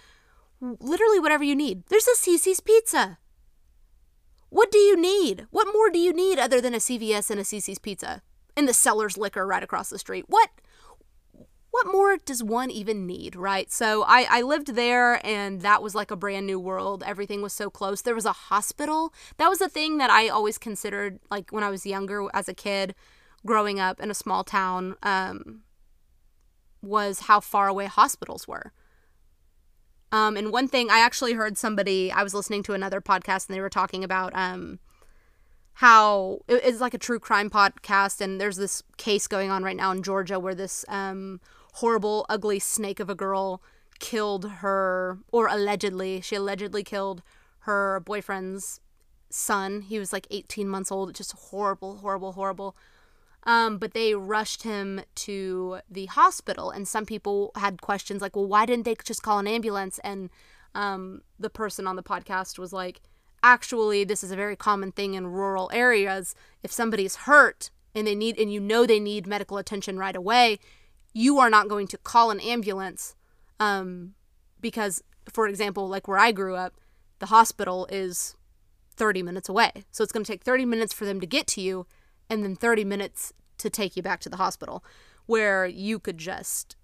literally 0.60 1.20
whatever 1.20 1.44
you 1.44 1.56
need. 1.56 1.84
There's 1.88 2.08
a 2.08 2.16
Cici's 2.18 2.60
Pizza. 2.60 3.18
What 4.50 4.72
do 4.72 4.78
you 4.78 5.00
need? 5.00 5.48
What 5.52 5.68
more 5.74 5.90
do 5.90 6.00
you 6.00 6.14
need 6.14 6.38
other 6.38 6.60
than 6.60 6.74
a 6.74 6.78
CVS 6.78 7.32
and 7.32 7.40
a 7.40 7.44
Cici's 7.44 7.80
Pizza? 7.80 8.22
And 8.56 8.68
the 8.68 8.74
Seller's 8.74 9.18
Liquor 9.18 9.48
right 9.48 9.64
across 9.64 9.90
the 9.90 9.98
street. 9.98 10.26
What? 10.28 10.50
What 11.74 11.92
more 11.92 12.18
does 12.18 12.44
one 12.44 12.70
even 12.70 13.08
need, 13.08 13.36
right? 13.36 13.72
So 13.72 14.04
I, 14.04 14.28
I 14.30 14.42
lived 14.44 14.76
there 14.76 15.20
and 15.26 15.62
that 15.62 15.82
was 15.82 15.96
like 15.96 16.12
a 16.12 16.16
brand 16.16 16.46
new 16.46 16.60
world. 16.60 17.04
Everything 17.04 17.42
was 17.42 17.52
so 17.52 17.72
close. 17.72 18.04
There 18.04 18.14
was 18.14 18.28
a 18.28 18.32
hospital. 18.32 19.12
That 19.38 19.50
was 19.50 19.60
a 19.60 19.68
thing 19.68 19.98
that 19.98 20.12
I 20.12 20.28
always 20.28 20.60
considered, 20.60 21.18
like 21.32 21.50
when 21.50 21.64
I 21.64 21.72
was 21.72 21.84
younger 21.84 22.30
as 22.32 22.48
a 22.48 22.54
kid, 22.54 22.94
growing 23.44 23.80
up 23.80 24.00
in 24.00 24.12
a 24.12 24.14
small 24.14 24.44
town, 24.44 24.98
um, 25.02 25.64
was 26.84 27.22
how 27.22 27.40
far 27.40 27.70
away 27.70 27.88
hospitals 27.88 28.48
were. 28.48 28.72
Um, 30.12 30.38
and 30.38 30.52
one 30.52 30.68
thing 30.68 30.92
I 30.92 31.00
actually 31.00 31.34
heard 31.34 31.58
somebody, 31.58 32.12
I 32.12 32.22
was 32.22 32.36
listening 32.36 32.62
to 32.64 32.74
another 32.74 33.02
podcast 33.02 33.48
and 33.48 33.56
they 33.56 33.62
were 33.62 33.68
talking 33.68 34.04
about 34.04 34.32
um, 34.36 34.78
how 35.74 36.42
it's 36.48 36.82
like 36.82 36.94
a 36.94 37.00
true 37.00 37.20
crime 37.20 37.50
podcast. 37.50 38.22
And 38.22 38.40
there's 38.40 38.58
this 38.58 38.84
case 38.98 39.26
going 39.26 39.50
on 39.50 39.64
right 39.64 39.76
now 39.76 39.92
in 39.92 40.04
Georgia 40.04 40.40
where 40.40 40.54
this 40.54 40.86
um, 40.88 41.42
horrible, 41.74 42.26
ugly 42.30 42.60
snake 42.60 43.00
of 43.00 43.10
a 43.10 43.16
girl 43.16 43.62
killed 44.00 44.50
her, 44.50 45.20
or 45.32 45.48
allegedly, 45.48 46.22
she 46.22 46.36
allegedly 46.36 46.84
killed 46.84 47.22
her 47.60 48.02
boyfriend's 48.02 48.80
son. 49.30 49.82
He 49.82 49.98
was 49.98 50.14
like 50.14 50.28
18 50.30 50.68
months 50.68 50.92
old. 50.92 51.16
Just 51.16 51.34
horrible, 51.34 51.98
horrible, 51.98 52.34
horrible. 52.34 52.76
Um, 53.46 53.78
but 53.78 53.94
they 53.94 54.14
rushed 54.14 54.64
him 54.64 55.02
to 55.16 55.80
the 55.90 56.06
hospital, 56.06 56.70
and 56.70 56.88
some 56.88 57.06
people 57.06 57.52
had 57.56 57.82
questions 57.82 58.22
like, 58.22 58.36
"Well, 58.36 58.48
why 58.48 58.66
didn't 58.66 58.86
they 58.86 58.96
just 59.04 59.24
call 59.24 59.40
an 59.40 59.48
ambulance?" 59.48 60.00
And 60.00 60.30
um, 60.76 61.22
the 61.40 61.50
person 61.50 61.88
on 61.88 61.98
the 61.98 62.04
podcast 62.04 62.58
was 62.58 62.72
like, 62.72 63.02
"Actually, 63.42 64.06
this 64.06 64.24
is 64.24 64.32
a 64.32 64.38
very 64.38 64.56
common 64.56 64.92
thing 64.94 65.14
in 65.14 65.28
rural 65.28 65.70
areas. 65.74 66.36
If 66.62 66.72
somebody's 66.72 67.16
hurt 67.28 67.70
and 67.94 68.08
they 68.08 68.16
need, 68.16 68.40
and 68.40 68.52
you 68.52 68.62
know 68.62 68.86
they 68.86 69.00
need 69.00 69.28
medical 69.28 69.58
attention 69.58 69.98
right 69.98 70.16
away, 70.16 70.60
you 71.14 71.40
are 71.40 71.50
not 71.50 71.70
going 71.70 71.88
to 71.88 71.98
call 71.98 72.32
an 72.32 72.40
ambulance, 72.40 73.16
um, 73.60 74.14
because, 74.60 75.04
for 75.32 75.48
example, 75.48 75.88
like 75.88 76.08
where 76.08 76.18
I 76.18 76.32
grew 76.32 76.56
up, 76.56 76.74
the 77.20 77.28
hospital 77.28 77.88
is 77.92 78.36
30 78.96 79.24
minutes 79.24 79.48
away, 79.48 79.86
so 79.92 80.04
it's 80.04 80.12
going 80.12 80.24
to 80.24 80.32
take 80.32 80.44
30 80.44 80.66
minutes 80.66 80.94
for 80.94 81.06
them 81.06 81.20
to 81.20 81.28
get 81.28 81.48
to 81.48 81.62
you." 81.62 81.86
and 82.30 82.44
then 82.44 82.56
30 82.56 82.86
minutes 82.86 83.34
to 83.58 83.70
take 83.70 83.96
you 83.96 84.04
back 84.04 84.20
to 84.22 84.30
the 84.30 84.38
hospital, 84.38 84.84
where 85.26 85.66
you 85.66 86.00
could 86.00 86.18
just 86.18 86.76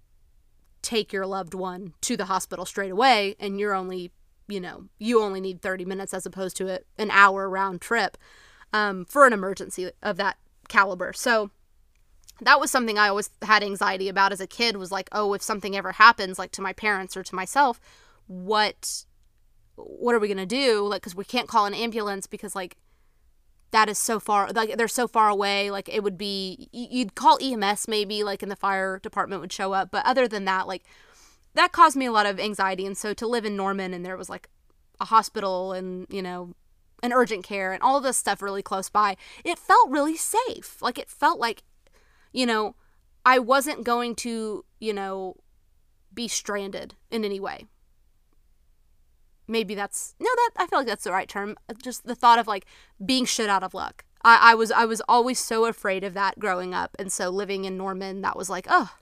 take 0.82 1.12
your 1.12 1.26
loved 1.26 1.54
one 1.54 1.92
to 2.00 2.16
the 2.16 2.26
hospital 2.26 2.64
straight 2.64 2.92
away 2.92 3.36
and 3.38 3.60
you're 3.60 3.74
only, 3.74 4.12
you 4.48 4.60
know, 4.60 4.84
you 4.98 5.20
only 5.20 5.40
need 5.40 5.60
30 5.60 5.84
minutes 5.84 6.14
as 6.14 6.24
opposed 6.24 6.56
to 6.56 6.68
a, 6.68 6.78
an 6.98 7.10
hour 7.10 7.50
round 7.50 7.80
trip 7.80 8.16
um, 8.72 9.04
for 9.04 9.26
an 9.26 9.32
emergency 9.32 9.90
of 10.02 10.16
that 10.16 10.38
caliber. 10.68 11.12
So 11.12 11.50
that 12.42 12.60
was 12.60 12.70
something 12.70 12.98
I 12.98 13.08
always 13.08 13.30
had 13.42 13.62
anxiety 13.62 14.08
about 14.08 14.32
as 14.32 14.40
a 14.40 14.46
kid 14.46 14.76
was 14.76 14.92
like, 14.92 15.08
oh, 15.12 15.34
if 15.34 15.42
something 15.42 15.76
ever 15.76 15.92
happens 15.92 16.38
like 16.38 16.52
to 16.52 16.62
my 16.62 16.72
parents 16.72 17.16
or 17.16 17.22
to 17.22 17.34
myself, 17.34 17.80
what 18.26 19.04
what 19.76 20.14
are 20.14 20.18
we 20.18 20.28
to 20.34 20.46
do? 20.46 20.86
Like 20.86 21.02
cuz 21.02 21.14
we 21.14 21.24
can't 21.24 21.48
call 21.48 21.66
an 21.66 21.74
ambulance 21.74 22.26
because 22.26 22.54
like 22.54 22.76
that 23.70 23.88
is 23.88 23.98
so 23.98 24.18
far 24.18 24.50
like 24.52 24.76
they're 24.76 24.88
so 24.88 25.08
far 25.08 25.28
away. 25.28 25.70
Like 25.70 25.88
it 25.88 26.02
would 26.02 26.18
be 26.18 26.68
you'd 26.72 27.14
call 27.14 27.38
EMS 27.40 27.88
maybe 27.88 28.22
like 28.24 28.42
and 28.42 28.50
the 28.50 28.56
fire 28.56 28.98
department 28.98 29.40
would 29.40 29.52
show 29.52 29.72
up. 29.72 29.90
But 29.90 30.06
other 30.06 30.26
than 30.28 30.44
that 30.44 30.66
like 30.66 30.84
that 31.54 31.72
caused 31.72 31.96
me 31.96 32.06
a 32.06 32.12
lot 32.12 32.26
of 32.26 32.38
anxiety. 32.38 32.86
And 32.86 32.96
so 32.96 33.12
to 33.14 33.26
live 33.26 33.44
in 33.44 33.56
Norman 33.56 33.92
and 33.94 34.04
there 34.04 34.16
was 34.16 34.30
like 34.30 34.48
a 35.00 35.06
hospital 35.06 35.72
and 35.72 36.06
you 36.10 36.22
know 36.22 36.54
an 37.02 37.12
urgent 37.12 37.44
care 37.44 37.72
and 37.72 37.82
all 37.82 38.00
this 38.00 38.18
stuff 38.18 38.42
really 38.42 38.62
close 38.62 38.90
by 38.90 39.16
it 39.44 39.58
felt 39.58 39.90
really 39.90 40.16
safe. 40.16 40.80
Like 40.82 40.98
it 40.98 41.08
felt 41.08 41.38
like 41.38 41.62
you 42.32 42.46
know 42.46 42.74
I 43.24 43.38
wasn't 43.38 43.84
going 43.84 44.14
to 44.16 44.64
you 44.78 44.92
know 44.92 45.36
be 46.12 46.28
stranded 46.28 46.94
in 47.10 47.24
any 47.24 47.40
way 47.40 47.66
maybe 49.50 49.74
that's 49.74 50.14
no 50.18 50.28
that 50.34 50.50
I 50.56 50.66
feel 50.66 50.78
like 50.78 50.88
that's 50.88 51.04
the 51.04 51.12
right 51.12 51.28
term. 51.28 51.56
Uh, 51.68 51.74
just 51.82 52.06
the 52.06 52.14
thought 52.14 52.38
of 52.38 52.46
like 52.46 52.64
being 53.04 53.24
shit 53.24 53.50
out 53.50 53.62
of 53.62 53.74
luck. 53.74 54.04
I, 54.22 54.52
I 54.52 54.54
was 54.54 54.70
I 54.70 54.84
was 54.84 55.02
always 55.08 55.38
so 55.38 55.66
afraid 55.66 56.04
of 56.04 56.14
that 56.14 56.38
growing 56.38 56.72
up, 56.72 56.96
and 56.98 57.12
so 57.12 57.28
living 57.28 57.64
in 57.64 57.76
Norman, 57.76 58.22
that 58.22 58.36
was 58.36 58.48
like, 58.48 58.66
oh, 58.70 58.96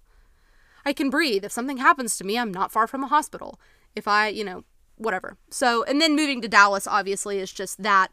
I 0.85 0.93
can 0.93 1.11
breathe. 1.11 1.45
If 1.45 1.53
something 1.53 1.77
happens 1.77 2.17
to 2.17 2.25
me, 2.25 2.39
I'm 2.39 2.53
not 2.53 2.73
far 2.73 2.87
from 2.87 3.05
a 3.05 3.09
hospital. 3.09 3.61
If 3.95 4.09
I, 4.09 4.29
you 4.29 4.45
know, 4.45 4.65
whatever. 4.97 5.37
So, 5.51 5.85
and 5.85 6.01
then 6.01 6.17
moving 6.17 6.41
to 6.43 6.49
Dallas, 6.49 6.87
obviously, 6.87 7.39
is 7.39 7.53
just 7.53 7.83
that 7.83 8.09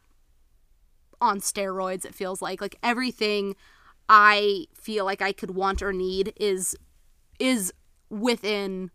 on 1.22 1.39
steroids. 1.39 2.05
It 2.05 2.16
feels 2.16 2.41
like 2.41 2.61
like 2.61 2.76
everything 2.84 3.55
I 4.08 4.66
feel 4.74 5.06
like 5.06 5.22
I 5.22 5.32
could 5.32 5.51
want 5.51 5.82
or 5.82 5.91
need 5.91 6.34
is 6.38 6.76
is 7.39 7.74
within 8.10 8.91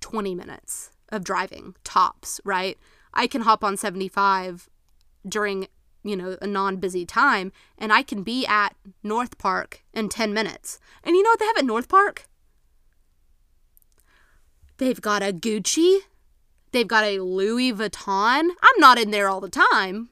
20 0.00 0.34
minutes 0.34 0.90
of 1.10 1.24
driving 1.24 1.74
tops, 1.84 2.40
right? 2.44 2.78
I 3.14 3.26
can 3.26 3.42
hop 3.42 3.62
on 3.62 3.76
75 3.76 4.68
during, 5.28 5.68
you 6.02 6.16
know, 6.16 6.36
a 6.40 6.46
non 6.46 6.76
busy 6.76 7.04
time 7.04 7.52
and 7.78 7.92
I 7.92 8.02
can 8.02 8.22
be 8.22 8.46
at 8.46 8.74
North 9.02 9.38
Park 9.38 9.82
in 9.92 10.08
10 10.08 10.32
minutes. 10.32 10.78
And 11.04 11.16
you 11.16 11.22
know 11.22 11.30
what 11.30 11.38
they 11.38 11.46
have 11.46 11.58
at 11.58 11.64
North 11.64 11.88
Park? 11.88 12.28
They've 14.78 15.00
got 15.00 15.22
a 15.22 15.32
Gucci. 15.32 15.98
They've 16.72 16.88
got 16.88 17.04
a 17.04 17.20
Louis 17.20 17.72
Vuitton. 17.72 18.50
I'm 18.62 18.78
not 18.78 18.98
in 18.98 19.10
there 19.10 19.28
all 19.28 19.40
the 19.40 19.50
time. 19.50 20.08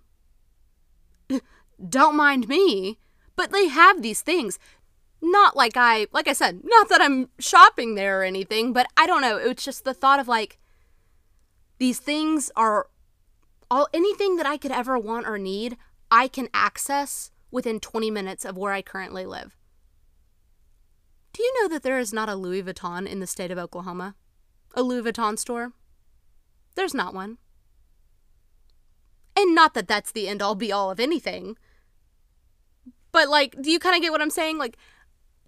Don't 1.88 2.16
mind 2.16 2.48
me. 2.48 2.98
But 3.40 3.52
they 3.52 3.68
have 3.68 4.02
these 4.02 4.20
things 4.20 4.58
not 5.22 5.56
like 5.56 5.74
I, 5.74 6.08
like 6.12 6.28
I 6.28 6.34
said, 6.34 6.60
not 6.62 6.90
that 6.90 7.00
I'm 7.00 7.30
shopping 7.38 7.94
there 7.94 8.20
or 8.20 8.22
anything, 8.22 8.74
but 8.74 8.86
I 8.98 9.06
don't 9.06 9.22
know. 9.22 9.38
It's 9.38 9.64
just 9.64 9.82
the 9.82 9.94
thought 9.94 10.20
of 10.20 10.28
like, 10.28 10.58
these 11.78 11.98
things 11.98 12.50
are 12.54 12.88
all 13.70 13.88
anything 13.94 14.36
that 14.36 14.44
I 14.44 14.58
could 14.58 14.72
ever 14.72 14.98
want 14.98 15.26
or 15.26 15.38
need, 15.38 15.78
I 16.10 16.28
can 16.28 16.50
access 16.52 17.30
within 17.50 17.80
20 17.80 18.10
minutes 18.10 18.44
of 18.44 18.58
where 18.58 18.74
I 18.74 18.82
currently 18.82 19.24
live. 19.24 19.56
Do 21.32 21.42
you 21.42 21.62
know 21.62 21.68
that 21.70 21.82
there 21.82 21.98
is 21.98 22.12
not 22.12 22.28
a 22.28 22.34
Louis 22.34 22.62
Vuitton 22.62 23.06
in 23.06 23.20
the 23.20 23.26
state 23.26 23.50
of 23.50 23.56
Oklahoma? 23.56 24.16
A 24.74 24.82
Louis 24.82 25.10
Vuitton 25.10 25.38
store? 25.38 25.72
There's 26.74 26.92
not 26.92 27.14
one. 27.14 27.38
And 29.34 29.54
not 29.54 29.72
that 29.72 29.88
that's 29.88 30.12
the 30.12 30.28
end 30.28 30.42
all 30.42 30.54
be 30.54 30.70
all 30.70 30.90
of 30.90 31.00
anything. 31.00 31.56
But 33.12 33.28
like, 33.28 33.60
do 33.60 33.70
you 33.70 33.78
kind 33.78 33.96
of 33.96 34.02
get 34.02 34.12
what 34.12 34.22
I'm 34.22 34.30
saying? 34.30 34.58
Like 34.58 34.76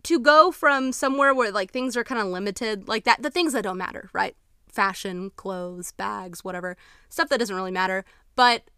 to 0.04 0.18
go 0.18 0.50
from 0.50 0.92
somewhere 0.92 1.34
where 1.34 1.52
like 1.52 1.70
things 1.70 1.96
are 1.96 2.04
kind 2.04 2.20
of 2.20 2.26
limited, 2.28 2.88
like 2.88 3.04
that, 3.04 3.22
the 3.22 3.30
things 3.30 3.52
that 3.52 3.62
don't 3.62 3.78
matter, 3.78 4.10
right? 4.12 4.36
Fashion, 4.68 5.30
clothes, 5.36 5.92
bags, 5.92 6.42
whatever, 6.42 6.76
stuff 7.08 7.28
that 7.28 7.38
doesn't 7.38 7.54
really 7.54 7.70
matter. 7.70 8.04
But 8.34 8.70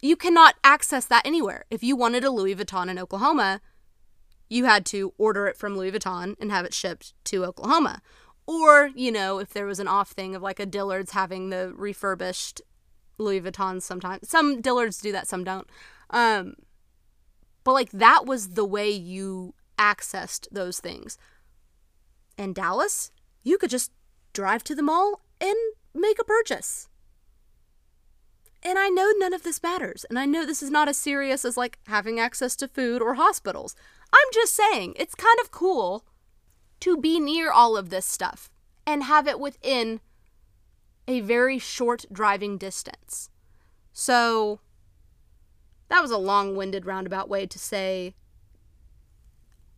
you 0.00 0.16
cannot 0.16 0.56
access 0.62 1.06
that 1.06 1.26
anywhere. 1.26 1.64
If 1.70 1.82
you 1.82 1.96
wanted 1.96 2.24
a 2.24 2.30
Louis 2.30 2.54
Vuitton 2.54 2.90
in 2.90 2.98
Oklahoma, 2.98 3.60
you 4.48 4.64
had 4.64 4.86
to 4.86 5.12
order 5.18 5.46
it 5.46 5.56
from 5.56 5.76
Louis 5.76 5.92
Vuitton 5.92 6.34
and 6.40 6.50
have 6.50 6.64
it 6.64 6.74
shipped 6.74 7.14
to 7.24 7.44
Oklahoma. 7.44 8.00
Or, 8.46 8.90
you 8.94 9.12
know, 9.12 9.38
if 9.38 9.50
there 9.50 9.66
was 9.66 9.78
an 9.78 9.88
off 9.88 10.10
thing 10.10 10.34
of 10.34 10.42
like 10.42 10.58
a 10.58 10.66
Dillard's 10.66 11.12
having 11.12 11.50
the 11.50 11.72
refurbished 11.74 12.62
Louis 13.18 13.40
Vuittons 13.40 13.82
sometimes. 13.82 14.28
Some 14.28 14.62
Dillards 14.62 15.02
do 15.02 15.12
that, 15.12 15.28
some 15.28 15.44
don't. 15.44 15.68
Um, 16.10 16.54
but 17.64 17.72
like 17.72 17.90
that 17.90 18.26
was 18.26 18.50
the 18.50 18.64
way 18.64 18.90
you 18.90 19.54
accessed 19.78 20.48
those 20.50 20.80
things. 20.80 21.18
In 22.36 22.52
Dallas, 22.52 23.10
you 23.42 23.58
could 23.58 23.70
just 23.70 23.92
drive 24.32 24.62
to 24.64 24.74
the 24.74 24.82
mall 24.82 25.20
and 25.40 25.56
make 25.94 26.18
a 26.18 26.24
purchase. 26.24 26.88
And 28.62 28.78
I 28.78 28.88
know 28.88 29.12
none 29.16 29.32
of 29.32 29.44
this 29.44 29.62
matters. 29.62 30.04
And 30.08 30.18
I 30.18 30.24
know 30.24 30.44
this 30.44 30.62
is 30.62 30.70
not 30.70 30.88
as 30.88 30.96
serious 30.96 31.44
as 31.44 31.56
like 31.56 31.78
having 31.86 32.18
access 32.18 32.56
to 32.56 32.68
food 32.68 33.00
or 33.00 33.14
hospitals. 33.14 33.76
I'm 34.12 34.28
just 34.32 34.54
saying, 34.54 34.94
it's 34.96 35.14
kind 35.14 35.38
of 35.40 35.50
cool 35.50 36.04
to 36.80 36.96
be 36.96 37.20
near 37.20 37.50
all 37.52 37.76
of 37.76 37.90
this 37.90 38.06
stuff 38.06 38.50
and 38.86 39.04
have 39.04 39.28
it 39.28 39.38
within 39.38 40.00
a 41.06 41.20
very 41.20 41.58
short 41.58 42.04
driving 42.12 42.58
distance. 42.58 43.30
So 43.92 44.60
that 45.88 46.02
was 46.02 46.10
a 46.10 46.18
long 46.18 46.56
winded 46.56 46.86
roundabout 46.86 47.28
way 47.28 47.46
to 47.46 47.58
say 47.58 48.14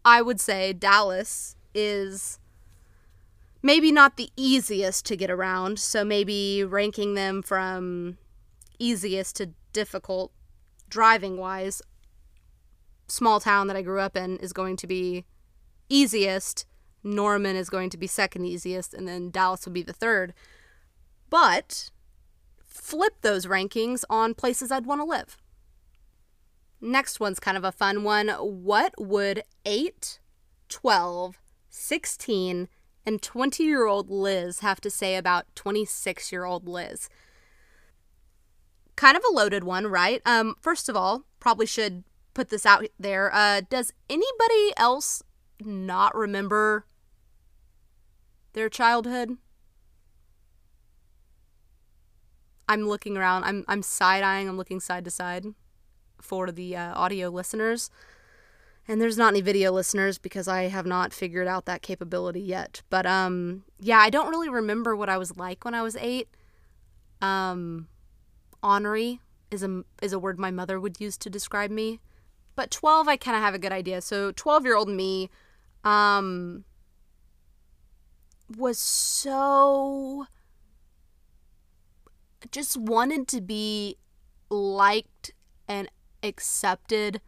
I 0.04 0.22
would 0.22 0.40
say 0.40 0.72
Dallas 0.72 1.56
is 1.74 2.38
maybe 3.62 3.92
not 3.92 4.16
the 4.16 4.30
easiest 4.36 5.04
to 5.06 5.16
get 5.16 5.30
around. 5.30 5.78
So 5.78 6.04
maybe 6.04 6.64
ranking 6.64 7.14
them 7.14 7.42
from 7.42 8.16
easiest 8.78 9.36
to 9.36 9.50
difficult 9.72 10.32
driving 10.88 11.36
wise, 11.36 11.82
small 13.08 13.40
town 13.40 13.66
that 13.68 13.76
I 13.76 13.82
grew 13.82 14.00
up 14.00 14.16
in 14.16 14.38
is 14.38 14.52
going 14.52 14.76
to 14.78 14.86
be 14.86 15.24
easiest. 15.88 16.66
Norman 17.02 17.56
is 17.56 17.70
going 17.70 17.90
to 17.90 17.96
be 17.96 18.06
second 18.06 18.44
easiest, 18.44 18.92
and 18.92 19.08
then 19.08 19.30
Dallas 19.30 19.64
will 19.64 19.72
be 19.72 19.82
the 19.82 19.92
third. 19.92 20.34
But 21.30 21.90
flip 22.64 23.14
those 23.22 23.46
rankings 23.46 24.04
on 24.10 24.34
places 24.34 24.70
I'd 24.70 24.86
want 24.86 25.00
to 25.00 25.04
live. 25.04 25.38
Next 26.80 27.20
one's 27.20 27.40
kind 27.40 27.56
of 27.56 27.64
a 27.64 27.72
fun 27.72 28.04
one. 28.04 28.28
What 28.28 28.94
would 28.98 29.42
8, 29.66 30.18
12, 30.68 31.38
16, 31.68 32.68
and 33.04 33.22
20 33.22 33.62
year 33.62 33.86
old 33.86 34.10
Liz 34.10 34.60
have 34.60 34.80
to 34.80 34.90
say 34.90 35.16
about 35.16 35.46
26 35.54 36.32
year 36.32 36.44
old 36.44 36.66
Liz? 36.66 37.08
Kind 38.96 39.16
of 39.16 39.22
a 39.28 39.34
loaded 39.34 39.64
one, 39.64 39.86
right? 39.86 40.22
Um, 40.24 40.54
first 40.60 40.88
of 40.88 40.96
all, 40.96 41.24
probably 41.38 41.66
should 41.66 42.04
put 42.32 42.48
this 42.48 42.64
out 42.64 42.86
there. 42.98 43.30
Uh, 43.34 43.60
does 43.68 43.92
anybody 44.08 44.72
else 44.76 45.22
not 45.60 46.14
remember 46.14 46.86
their 48.54 48.70
childhood? 48.70 49.36
I'm 52.68 52.88
looking 52.88 53.16
around. 53.16 53.44
I'm 53.44 53.64
I'm 53.66 53.82
side 53.82 54.22
eyeing. 54.22 54.48
I'm 54.48 54.56
looking 54.56 54.78
side 54.78 55.04
to 55.04 55.10
side 55.10 55.44
for 56.22 56.50
the 56.50 56.76
uh, 56.76 56.94
audio 56.94 57.28
listeners. 57.28 57.90
And 58.88 59.00
there's 59.00 59.18
not 59.18 59.32
any 59.32 59.40
video 59.40 59.70
listeners 59.70 60.18
because 60.18 60.48
I 60.48 60.64
have 60.64 60.86
not 60.86 61.12
figured 61.12 61.46
out 61.46 61.66
that 61.66 61.82
capability 61.82 62.40
yet. 62.40 62.82
But 62.90 63.06
um 63.06 63.62
yeah, 63.78 63.98
I 63.98 64.10
don't 64.10 64.30
really 64.30 64.48
remember 64.48 64.96
what 64.96 65.08
I 65.08 65.16
was 65.16 65.36
like 65.36 65.64
when 65.64 65.74
I 65.74 65.82
was 65.82 65.96
8. 65.96 66.28
Um 67.22 67.88
is 69.50 69.62
a 69.62 69.84
is 70.02 70.12
a 70.12 70.18
word 70.18 70.38
my 70.38 70.50
mother 70.50 70.80
would 70.80 71.00
use 71.00 71.16
to 71.18 71.30
describe 71.30 71.70
me. 71.70 72.00
But 72.56 72.70
12 72.70 73.06
I 73.06 73.16
kind 73.16 73.36
of 73.36 73.42
have 73.42 73.54
a 73.54 73.58
good 73.58 73.72
idea. 73.72 74.00
So 74.00 74.32
12-year-old 74.32 74.88
me 74.88 75.30
um 75.84 76.64
was 78.58 78.78
so 78.78 80.26
just 82.50 82.76
wanted 82.76 83.28
to 83.28 83.40
be 83.40 83.96
liked 84.48 85.32
and 85.68 85.88
accepted 86.22 87.20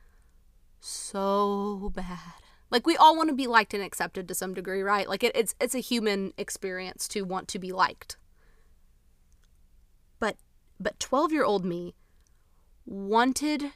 so 0.80 1.92
bad. 1.94 2.42
Like 2.70 2.86
we 2.86 2.96
all 2.96 3.16
want 3.16 3.28
to 3.28 3.34
be 3.34 3.46
liked 3.46 3.74
and 3.74 3.82
accepted 3.82 4.26
to 4.28 4.34
some 4.34 4.54
degree, 4.54 4.82
right? 4.82 5.08
Like 5.08 5.22
it, 5.22 5.36
it's 5.36 5.54
it's 5.60 5.74
a 5.74 5.80
human 5.80 6.32
experience 6.38 7.06
to 7.08 7.22
want 7.22 7.48
to 7.48 7.58
be 7.58 7.70
liked. 7.70 8.16
But 10.18 10.36
but 10.80 10.98
12-year-old 10.98 11.64
me 11.64 11.94
wanted 12.86 13.72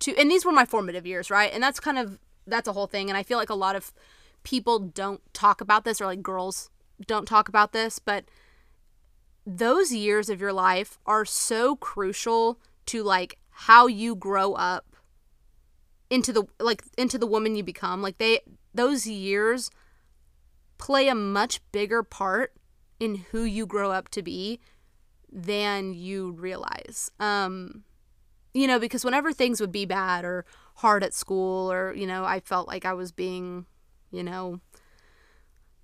to 0.00 0.16
and 0.16 0.30
these 0.30 0.44
were 0.44 0.52
my 0.52 0.64
formative 0.64 1.06
years, 1.06 1.30
right? 1.30 1.52
And 1.52 1.62
that's 1.62 1.80
kind 1.80 1.98
of 1.98 2.18
that's 2.46 2.68
a 2.68 2.72
whole 2.72 2.86
thing 2.86 3.10
and 3.10 3.16
I 3.16 3.22
feel 3.22 3.38
like 3.38 3.50
a 3.50 3.54
lot 3.54 3.76
of 3.76 3.92
people 4.42 4.78
don't 4.78 5.20
talk 5.34 5.60
about 5.60 5.84
this 5.84 6.00
or 6.00 6.06
like 6.06 6.22
girls 6.22 6.70
don't 7.06 7.26
talk 7.28 7.48
about 7.48 7.72
this, 7.72 7.98
but 7.98 8.24
those 9.46 9.92
years 9.92 10.28
of 10.28 10.40
your 10.40 10.52
life 10.52 10.98
are 11.06 11.24
so 11.24 11.76
crucial 11.76 12.58
to 12.86 13.02
like 13.02 13.38
how 13.64 13.86
you 13.86 14.14
grow 14.14 14.54
up 14.54 14.96
into 16.08 16.32
the 16.32 16.44
like 16.58 16.82
into 16.96 17.18
the 17.18 17.26
woman 17.26 17.54
you 17.54 17.62
become. 17.62 18.00
Like 18.00 18.16
they 18.16 18.40
those 18.72 19.06
years 19.06 19.70
play 20.78 21.08
a 21.08 21.14
much 21.14 21.60
bigger 21.70 22.02
part 22.02 22.54
in 22.98 23.16
who 23.32 23.44
you 23.44 23.66
grow 23.66 23.90
up 23.90 24.08
to 24.10 24.22
be 24.22 24.60
than 25.30 25.92
you 25.92 26.32
realize. 26.32 27.10
Um 27.20 27.84
you 28.54 28.66
know 28.66 28.78
because 28.78 29.04
whenever 29.04 29.30
things 29.30 29.60
would 29.60 29.72
be 29.72 29.84
bad 29.84 30.24
or 30.24 30.46
hard 30.76 31.04
at 31.04 31.12
school 31.12 31.70
or 31.70 31.92
you 31.92 32.06
know 32.06 32.24
I 32.24 32.40
felt 32.40 32.66
like 32.66 32.86
I 32.86 32.94
was 32.94 33.12
being 33.12 33.66
you 34.10 34.22
know 34.24 34.60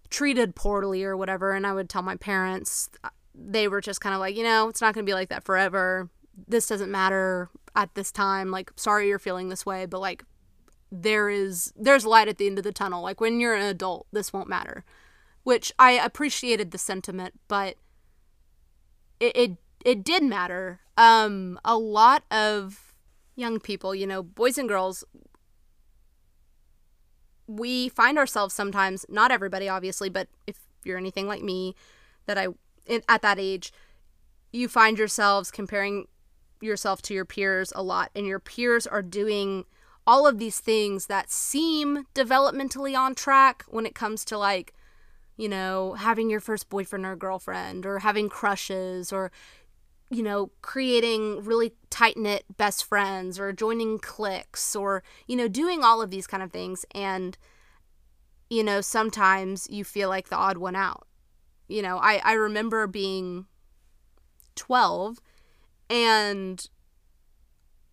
treated 0.08 0.56
poorly 0.56 1.04
or 1.04 1.14
whatever 1.14 1.52
and 1.52 1.66
I 1.66 1.74
would 1.74 1.90
tell 1.90 2.02
my 2.02 2.16
parents 2.16 2.88
they 3.34 3.68
were 3.68 3.82
just 3.82 4.00
kind 4.00 4.14
of 4.14 4.20
like 4.20 4.34
you 4.34 4.44
know 4.44 4.70
it's 4.70 4.80
not 4.80 4.94
going 4.94 5.04
to 5.04 5.10
be 5.10 5.14
like 5.14 5.28
that 5.28 5.44
forever 5.44 6.08
this 6.46 6.66
doesn't 6.66 6.90
matter 6.90 7.48
at 7.74 7.94
this 7.94 8.10
time 8.12 8.50
like 8.50 8.70
sorry 8.76 9.08
you're 9.08 9.18
feeling 9.18 9.48
this 9.48 9.66
way 9.66 9.86
but 9.86 10.00
like 10.00 10.24
there 10.90 11.28
is 11.28 11.72
there's 11.76 12.06
light 12.06 12.28
at 12.28 12.38
the 12.38 12.46
end 12.46 12.58
of 12.58 12.64
the 12.64 12.72
tunnel. 12.72 13.02
Like 13.02 13.20
when 13.20 13.40
you're 13.40 13.54
an 13.54 13.62
adult 13.62 14.06
this 14.12 14.32
won't 14.32 14.48
matter. 14.48 14.84
Which 15.42 15.72
i 15.78 15.92
appreciated 15.92 16.70
the 16.70 16.78
sentiment 16.78 17.34
but 17.48 17.76
it 19.20 19.36
it, 19.36 19.50
it 19.84 20.04
did 20.04 20.22
matter. 20.22 20.80
Um 20.96 21.58
a 21.64 21.76
lot 21.76 22.24
of 22.30 22.94
young 23.34 23.60
people 23.60 23.94
you 23.94 24.06
know 24.06 24.22
boys 24.22 24.56
and 24.56 24.68
girls 24.68 25.04
we 27.46 27.88
find 27.90 28.18
ourselves 28.18 28.54
sometimes 28.54 29.04
not 29.10 29.30
everybody 29.30 29.68
obviously 29.68 30.08
but 30.08 30.26
if 30.46 30.56
you're 30.84 30.96
anything 30.96 31.28
like 31.28 31.42
me 31.42 31.74
that 32.24 32.38
i 32.38 32.48
at 33.10 33.20
that 33.20 33.38
age 33.38 33.74
you 34.52 34.68
find 34.68 34.96
yourselves 34.96 35.50
comparing 35.50 36.06
yourself 36.66 37.00
to 37.02 37.14
your 37.14 37.24
peers 37.24 37.72
a 37.74 37.82
lot, 37.82 38.10
and 38.14 38.26
your 38.26 38.40
peers 38.40 38.86
are 38.86 39.02
doing 39.02 39.64
all 40.06 40.26
of 40.26 40.38
these 40.38 40.60
things 40.60 41.06
that 41.06 41.30
seem 41.30 42.06
developmentally 42.14 42.96
on 42.96 43.14
track 43.14 43.64
when 43.68 43.86
it 43.86 43.94
comes 43.94 44.24
to 44.24 44.38
like, 44.38 44.72
you 45.36 45.48
know, 45.48 45.94
having 45.94 46.30
your 46.30 46.40
first 46.40 46.68
boyfriend 46.68 47.04
or 47.04 47.16
girlfriend, 47.16 47.84
or 47.84 47.98
having 48.00 48.28
crushes, 48.28 49.12
or, 49.12 49.32
you 50.10 50.22
know, 50.22 50.50
creating 50.62 51.42
really 51.42 51.72
tight 51.90 52.16
knit 52.16 52.44
best 52.56 52.84
friends, 52.84 53.38
or 53.38 53.52
joining 53.52 53.98
cliques, 53.98 54.76
or, 54.76 55.02
you 55.26 55.36
know, 55.36 55.48
doing 55.48 55.82
all 55.82 56.00
of 56.00 56.10
these 56.10 56.26
kind 56.26 56.42
of 56.42 56.52
things. 56.52 56.86
And, 56.94 57.36
you 58.48 58.62
know, 58.62 58.80
sometimes 58.80 59.66
you 59.70 59.82
feel 59.84 60.08
like 60.08 60.28
the 60.28 60.36
odd 60.36 60.58
one 60.58 60.76
out. 60.76 61.06
You 61.68 61.82
know, 61.82 61.98
I, 61.98 62.20
I 62.24 62.34
remember 62.34 62.86
being 62.86 63.46
12 64.54 65.20
and 65.88 66.68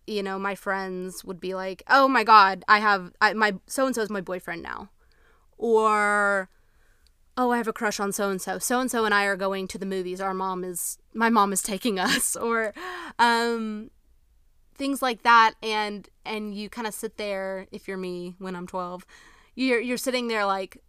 you 0.06 0.22
know 0.22 0.38
my 0.38 0.54
friends 0.54 1.24
would 1.24 1.40
be 1.40 1.54
like 1.54 1.82
oh 1.88 2.06
my 2.06 2.24
god 2.24 2.64
i 2.68 2.78
have 2.78 3.12
I, 3.20 3.32
my 3.32 3.54
so 3.66 3.86
and 3.86 3.94
so 3.94 4.02
is 4.02 4.10
my 4.10 4.20
boyfriend 4.20 4.62
now. 4.62 4.90
Or 5.56 6.48
oh 7.36 7.50
i 7.50 7.56
have 7.56 7.68
a 7.68 7.72
crush 7.72 8.00
on 8.00 8.12
so 8.12 8.30
and 8.30 8.40
so 8.40 8.58
so 8.58 8.80
and 8.80 8.90
so 8.90 9.04
and 9.04 9.14
i 9.14 9.24
are 9.24 9.36
going 9.36 9.68
to 9.68 9.78
the 9.78 9.86
movies. 9.86 10.20
Our 10.20 10.34
mom 10.34 10.64
is 10.64 10.98
my 11.14 11.30
mom 11.30 11.52
is 11.52 11.62
taking 11.62 11.98
us. 12.10 12.36
Or 12.36 12.74
um 13.18 13.90
things 14.74 15.00
like 15.00 15.22
that. 15.22 15.54
And 15.62 16.08
and 16.24 16.54
you 16.54 16.68
kind 16.68 16.86
of 16.86 16.94
sit 16.94 17.16
there 17.16 17.66
if 17.72 17.88
you're 17.88 17.96
me 17.96 18.34
when 18.38 18.56
i'm 18.56 18.66
12 18.66 19.06
you're 19.54 19.80
you're 19.80 19.96
sitting 19.96 20.28
there 20.28 20.44
like 20.44 20.82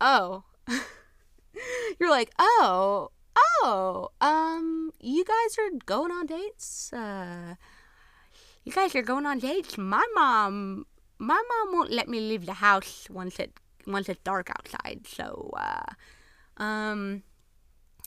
oh. 0.00 0.44
You're 2.00 2.10
like 2.10 2.32
oh 2.38 3.10
oh, 3.62 4.10
um, 4.20 4.92
you 5.00 5.24
guys 5.24 5.58
are 5.58 5.78
going 5.84 6.10
on 6.10 6.26
dates? 6.26 6.92
Uh, 6.92 7.54
you 8.64 8.72
guys 8.72 8.94
are 8.94 9.02
going 9.02 9.26
on 9.26 9.38
dates? 9.38 9.76
My 9.76 10.04
mom, 10.14 10.86
my 11.18 11.42
mom 11.48 11.74
won't 11.74 11.90
let 11.90 12.08
me 12.08 12.20
leave 12.20 12.46
the 12.46 12.54
house 12.54 13.08
once 13.10 13.38
it 13.38 13.52
once 13.86 14.08
it's 14.08 14.20
dark 14.22 14.50
outside. 14.50 15.06
So, 15.06 15.50
uh, 15.56 16.62
um, 16.62 17.22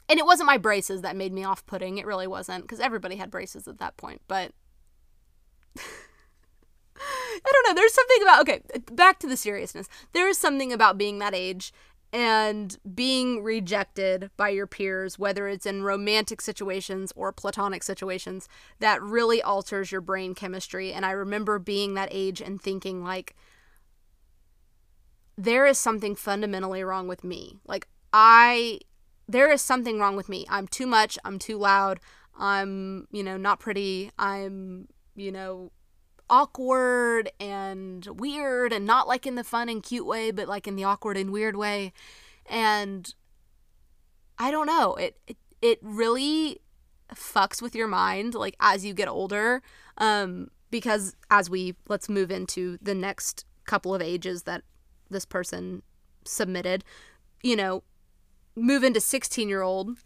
and 0.08 0.20
it 0.20 0.26
wasn't 0.26 0.48
my 0.48 0.58
braces 0.58 1.02
that 1.02 1.16
made 1.16 1.34
me 1.34 1.44
off 1.44 1.66
putting. 1.66 1.98
It 1.98 2.06
really 2.06 2.28
wasn't 2.28 2.64
because 2.64 2.80
everybody 2.80 3.16
had 3.16 3.32
braces 3.32 3.68
at 3.68 3.80
that 3.80 3.98
point. 3.98 4.22
But 4.28 4.52
I 6.98 7.52
don't 7.52 7.68
know. 7.68 7.74
There's 7.74 7.94
something 7.94 8.22
about 8.22 8.42
okay. 8.42 8.62
Back 8.94 9.20
to 9.20 9.28
the 9.28 9.38
seriousness. 9.38 9.88
There 10.14 10.30
is 10.30 10.38
something 10.38 10.72
about 10.72 10.98
being 10.98 11.20
that 11.20 11.36
age 11.36 11.74
and 12.16 12.78
being 12.96 13.44
rejected 13.44 14.32
by 14.38 14.48
your 14.48 14.68
peers, 14.68 15.20
whether 15.20 15.50
it's 15.50 15.66
in 15.66 15.84
romantic 15.84 16.40
situations 16.40 17.12
or 17.14 17.34
platonic 17.34 17.84
situations, 17.84 18.48
that 18.80 19.02
really 19.02 19.44
alters 19.44 19.92
your 19.92 20.00
brain 20.00 20.34
chemistry. 20.34 20.94
And 20.94 21.06
I 21.06 21.12
remember 21.12 21.60
being 21.60 21.94
that 21.96 22.08
age 22.12 22.40
and 22.40 22.62
thinking, 22.62 23.04
like, 23.04 23.36
there 25.38 25.66
is 25.66 25.78
something 25.78 26.16
fundamentally 26.16 26.86
wrong 26.86 27.10
with 27.10 27.26
me. 27.26 27.60
Like, 27.68 27.90
I, 28.14 28.80
there 29.28 29.52
is 29.52 29.62
something 29.62 30.00
wrong 30.00 30.16
with 30.16 30.30
me. 30.30 30.46
I'm 30.48 30.70
too 30.70 30.88
much. 30.88 31.20
I'm 31.26 31.38
too 31.38 31.58
loud. 31.58 32.00
I'm, 32.40 33.10
you 33.12 33.24
know, 33.24 33.36
not 33.36 33.60
pretty. 33.60 34.10
I'm, 34.18 34.88
you 35.18 35.34
know, 35.34 35.74
awkward 36.30 37.32
and 37.40 38.06
weird 38.06 38.74
and 38.74 38.86
not 38.86 39.08
like 39.08 39.26
in 39.26 39.36
the 39.36 39.44
fun 39.44 39.70
and 39.70 39.84
cute 39.84 40.06
way, 40.06 40.32
but 40.32 40.48
like 40.48 40.68
in 40.68 40.76
the 40.76 40.84
awkward 40.84 41.18
and 41.18 41.32
weird 41.32 41.56
way. 41.56 41.94
And 42.48 43.14
I 44.38 44.52
don't 44.52 44.68
know, 44.68 44.96
it 44.96 45.18
it, 45.28 45.38
it 45.62 45.80
really 45.82 46.62
fucks 47.14 47.62
with 47.62 47.76
your 47.76 47.88
mind 47.88 48.34
like 48.34 48.56
as 48.60 48.84
you 48.84 48.94
get 48.94 49.08
older 49.08 49.62
um 50.00 50.50
because 50.72 51.16
as 51.30 51.50
we 51.50 51.76
let's 51.88 52.10
move 52.10 52.32
into 52.32 52.78
the 52.82 52.96
next 52.96 53.46
couple 53.66 53.94
of 53.94 54.02
ages 54.02 54.44
that 54.44 54.64
this 55.10 55.26
person 55.26 55.84
submitted 56.24 56.84
you 57.44 57.56
know 57.56 57.84
move 58.56 58.84
into 58.84 59.00
16 59.00 59.48
year 59.48 59.62
old 59.62 59.98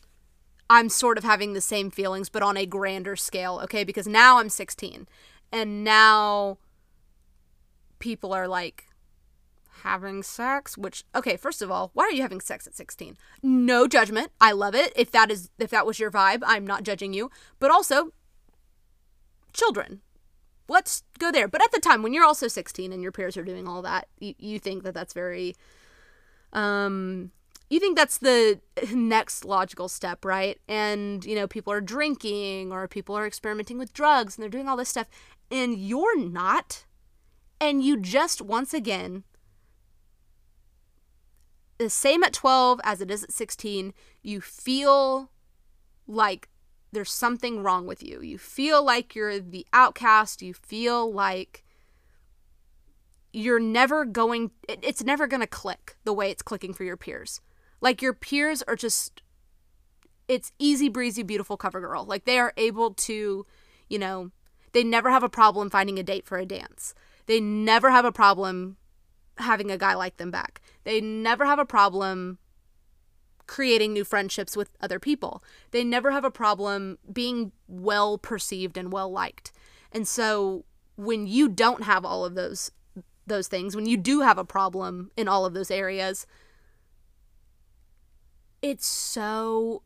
i'm 0.70 0.90
sort 0.90 1.18
of 1.18 1.24
having 1.24 1.54
the 1.54 1.62
same 1.62 1.90
feelings 1.90 2.30
but 2.30 2.44
on 2.44 2.58
a 2.58 2.66
grander 2.66 3.16
scale 3.16 3.60
okay? 3.64 3.84
Because 3.84 4.08
now 4.08 4.40
i'm 4.40 4.50
16 4.50 5.08
and 5.52 5.84
now 5.84 6.58
people 8.00 8.34
are 8.34 8.48
like 8.48 8.86
having 9.84 10.22
sex 10.22 10.78
which 10.78 11.06
okay 11.16 11.38
first 11.38 11.62
of 11.62 11.72
all 11.72 11.90
why 11.94 12.04
are 12.04 12.12
you 12.12 12.22
having 12.22 12.42
sex 12.42 12.68
at 12.68 12.76
16 12.76 13.16
no 13.42 13.88
judgment. 13.88 14.32
I 14.42 14.52
love 14.52 14.76
it. 14.76 14.92
If 14.96 15.12
that 15.12 15.32
is 15.32 15.50
if 15.58 15.70
that 15.70 15.86
was 15.86 16.00
your 16.00 16.12
vibe 16.12 16.42
i'm 16.46 16.68
not 16.68 16.84
judging 16.84 17.14
you. 17.14 17.32
But 17.60 17.72
also 17.72 18.12
children. 19.54 20.02
Let's 20.68 21.04
go 21.18 21.32
there. 21.32 21.48
But 21.48 21.64
at 21.64 21.72
the 21.72 21.80
time 21.80 22.04
when 22.04 22.14
you're 22.14 22.26
also 22.26 22.48
16 22.48 22.94
and 22.94 23.02
your 23.02 23.12
peers 23.12 23.38
are 23.38 23.44
doing 23.44 23.68
all 23.68 23.82
that 23.82 24.08
you, 24.20 24.36
you 24.38 24.60
think 24.60 24.84
that 24.84 24.94
that's 24.94 25.14
very 25.14 25.56
um 26.54 27.32
you 27.70 27.80
think 27.80 27.96
that's 27.96 28.18
the 28.18 28.60
next 28.94 29.46
logical 29.46 29.88
step, 29.88 30.26
right? 30.26 30.60
And, 30.68 31.24
you 31.24 31.36
know, 31.36 31.48
people 31.48 31.72
are 31.72 31.82
drinking 31.82 32.72
or 32.72 32.88
people 32.88 33.16
are 33.16 33.28
experimenting 33.28 33.78
with 33.78 33.94
drugs 33.94 34.36
and 34.36 34.42
they're 34.42 34.50
doing 34.50 34.68
all 34.68 34.76
this 34.76 34.90
stuff 34.90 35.08
and 35.52 35.78
you're 35.78 36.20
not, 36.20 36.86
and 37.60 37.84
you 37.84 37.98
just 37.98 38.42
once 38.42 38.74
again, 38.74 39.24
the 41.78 41.90
same 41.90 42.24
at 42.24 42.34
12 42.34 42.82
as 42.84 43.02
it 43.02 43.10
is 43.10 43.24
at 43.24 43.32
16, 43.32 43.94
you 44.22 44.42
feel 44.42 45.32
like 46.08 46.50
there's 46.92 47.12
something 47.12 47.64
wrong 47.64 47.86
with 47.86 48.04
you. 48.04 48.22
You 48.22 48.38
feel 48.38 48.84
like 48.84 49.16
you're 49.16 49.40
the 49.40 49.66
outcast. 49.74 50.42
You 50.42 50.54
feel 50.54 51.12
like 51.12 51.64
you're 53.32 53.60
never 53.60 54.06
going, 54.06 54.52
it's 54.68 55.04
never 55.04 55.28
going 55.28 55.42
to 55.42 55.48
click 55.48 55.98
the 56.04 56.14
way 56.14 56.32
it's 56.32 56.42
clicking 56.42 56.74
for 56.74 56.84
your 56.84 56.98
peers. 56.98 57.42
Like 57.80 58.02
your 58.02 58.14
peers 58.14 58.64
are 58.64 58.76
just, 58.76 59.22
it's 60.28 60.52
easy 60.60 60.90
breezy, 60.90 61.24
beautiful 61.24 61.58
cover 61.58 61.80
girl. 61.80 62.04
Like 62.06 62.26
they 62.26 62.40
are 62.40 62.54
able 62.58 62.94
to, 62.96 63.46
you 63.88 64.00
know, 64.00 64.32
they 64.72 64.84
never 64.84 65.10
have 65.10 65.24
a 65.24 65.30
problem 65.30 65.70
finding 65.70 66.00
a 66.00 66.04
date 66.04 66.26
for 66.26 66.38
a 66.38 66.46
dance. 66.46 66.94
They 67.26 67.40
never 67.40 67.92
have 67.92 68.06
a 68.06 68.12
problem 68.12 68.78
having 69.38 69.72
a 69.72 69.78
guy 69.78 69.94
like 69.94 70.18
them 70.18 70.32
back. 70.32 70.62
They 70.84 71.02
never 71.02 71.46
have 71.46 71.60
a 71.60 71.66
problem 71.66 72.38
creating 73.48 73.94
new 73.94 74.04
friendships 74.04 74.56
with 74.56 74.78
other 74.80 75.00
people. 75.00 75.44
They 75.72 75.84
never 75.84 76.12
have 76.12 76.24
a 76.24 76.32
problem 76.32 77.00
being 77.12 77.52
well 77.68 78.18
perceived 78.18 78.78
and 78.78 78.92
well 78.92 79.12
liked. 79.12 79.52
And 79.92 80.08
so 80.08 80.66
when 80.96 81.26
you 81.26 81.50
don't 81.50 81.84
have 81.84 82.06
all 82.06 82.26
of 82.26 82.36
those 82.36 82.72
those 83.26 83.48
things, 83.48 83.76
when 83.76 83.86
you 83.86 83.96
do 83.96 84.22
have 84.22 84.38
a 84.38 84.46
problem 84.46 85.12
in 85.16 85.28
all 85.28 85.46
of 85.46 85.54
those 85.54 85.72
areas, 85.72 86.26
it's 88.62 88.88
so 88.88 89.84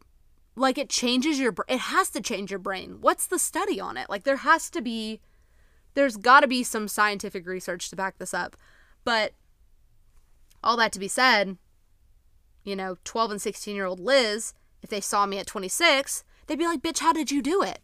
like 0.56 0.78
it 0.78 0.90
changes 0.90 1.40
your 1.40 1.54
it 1.68 1.80
has 1.80 2.10
to 2.12 2.22
change 2.22 2.52
your 2.52 2.60
brain. 2.60 2.98
What's 3.02 3.28
the 3.28 3.40
study 3.40 3.80
on 3.80 3.98
it? 3.98 4.10
Like 4.10 4.24
there 4.24 4.38
has 4.38 4.70
to 4.72 4.82
be 4.82 5.20
there's 5.96 6.18
got 6.18 6.42
to 6.42 6.48
be 6.48 6.64
some 6.64 6.88
scientific 6.88 7.48
research 7.48 7.90
to 7.90 7.96
back 7.96 8.18
this 8.18 8.34
up. 8.34 8.56
But 9.04 9.34
all 10.64 10.78
that 10.78 10.92
to 10.94 11.00
be 11.00 11.08
said 11.08 11.58
you 12.64 12.76
know 12.76 12.98
12 13.04 13.32
and 13.32 13.42
16 13.42 13.76
year 13.76 13.86
old 13.86 14.00
liz 14.00 14.54
if 14.82 14.90
they 14.90 15.02
saw 15.02 15.26
me 15.26 15.38
at 15.38 15.46
26 15.46 16.24
they'd 16.48 16.58
be 16.58 16.66
like 16.66 16.82
bitch 16.82 17.00
how 17.00 17.14
did 17.14 17.32
you 17.32 17.42
do 17.42 17.62
it? 17.62 17.80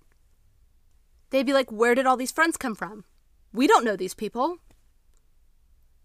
They'd 1.32 1.46
be 1.46 1.54
like 1.54 1.72
where 1.72 1.96
did 1.96 2.06
all 2.06 2.18
these 2.18 2.32
friends 2.32 2.58
come 2.58 2.76
from? 2.76 3.06
We 3.52 3.68
don't 3.68 3.86
know 3.86 3.96
these 3.96 4.14
people. 4.14 4.60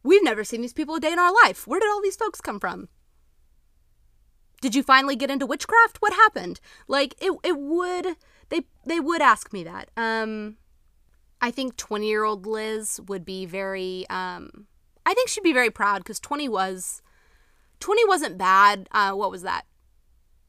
We've 0.02 0.24
never 0.24 0.44
seen 0.44 0.60
these 0.60 0.72
people 0.72 0.96
a 0.96 1.00
day 1.00 1.12
in 1.12 1.18
our 1.18 1.32
life. 1.44 1.66
Where 1.66 1.80
did 1.80 1.88
all 1.88 2.02
these 2.02 2.16
folks 2.16 2.40
come 2.40 2.60
from 2.60 2.88
did 4.64 4.74
you 4.74 4.82
finally 4.82 5.14
get 5.14 5.30
into 5.30 5.44
witchcraft? 5.44 5.98
What 6.00 6.14
happened? 6.14 6.58
Like 6.88 7.14
it 7.20 7.32
it 7.44 7.58
would 7.58 8.16
they 8.48 8.62
they 8.86 8.98
would 8.98 9.20
ask 9.20 9.52
me 9.52 9.62
that. 9.64 9.90
Um 9.94 10.56
I 11.38 11.50
think 11.50 11.76
20-year-old 11.76 12.46
Liz 12.46 12.98
would 13.06 13.26
be 13.26 13.44
very 13.44 14.06
um 14.08 14.66
I 15.04 15.12
think 15.12 15.28
she'd 15.28 15.44
be 15.44 15.52
very 15.52 15.68
proud 15.68 16.02
cuz 16.06 16.18
20 16.18 16.48
was 16.48 17.02
20 17.80 18.06
wasn't 18.06 18.38
bad. 18.38 18.88
Uh 18.90 19.12
what 19.12 19.30
was 19.30 19.42
that? 19.42 19.66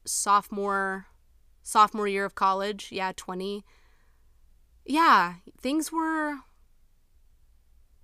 Sophomore 0.06 1.08
sophomore 1.62 2.08
year 2.08 2.24
of 2.24 2.34
college. 2.34 2.88
Yeah, 2.90 3.12
20. 3.14 3.66
Yeah, 4.86 5.34
things 5.60 5.92
were 5.92 6.36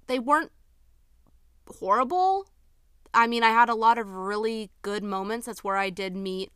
they 0.09 0.19
weren't 0.19 0.53
horrible 1.67 2.52
I 3.15 3.27
mean, 3.27 3.43
I 3.43 3.51
had 3.51 3.69
a 3.69 3.75
lot 3.75 3.99
of 3.99 4.11
really 4.11 4.71
good 4.83 5.05
moments. 5.05 5.47
That's 5.47 5.65
where 5.65 5.77
I 5.77 5.91
did 5.91 6.17
meet 6.17 6.51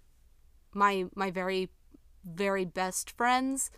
my 0.72 1.06
my 1.14 1.30
very 1.30 1.70
very 2.24 2.64
best 2.64 3.10
friends. 3.10 3.70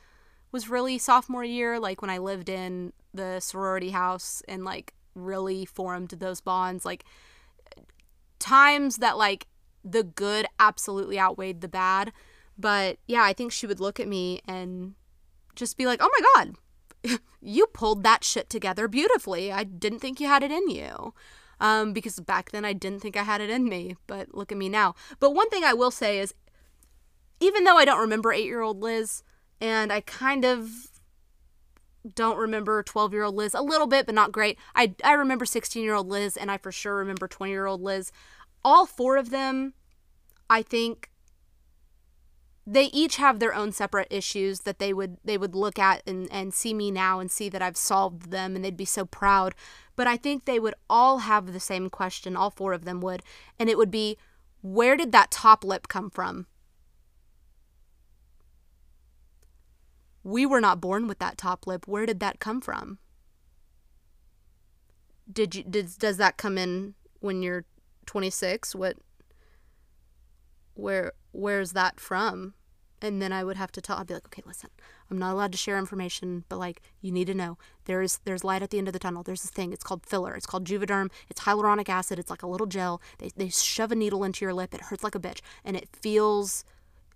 Was 0.50 0.70
really 0.70 0.98
sophomore 0.98 1.44
year, 1.44 1.78
like 1.78 2.00
when 2.00 2.10
I 2.10 2.18
lived 2.18 2.48
in 2.48 2.92
the 3.12 3.40
sorority 3.40 3.90
house 3.90 4.42
and 4.48 4.64
like 4.64 4.94
really 5.14 5.64
formed 5.64 6.10
those 6.10 6.40
bonds. 6.40 6.84
Like 6.84 7.04
times 8.38 8.98
that 8.98 9.18
like 9.18 9.46
the 9.84 10.02
good 10.02 10.46
absolutely 10.58 11.18
outweighed 11.18 11.60
the 11.60 11.68
bad. 11.68 12.12
But 12.56 12.98
yeah, 13.06 13.22
I 13.22 13.32
think 13.32 13.52
she 13.52 13.66
would 13.66 13.80
look 13.80 14.00
at 14.00 14.08
me 14.08 14.40
and 14.46 14.94
just 15.54 15.76
be 15.76 15.86
like, 15.86 16.00
"Oh 16.02 16.10
my 16.18 16.26
god, 16.34 17.18
you 17.40 17.66
pulled 17.66 18.02
that 18.04 18.24
shit 18.24 18.48
together 18.48 18.88
beautifully. 18.88 19.52
I 19.52 19.64
didn't 19.64 20.00
think 20.00 20.20
you 20.20 20.26
had 20.28 20.42
it 20.42 20.50
in 20.50 20.68
you." 20.70 21.14
Um, 21.60 21.92
because 21.92 22.20
back 22.20 22.50
then 22.50 22.64
I 22.64 22.72
didn't 22.72 23.00
think 23.00 23.16
I 23.16 23.22
had 23.22 23.40
it 23.40 23.50
in 23.50 23.68
me, 23.68 23.96
but 24.06 24.34
look 24.34 24.52
at 24.52 24.58
me 24.58 24.68
now. 24.68 24.94
But 25.20 25.34
one 25.34 25.50
thing 25.50 25.64
I 25.64 25.74
will 25.74 25.90
say 25.90 26.18
is, 26.18 26.34
even 27.40 27.64
though 27.64 27.76
I 27.76 27.84
don't 27.84 28.00
remember 28.00 28.32
eight 28.32 28.46
year 28.46 28.60
old 28.60 28.80
Liz, 28.80 29.22
and 29.60 29.92
I 29.92 30.00
kind 30.00 30.44
of 30.44 30.70
don't 32.14 32.38
remember 32.38 32.82
12 32.82 33.12
year 33.12 33.24
old 33.24 33.34
Liz 33.34 33.54
a 33.54 33.62
little 33.62 33.86
bit, 33.86 34.06
but 34.06 34.14
not 34.14 34.32
great. 34.32 34.58
I, 34.74 34.94
I 35.04 35.12
remember 35.12 35.44
16 35.44 35.82
year 35.82 35.94
old 35.94 36.08
Liz, 36.08 36.36
and 36.36 36.50
I 36.50 36.58
for 36.58 36.72
sure 36.72 36.96
remember 36.96 37.28
20 37.28 37.52
year 37.52 37.66
old 37.66 37.82
Liz. 37.82 38.12
All 38.64 38.86
four 38.86 39.16
of 39.16 39.30
them, 39.30 39.74
I 40.50 40.62
think, 40.62 41.10
they 42.70 42.84
each 42.86 43.16
have 43.16 43.38
their 43.38 43.54
own 43.54 43.72
separate 43.72 44.08
issues 44.10 44.60
that 44.60 44.78
they 44.78 44.92
would 44.92 45.16
they 45.24 45.38
would 45.38 45.54
look 45.54 45.78
at 45.78 46.02
and, 46.06 46.30
and 46.30 46.52
see 46.52 46.74
me 46.74 46.90
now 46.90 47.18
and 47.18 47.30
see 47.30 47.48
that 47.48 47.62
I've 47.62 47.78
solved 47.78 48.30
them 48.30 48.54
and 48.54 48.62
they'd 48.62 48.76
be 48.76 48.84
so 48.84 49.06
proud. 49.06 49.54
But 49.96 50.06
I 50.06 50.18
think 50.18 50.44
they 50.44 50.60
would 50.60 50.74
all 50.88 51.20
have 51.20 51.52
the 51.52 51.60
same 51.60 51.88
question, 51.88 52.36
all 52.36 52.50
four 52.50 52.74
of 52.74 52.84
them 52.84 53.00
would, 53.00 53.22
and 53.58 53.70
it 53.70 53.78
would 53.78 53.90
be 53.90 54.18
where 54.60 54.98
did 54.98 55.12
that 55.12 55.30
top 55.30 55.64
lip 55.64 55.88
come 55.88 56.10
from? 56.10 56.46
We 60.22 60.44
were 60.44 60.60
not 60.60 60.78
born 60.78 61.06
with 61.06 61.20
that 61.20 61.38
top 61.38 61.66
lip. 61.66 61.88
Where 61.88 62.04
did 62.04 62.20
that 62.20 62.38
come 62.38 62.60
from? 62.60 62.98
Did 65.32 65.54
you 65.54 65.62
did 65.62 65.96
does 65.98 66.18
that 66.18 66.36
come 66.36 66.58
in 66.58 66.96
when 67.20 67.40
you're 67.40 67.64
26? 68.04 68.74
What 68.74 68.98
where 70.74 71.12
where's 71.32 71.72
that 71.72 71.98
from? 71.98 72.52
And 73.00 73.22
then 73.22 73.32
I 73.32 73.44
would 73.44 73.56
have 73.56 73.72
to 73.72 73.80
tell 73.80 73.96
I'd 73.96 74.06
be 74.06 74.14
like, 74.14 74.26
okay, 74.26 74.42
listen, 74.46 74.70
I'm 75.10 75.18
not 75.18 75.32
allowed 75.32 75.52
to 75.52 75.58
share 75.58 75.78
information, 75.78 76.44
but 76.48 76.58
like 76.58 76.82
you 77.00 77.12
need 77.12 77.26
to 77.26 77.34
know 77.34 77.58
there's 77.84 78.20
there's 78.24 78.44
light 78.44 78.62
at 78.62 78.70
the 78.70 78.78
end 78.78 78.88
of 78.88 78.92
the 78.92 78.98
tunnel. 78.98 79.22
There's 79.22 79.42
this 79.42 79.50
thing. 79.50 79.72
It's 79.72 79.84
called 79.84 80.04
filler. 80.04 80.34
It's 80.34 80.46
called 80.46 80.64
Juvederm. 80.66 81.10
It's 81.28 81.42
hyaluronic 81.42 81.88
acid. 81.88 82.18
It's 82.18 82.30
like 82.30 82.42
a 82.42 82.46
little 82.46 82.66
gel. 82.66 83.00
They 83.18 83.30
they 83.36 83.48
shove 83.48 83.92
a 83.92 83.94
needle 83.94 84.24
into 84.24 84.44
your 84.44 84.54
lip. 84.54 84.74
It 84.74 84.82
hurts 84.82 85.04
like 85.04 85.14
a 85.14 85.20
bitch, 85.20 85.40
and 85.64 85.76
it 85.76 85.88
feels 85.92 86.64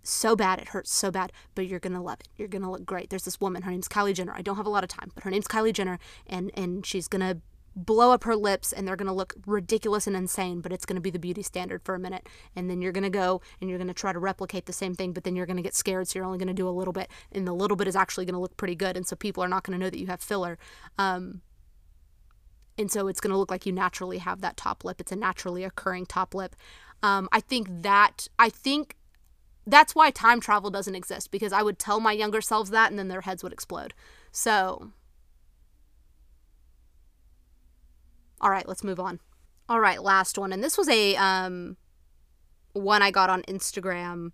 so 0.03 0.35
bad. 0.35 0.59
It 0.59 0.69
hurts 0.69 0.93
so 0.93 1.11
bad, 1.11 1.31
but 1.55 1.67
you're 1.67 1.79
gonna 1.79 2.03
love 2.03 2.19
it. 2.19 2.27
You're 2.37 2.47
gonna 2.47 2.71
look 2.71 2.85
great. 2.85 3.09
There's 3.09 3.25
this 3.25 3.39
woman. 3.39 3.63
Her 3.63 3.71
name's 3.71 3.87
Kylie 3.87 4.13
Jenner. 4.13 4.33
I 4.35 4.41
don't 4.41 4.57
have 4.57 4.65
a 4.65 4.69
lot 4.69 4.83
of 4.83 4.89
time, 4.89 5.11
but 5.15 5.23
her 5.23 5.31
name's 5.31 5.47
Kylie 5.47 5.73
Jenner, 5.73 5.99
and 6.27 6.51
and 6.55 6.85
she's 6.85 7.07
gonna 7.07 7.37
blow 7.75 8.11
up 8.11 8.23
her 8.23 8.35
lips 8.35 8.71
and 8.71 8.87
they're 8.87 8.95
going 8.95 9.07
to 9.07 9.13
look 9.13 9.35
ridiculous 9.45 10.07
and 10.07 10.15
insane, 10.15 10.61
but 10.61 10.71
it's 10.71 10.85
going 10.85 10.95
to 10.95 11.01
be 11.01 11.09
the 11.09 11.19
beauty 11.19 11.41
standard 11.41 11.81
for 11.83 11.95
a 11.95 11.99
minute. 11.99 12.27
And 12.55 12.69
then 12.69 12.81
you're 12.81 12.91
going 12.91 13.03
to 13.03 13.09
go 13.09 13.41
and 13.59 13.69
you're 13.69 13.79
going 13.79 13.87
to 13.87 13.93
try 13.93 14.13
to 14.13 14.19
replicate 14.19 14.65
the 14.65 14.73
same 14.73 14.93
thing, 14.93 15.13
but 15.13 15.23
then 15.23 15.35
you're 15.35 15.45
going 15.45 15.57
to 15.57 15.63
get 15.63 15.75
scared. 15.75 16.07
So 16.07 16.19
you're 16.19 16.25
only 16.25 16.37
going 16.37 16.47
to 16.47 16.53
do 16.53 16.67
a 16.67 16.71
little 16.71 16.93
bit. 16.93 17.09
And 17.31 17.47
the 17.47 17.53
little 17.53 17.77
bit 17.77 17.87
is 17.87 17.95
actually 17.95 18.25
going 18.25 18.35
to 18.35 18.39
look 18.39 18.57
pretty 18.57 18.75
good. 18.75 18.95
And 18.95 19.07
so 19.07 19.15
people 19.15 19.43
are 19.43 19.47
not 19.47 19.63
going 19.63 19.77
to 19.77 19.83
know 19.83 19.89
that 19.89 19.99
you 19.99 20.07
have 20.07 20.21
filler. 20.21 20.57
Um, 20.97 21.41
and 22.77 22.91
so 22.91 23.07
it's 23.07 23.19
going 23.19 23.31
to 23.31 23.37
look 23.37 23.51
like 23.51 23.65
you 23.65 23.71
naturally 23.71 24.17
have 24.19 24.41
that 24.41 24.57
top 24.57 24.83
lip. 24.83 24.99
It's 24.99 25.11
a 25.11 25.15
naturally 25.15 25.63
occurring 25.63 26.05
top 26.05 26.33
lip. 26.33 26.55
Um, 27.01 27.27
I 27.31 27.39
think 27.39 27.67
that, 27.83 28.27
I 28.39 28.49
think 28.49 28.95
that's 29.65 29.93
why 29.95 30.11
time 30.11 30.39
travel 30.39 30.69
doesn't 30.69 30.95
exist 30.95 31.31
because 31.31 31.53
I 31.53 31.61
would 31.61 31.79
tell 31.79 31.99
my 31.99 32.11
younger 32.11 32.41
selves 32.41 32.69
that 32.71 32.89
and 32.89 32.99
then 32.99 33.07
their 33.07 33.21
heads 33.21 33.43
would 33.43 33.53
explode. 33.53 33.93
So 34.31 34.91
All 38.43 38.51
right, 38.51 38.67
let's 38.67 38.83
move 38.83 38.99
on. 38.99 39.21
All 39.69 39.79
right, 39.79 40.03
last 40.03 40.37
one. 40.37 40.51
And 40.51 40.61
this 40.61 40.77
was 40.77 40.89
a 40.89 41.15
um 41.15 41.77
one 42.73 43.01
I 43.01 43.09
got 43.09 43.29
on 43.29 43.41
Instagram 43.43 44.33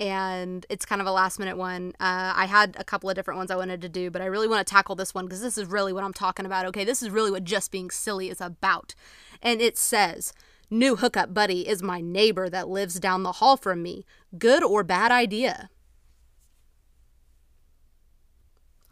and 0.00 0.64
it's 0.68 0.86
kind 0.86 1.00
of 1.00 1.06
a 1.08 1.12
last 1.12 1.40
minute 1.40 1.56
one. 1.56 1.88
Uh, 1.98 2.32
I 2.36 2.46
had 2.46 2.76
a 2.78 2.84
couple 2.84 3.10
of 3.10 3.16
different 3.16 3.38
ones 3.38 3.50
I 3.50 3.56
wanted 3.56 3.82
to 3.82 3.88
do, 3.88 4.12
but 4.12 4.22
I 4.22 4.26
really 4.26 4.46
want 4.46 4.64
to 4.64 4.70
tackle 4.70 4.94
this 4.94 5.12
one 5.12 5.26
because 5.26 5.40
this 5.40 5.58
is 5.58 5.66
really 5.66 5.92
what 5.92 6.04
I'm 6.04 6.12
talking 6.12 6.46
about. 6.46 6.66
Okay, 6.66 6.84
this 6.84 7.02
is 7.02 7.10
really 7.10 7.32
what 7.32 7.42
just 7.42 7.72
being 7.72 7.90
silly 7.90 8.30
is 8.30 8.40
about. 8.40 8.94
And 9.42 9.60
it 9.60 9.76
says, 9.76 10.32
New 10.70 10.96
hookup 10.96 11.34
buddy 11.34 11.66
is 11.66 11.82
my 11.82 12.00
neighbor 12.00 12.48
that 12.48 12.68
lives 12.68 13.00
down 13.00 13.24
the 13.24 13.32
hall 13.32 13.56
from 13.56 13.82
me. 13.82 14.04
Good 14.38 14.62
or 14.62 14.84
bad 14.84 15.10
idea? 15.10 15.70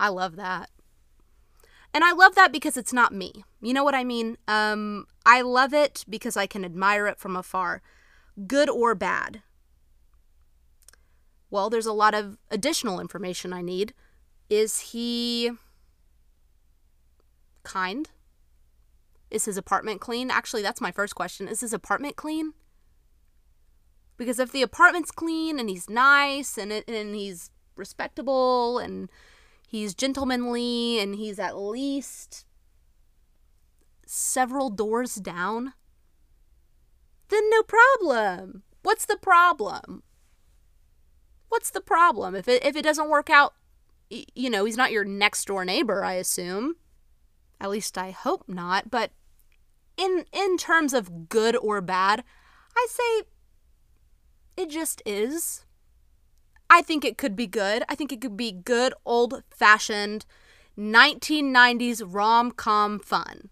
I 0.01 0.09
love 0.09 0.37
that. 0.37 0.71
And 1.97 2.05
I 2.05 2.13
love 2.13 2.35
that 2.35 2.53
because 2.53 2.77
it's 2.77 2.93
not 2.93 3.15
me. 3.15 3.43
You 3.63 3.73
know 3.73 3.83
what 3.83 3.95
I 3.95 4.05
mean? 4.05 4.37
Um, 4.47 5.07
I 5.25 5.41
love 5.41 5.73
it 5.73 6.05
because 6.07 6.37
I 6.37 6.47
can 6.47 6.63
admire 6.63 7.07
it 7.07 7.19
from 7.19 7.35
afar, 7.35 7.81
good 8.47 8.69
or 8.69 8.95
bad. 8.95 9.41
Well, 11.49 11.71
there's 11.71 11.87
a 11.87 11.95
lot 11.95 12.13
of 12.13 12.37
additional 12.51 13.01
information 13.01 13.55
I 13.55 13.63
need. 13.63 13.95
Is 14.51 14.79
he 14.91 15.53
kind? 17.63 18.11
Is 19.31 19.47
his 19.47 19.57
apartment 19.57 20.03
clean? 20.03 20.31
Actually, 20.31 20.61
that's 20.61 20.83
my 20.83 20.93
first 20.93 21.15
question. 21.15 21.49
Is 21.49 21.63
his 21.63 21.73
apartment 21.73 22.15
clean? 22.15 22.53
Because 24.19 24.39
if 24.39 24.53
the 24.53 24.61
apartment's 24.61 25.11
clean 25.11 25.59
and 25.59 25.71
he's 25.71 25.89
nice 25.89 26.59
and 26.59 26.71
and 26.71 27.15
he's 27.15 27.49
respectable 27.75 28.79
and 28.79 29.09
he's 29.67 29.95
gentlemanly 29.95 30.99
and 30.99 31.17
he's 31.17 31.39
at 31.39 31.59
least 31.59 32.47
several 34.07 34.71
doors 34.71 35.17
down, 35.17 35.75
then 37.29 37.51
no 37.51 37.63
problem. 37.63 38.63
What's 38.83 39.05
the 39.05 39.17
problem? 39.17 40.03
What's 41.49 41.71
the 41.71 41.81
problem? 41.81 42.35
If 42.35 42.49
it, 42.49 42.65
if 42.65 42.77
it 42.77 42.83
doesn't 42.83 43.11
work 43.11 43.29
out, 43.29 43.55
you 44.09 44.49
know, 44.49 44.65
he's 44.65 44.77
not 44.77 44.93
your 44.93 45.05
next 45.05 45.47
door 45.47 45.65
neighbor, 45.65 46.05
I 46.05 46.15
assume. 46.15 46.77
At 47.61 47.71
least 47.71 47.99
I 47.99 48.11
hope 48.11 48.45
not, 48.47 48.91
but 48.91 49.11
in 49.97 50.27
in 50.33 50.57
terms 50.59 50.93
of 50.93 51.29
good 51.29 51.57
or 51.57 51.81
bad, 51.81 52.23
I 52.77 52.87
say 52.89 53.27
it 54.57 54.71
just 54.71 55.03
is. 55.07 55.66
I 56.69 56.83
think 56.83 57.05
it 57.05 57.19
could 57.19 57.37
be 57.37 57.47
good. 57.47 57.83
I 57.89 57.95
think 57.95 58.13
it 58.13 58.21
could 58.21 58.37
be 58.37 58.53
good, 58.53 58.93
old 59.05 59.43
fashioned 59.51 60.27
1990s 60.79 62.03
rom 62.05 62.51
com 62.51 62.99
fun. 62.99 63.49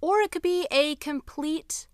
Or 0.00 0.20
it 0.20 0.30
could 0.30 0.42
be 0.42 0.66
a 0.70 0.94
complete 0.96 1.88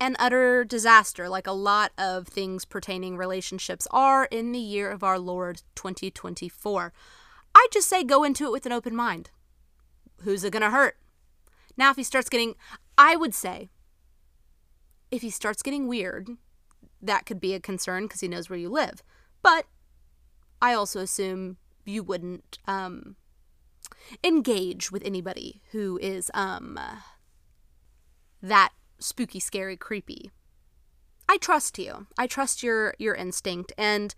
and 0.00 0.14
utter 0.18 0.64
disaster, 0.64 1.28
like 1.28 1.46
a 1.46 1.52
lot 1.52 1.92
of 1.98 2.28
things 2.28 2.64
pertaining 2.64 3.16
relationships 3.16 3.88
are 3.90 4.26
in 4.26 4.52
the 4.52 4.58
year 4.58 4.90
of 4.90 5.02
our 5.02 5.18
Lord 5.18 5.62
2024. 5.74 6.92
I 7.54 7.66
just 7.72 7.88
say 7.88 8.04
go 8.04 8.22
into 8.24 8.44
it 8.44 8.52
with 8.52 8.66
an 8.66 8.72
open 8.72 8.94
mind. 8.94 9.30
Who's 10.22 10.44
it 10.44 10.52
gonna 10.52 10.70
hurt? 10.70 10.98
Now, 11.76 11.90
if 11.90 11.96
he 11.96 12.02
starts 12.02 12.28
getting, 12.28 12.54
I 12.96 13.16
would 13.16 13.34
say, 13.34 13.68
if 15.10 15.22
he 15.22 15.30
starts 15.30 15.62
getting 15.62 15.88
weird, 15.88 16.28
that 17.00 17.26
could 17.26 17.40
be 17.40 17.54
a 17.54 17.60
concern 17.60 18.04
because 18.04 18.20
he 18.20 18.28
knows 18.28 18.50
where 18.50 18.58
you 18.58 18.68
live. 18.68 19.02
But 19.42 19.66
I 20.60 20.74
also 20.74 21.00
assume 21.00 21.56
you 21.84 22.02
wouldn't 22.02 22.58
um, 22.66 23.16
engage 24.22 24.90
with 24.90 25.04
anybody 25.04 25.62
who 25.72 25.98
is 26.02 26.30
um, 26.34 26.78
that 28.42 28.70
spooky, 28.98 29.40
scary, 29.40 29.76
creepy. 29.76 30.30
I 31.28 31.36
trust 31.36 31.78
you. 31.78 32.06
I 32.16 32.26
trust 32.26 32.62
your 32.62 32.94
your 32.98 33.14
instinct 33.14 33.72
and 33.76 34.14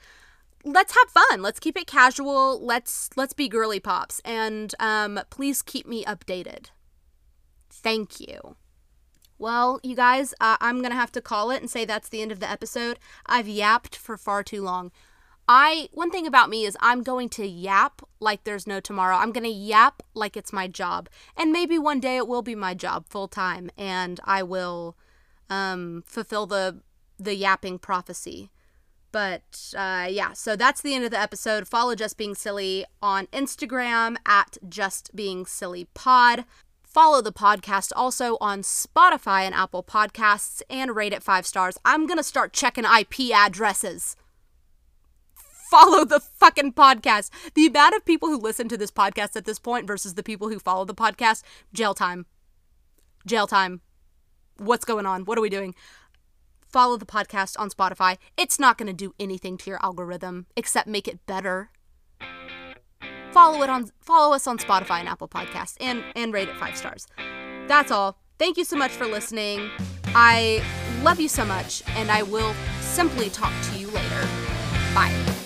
let's 0.64 0.94
have 0.94 1.10
fun. 1.10 1.42
Let's 1.42 1.58
keep 1.58 1.76
it 1.76 1.86
casual. 1.88 2.64
Let's 2.64 3.10
let's 3.16 3.32
be 3.32 3.48
girly 3.48 3.80
pops 3.80 4.20
and 4.24 4.74
um 4.78 5.20
please 5.28 5.60
keep 5.60 5.86
me 5.86 6.04
updated. 6.04 6.66
Thank 7.68 8.20
you. 8.20 8.56
Well, 9.40 9.80
you 9.82 9.96
guys, 9.96 10.34
uh, 10.38 10.58
I'm 10.60 10.80
going 10.80 10.90
to 10.90 10.96
have 10.96 11.12
to 11.12 11.22
call 11.22 11.50
it 11.50 11.62
and 11.62 11.70
say 11.70 11.86
that's 11.86 12.10
the 12.10 12.20
end 12.20 12.30
of 12.30 12.40
the 12.40 12.50
episode. 12.50 12.98
I've 13.24 13.48
yapped 13.48 13.96
for 13.96 14.18
far 14.18 14.42
too 14.42 14.62
long. 14.62 14.92
I 15.48 15.88
one 15.92 16.10
thing 16.10 16.26
about 16.26 16.50
me 16.50 16.66
is 16.66 16.76
I'm 16.78 17.02
going 17.02 17.30
to 17.30 17.46
yap 17.46 18.02
like 18.20 18.44
there's 18.44 18.66
no 18.66 18.80
tomorrow. 18.80 19.16
I'm 19.16 19.32
going 19.32 19.44
to 19.44 19.50
yap 19.50 20.02
like 20.12 20.36
it's 20.36 20.52
my 20.52 20.68
job. 20.68 21.08
And 21.38 21.52
maybe 21.52 21.78
one 21.78 22.00
day 22.00 22.18
it 22.18 22.28
will 22.28 22.42
be 22.42 22.54
my 22.54 22.74
job 22.74 23.06
full 23.08 23.28
time 23.28 23.70
and 23.78 24.20
I 24.24 24.42
will 24.42 24.96
um, 25.48 26.04
fulfill 26.06 26.46
the 26.46 26.82
the 27.18 27.34
yapping 27.34 27.78
prophecy. 27.78 28.50
But 29.10 29.72
uh, 29.74 30.06
yeah, 30.10 30.34
so 30.34 30.54
that's 30.54 30.82
the 30.82 30.94
end 30.94 31.04
of 31.06 31.10
the 31.10 31.18
episode. 31.18 31.66
Follow 31.66 31.94
Just 31.94 32.18
Being 32.18 32.34
Silly 32.34 32.84
on 33.02 33.26
Instagram 33.28 34.16
at 34.26 34.58
Just 34.68 35.16
Being 35.16 35.46
Silly 35.46 35.88
Pod. 35.94 36.44
Follow 36.90 37.22
the 37.22 37.32
podcast 37.32 37.92
also 37.94 38.36
on 38.40 38.62
Spotify 38.62 39.42
and 39.42 39.54
Apple 39.54 39.84
Podcasts 39.84 40.60
and 40.68 40.96
rate 40.96 41.12
it 41.12 41.22
five 41.22 41.46
stars. 41.46 41.78
I'm 41.84 42.04
going 42.04 42.16
to 42.16 42.24
start 42.24 42.52
checking 42.52 42.82
IP 42.84 43.30
addresses. 43.32 44.16
Follow 45.70 46.04
the 46.04 46.18
fucking 46.18 46.72
podcast. 46.72 47.30
The 47.54 47.66
amount 47.66 47.94
of 47.94 48.04
people 48.04 48.28
who 48.28 48.36
listen 48.36 48.68
to 48.68 48.76
this 48.76 48.90
podcast 48.90 49.36
at 49.36 49.44
this 49.44 49.60
point 49.60 49.86
versus 49.86 50.14
the 50.14 50.24
people 50.24 50.48
who 50.48 50.58
follow 50.58 50.84
the 50.84 50.92
podcast, 50.92 51.44
jail 51.72 51.94
time. 51.94 52.26
Jail 53.24 53.46
time. 53.46 53.82
What's 54.56 54.84
going 54.84 55.06
on? 55.06 55.26
What 55.26 55.38
are 55.38 55.42
we 55.42 55.48
doing? 55.48 55.76
Follow 56.66 56.96
the 56.96 57.06
podcast 57.06 57.54
on 57.56 57.70
Spotify. 57.70 58.18
It's 58.36 58.58
not 58.58 58.78
going 58.78 58.88
to 58.88 58.92
do 58.92 59.14
anything 59.20 59.56
to 59.58 59.70
your 59.70 59.78
algorithm 59.80 60.46
except 60.56 60.88
make 60.88 61.06
it 61.06 61.24
better 61.24 61.70
follow 63.32 63.62
it 63.62 63.70
on 63.70 63.90
follow 64.00 64.34
us 64.34 64.46
on 64.46 64.58
Spotify 64.58 65.00
and 65.00 65.08
Apple 65.08 65.28
Podcasts 65.28 65.76
and 65.80 66.02
and 66.16 66.32
rate 66.32 66.48
it 66.48 66.56
5 66.56 66.76
stars. 66.76 67.06
That's 67.68 67.90
all. 67.90 68.18
Thank 68.38 68.56
you 68.56 68.64
so 68.64 68.76
much 68.76 68.90
for 68.92 69.06
listening. 69.06 69.70
I 70.14 70.62
love 71.02 71.20
you 71.20 71.28
so 71.28 71.44
much 71.44 71.82
and 71.88 72.10
I 72.10 72.22
will 72.22 72.54
simply 72.80 73.30
talk 73.30 73.52
to 73.70 73.78
you 73.78 73.88
later. 73.88 74.28
Bye. 74.94 75.39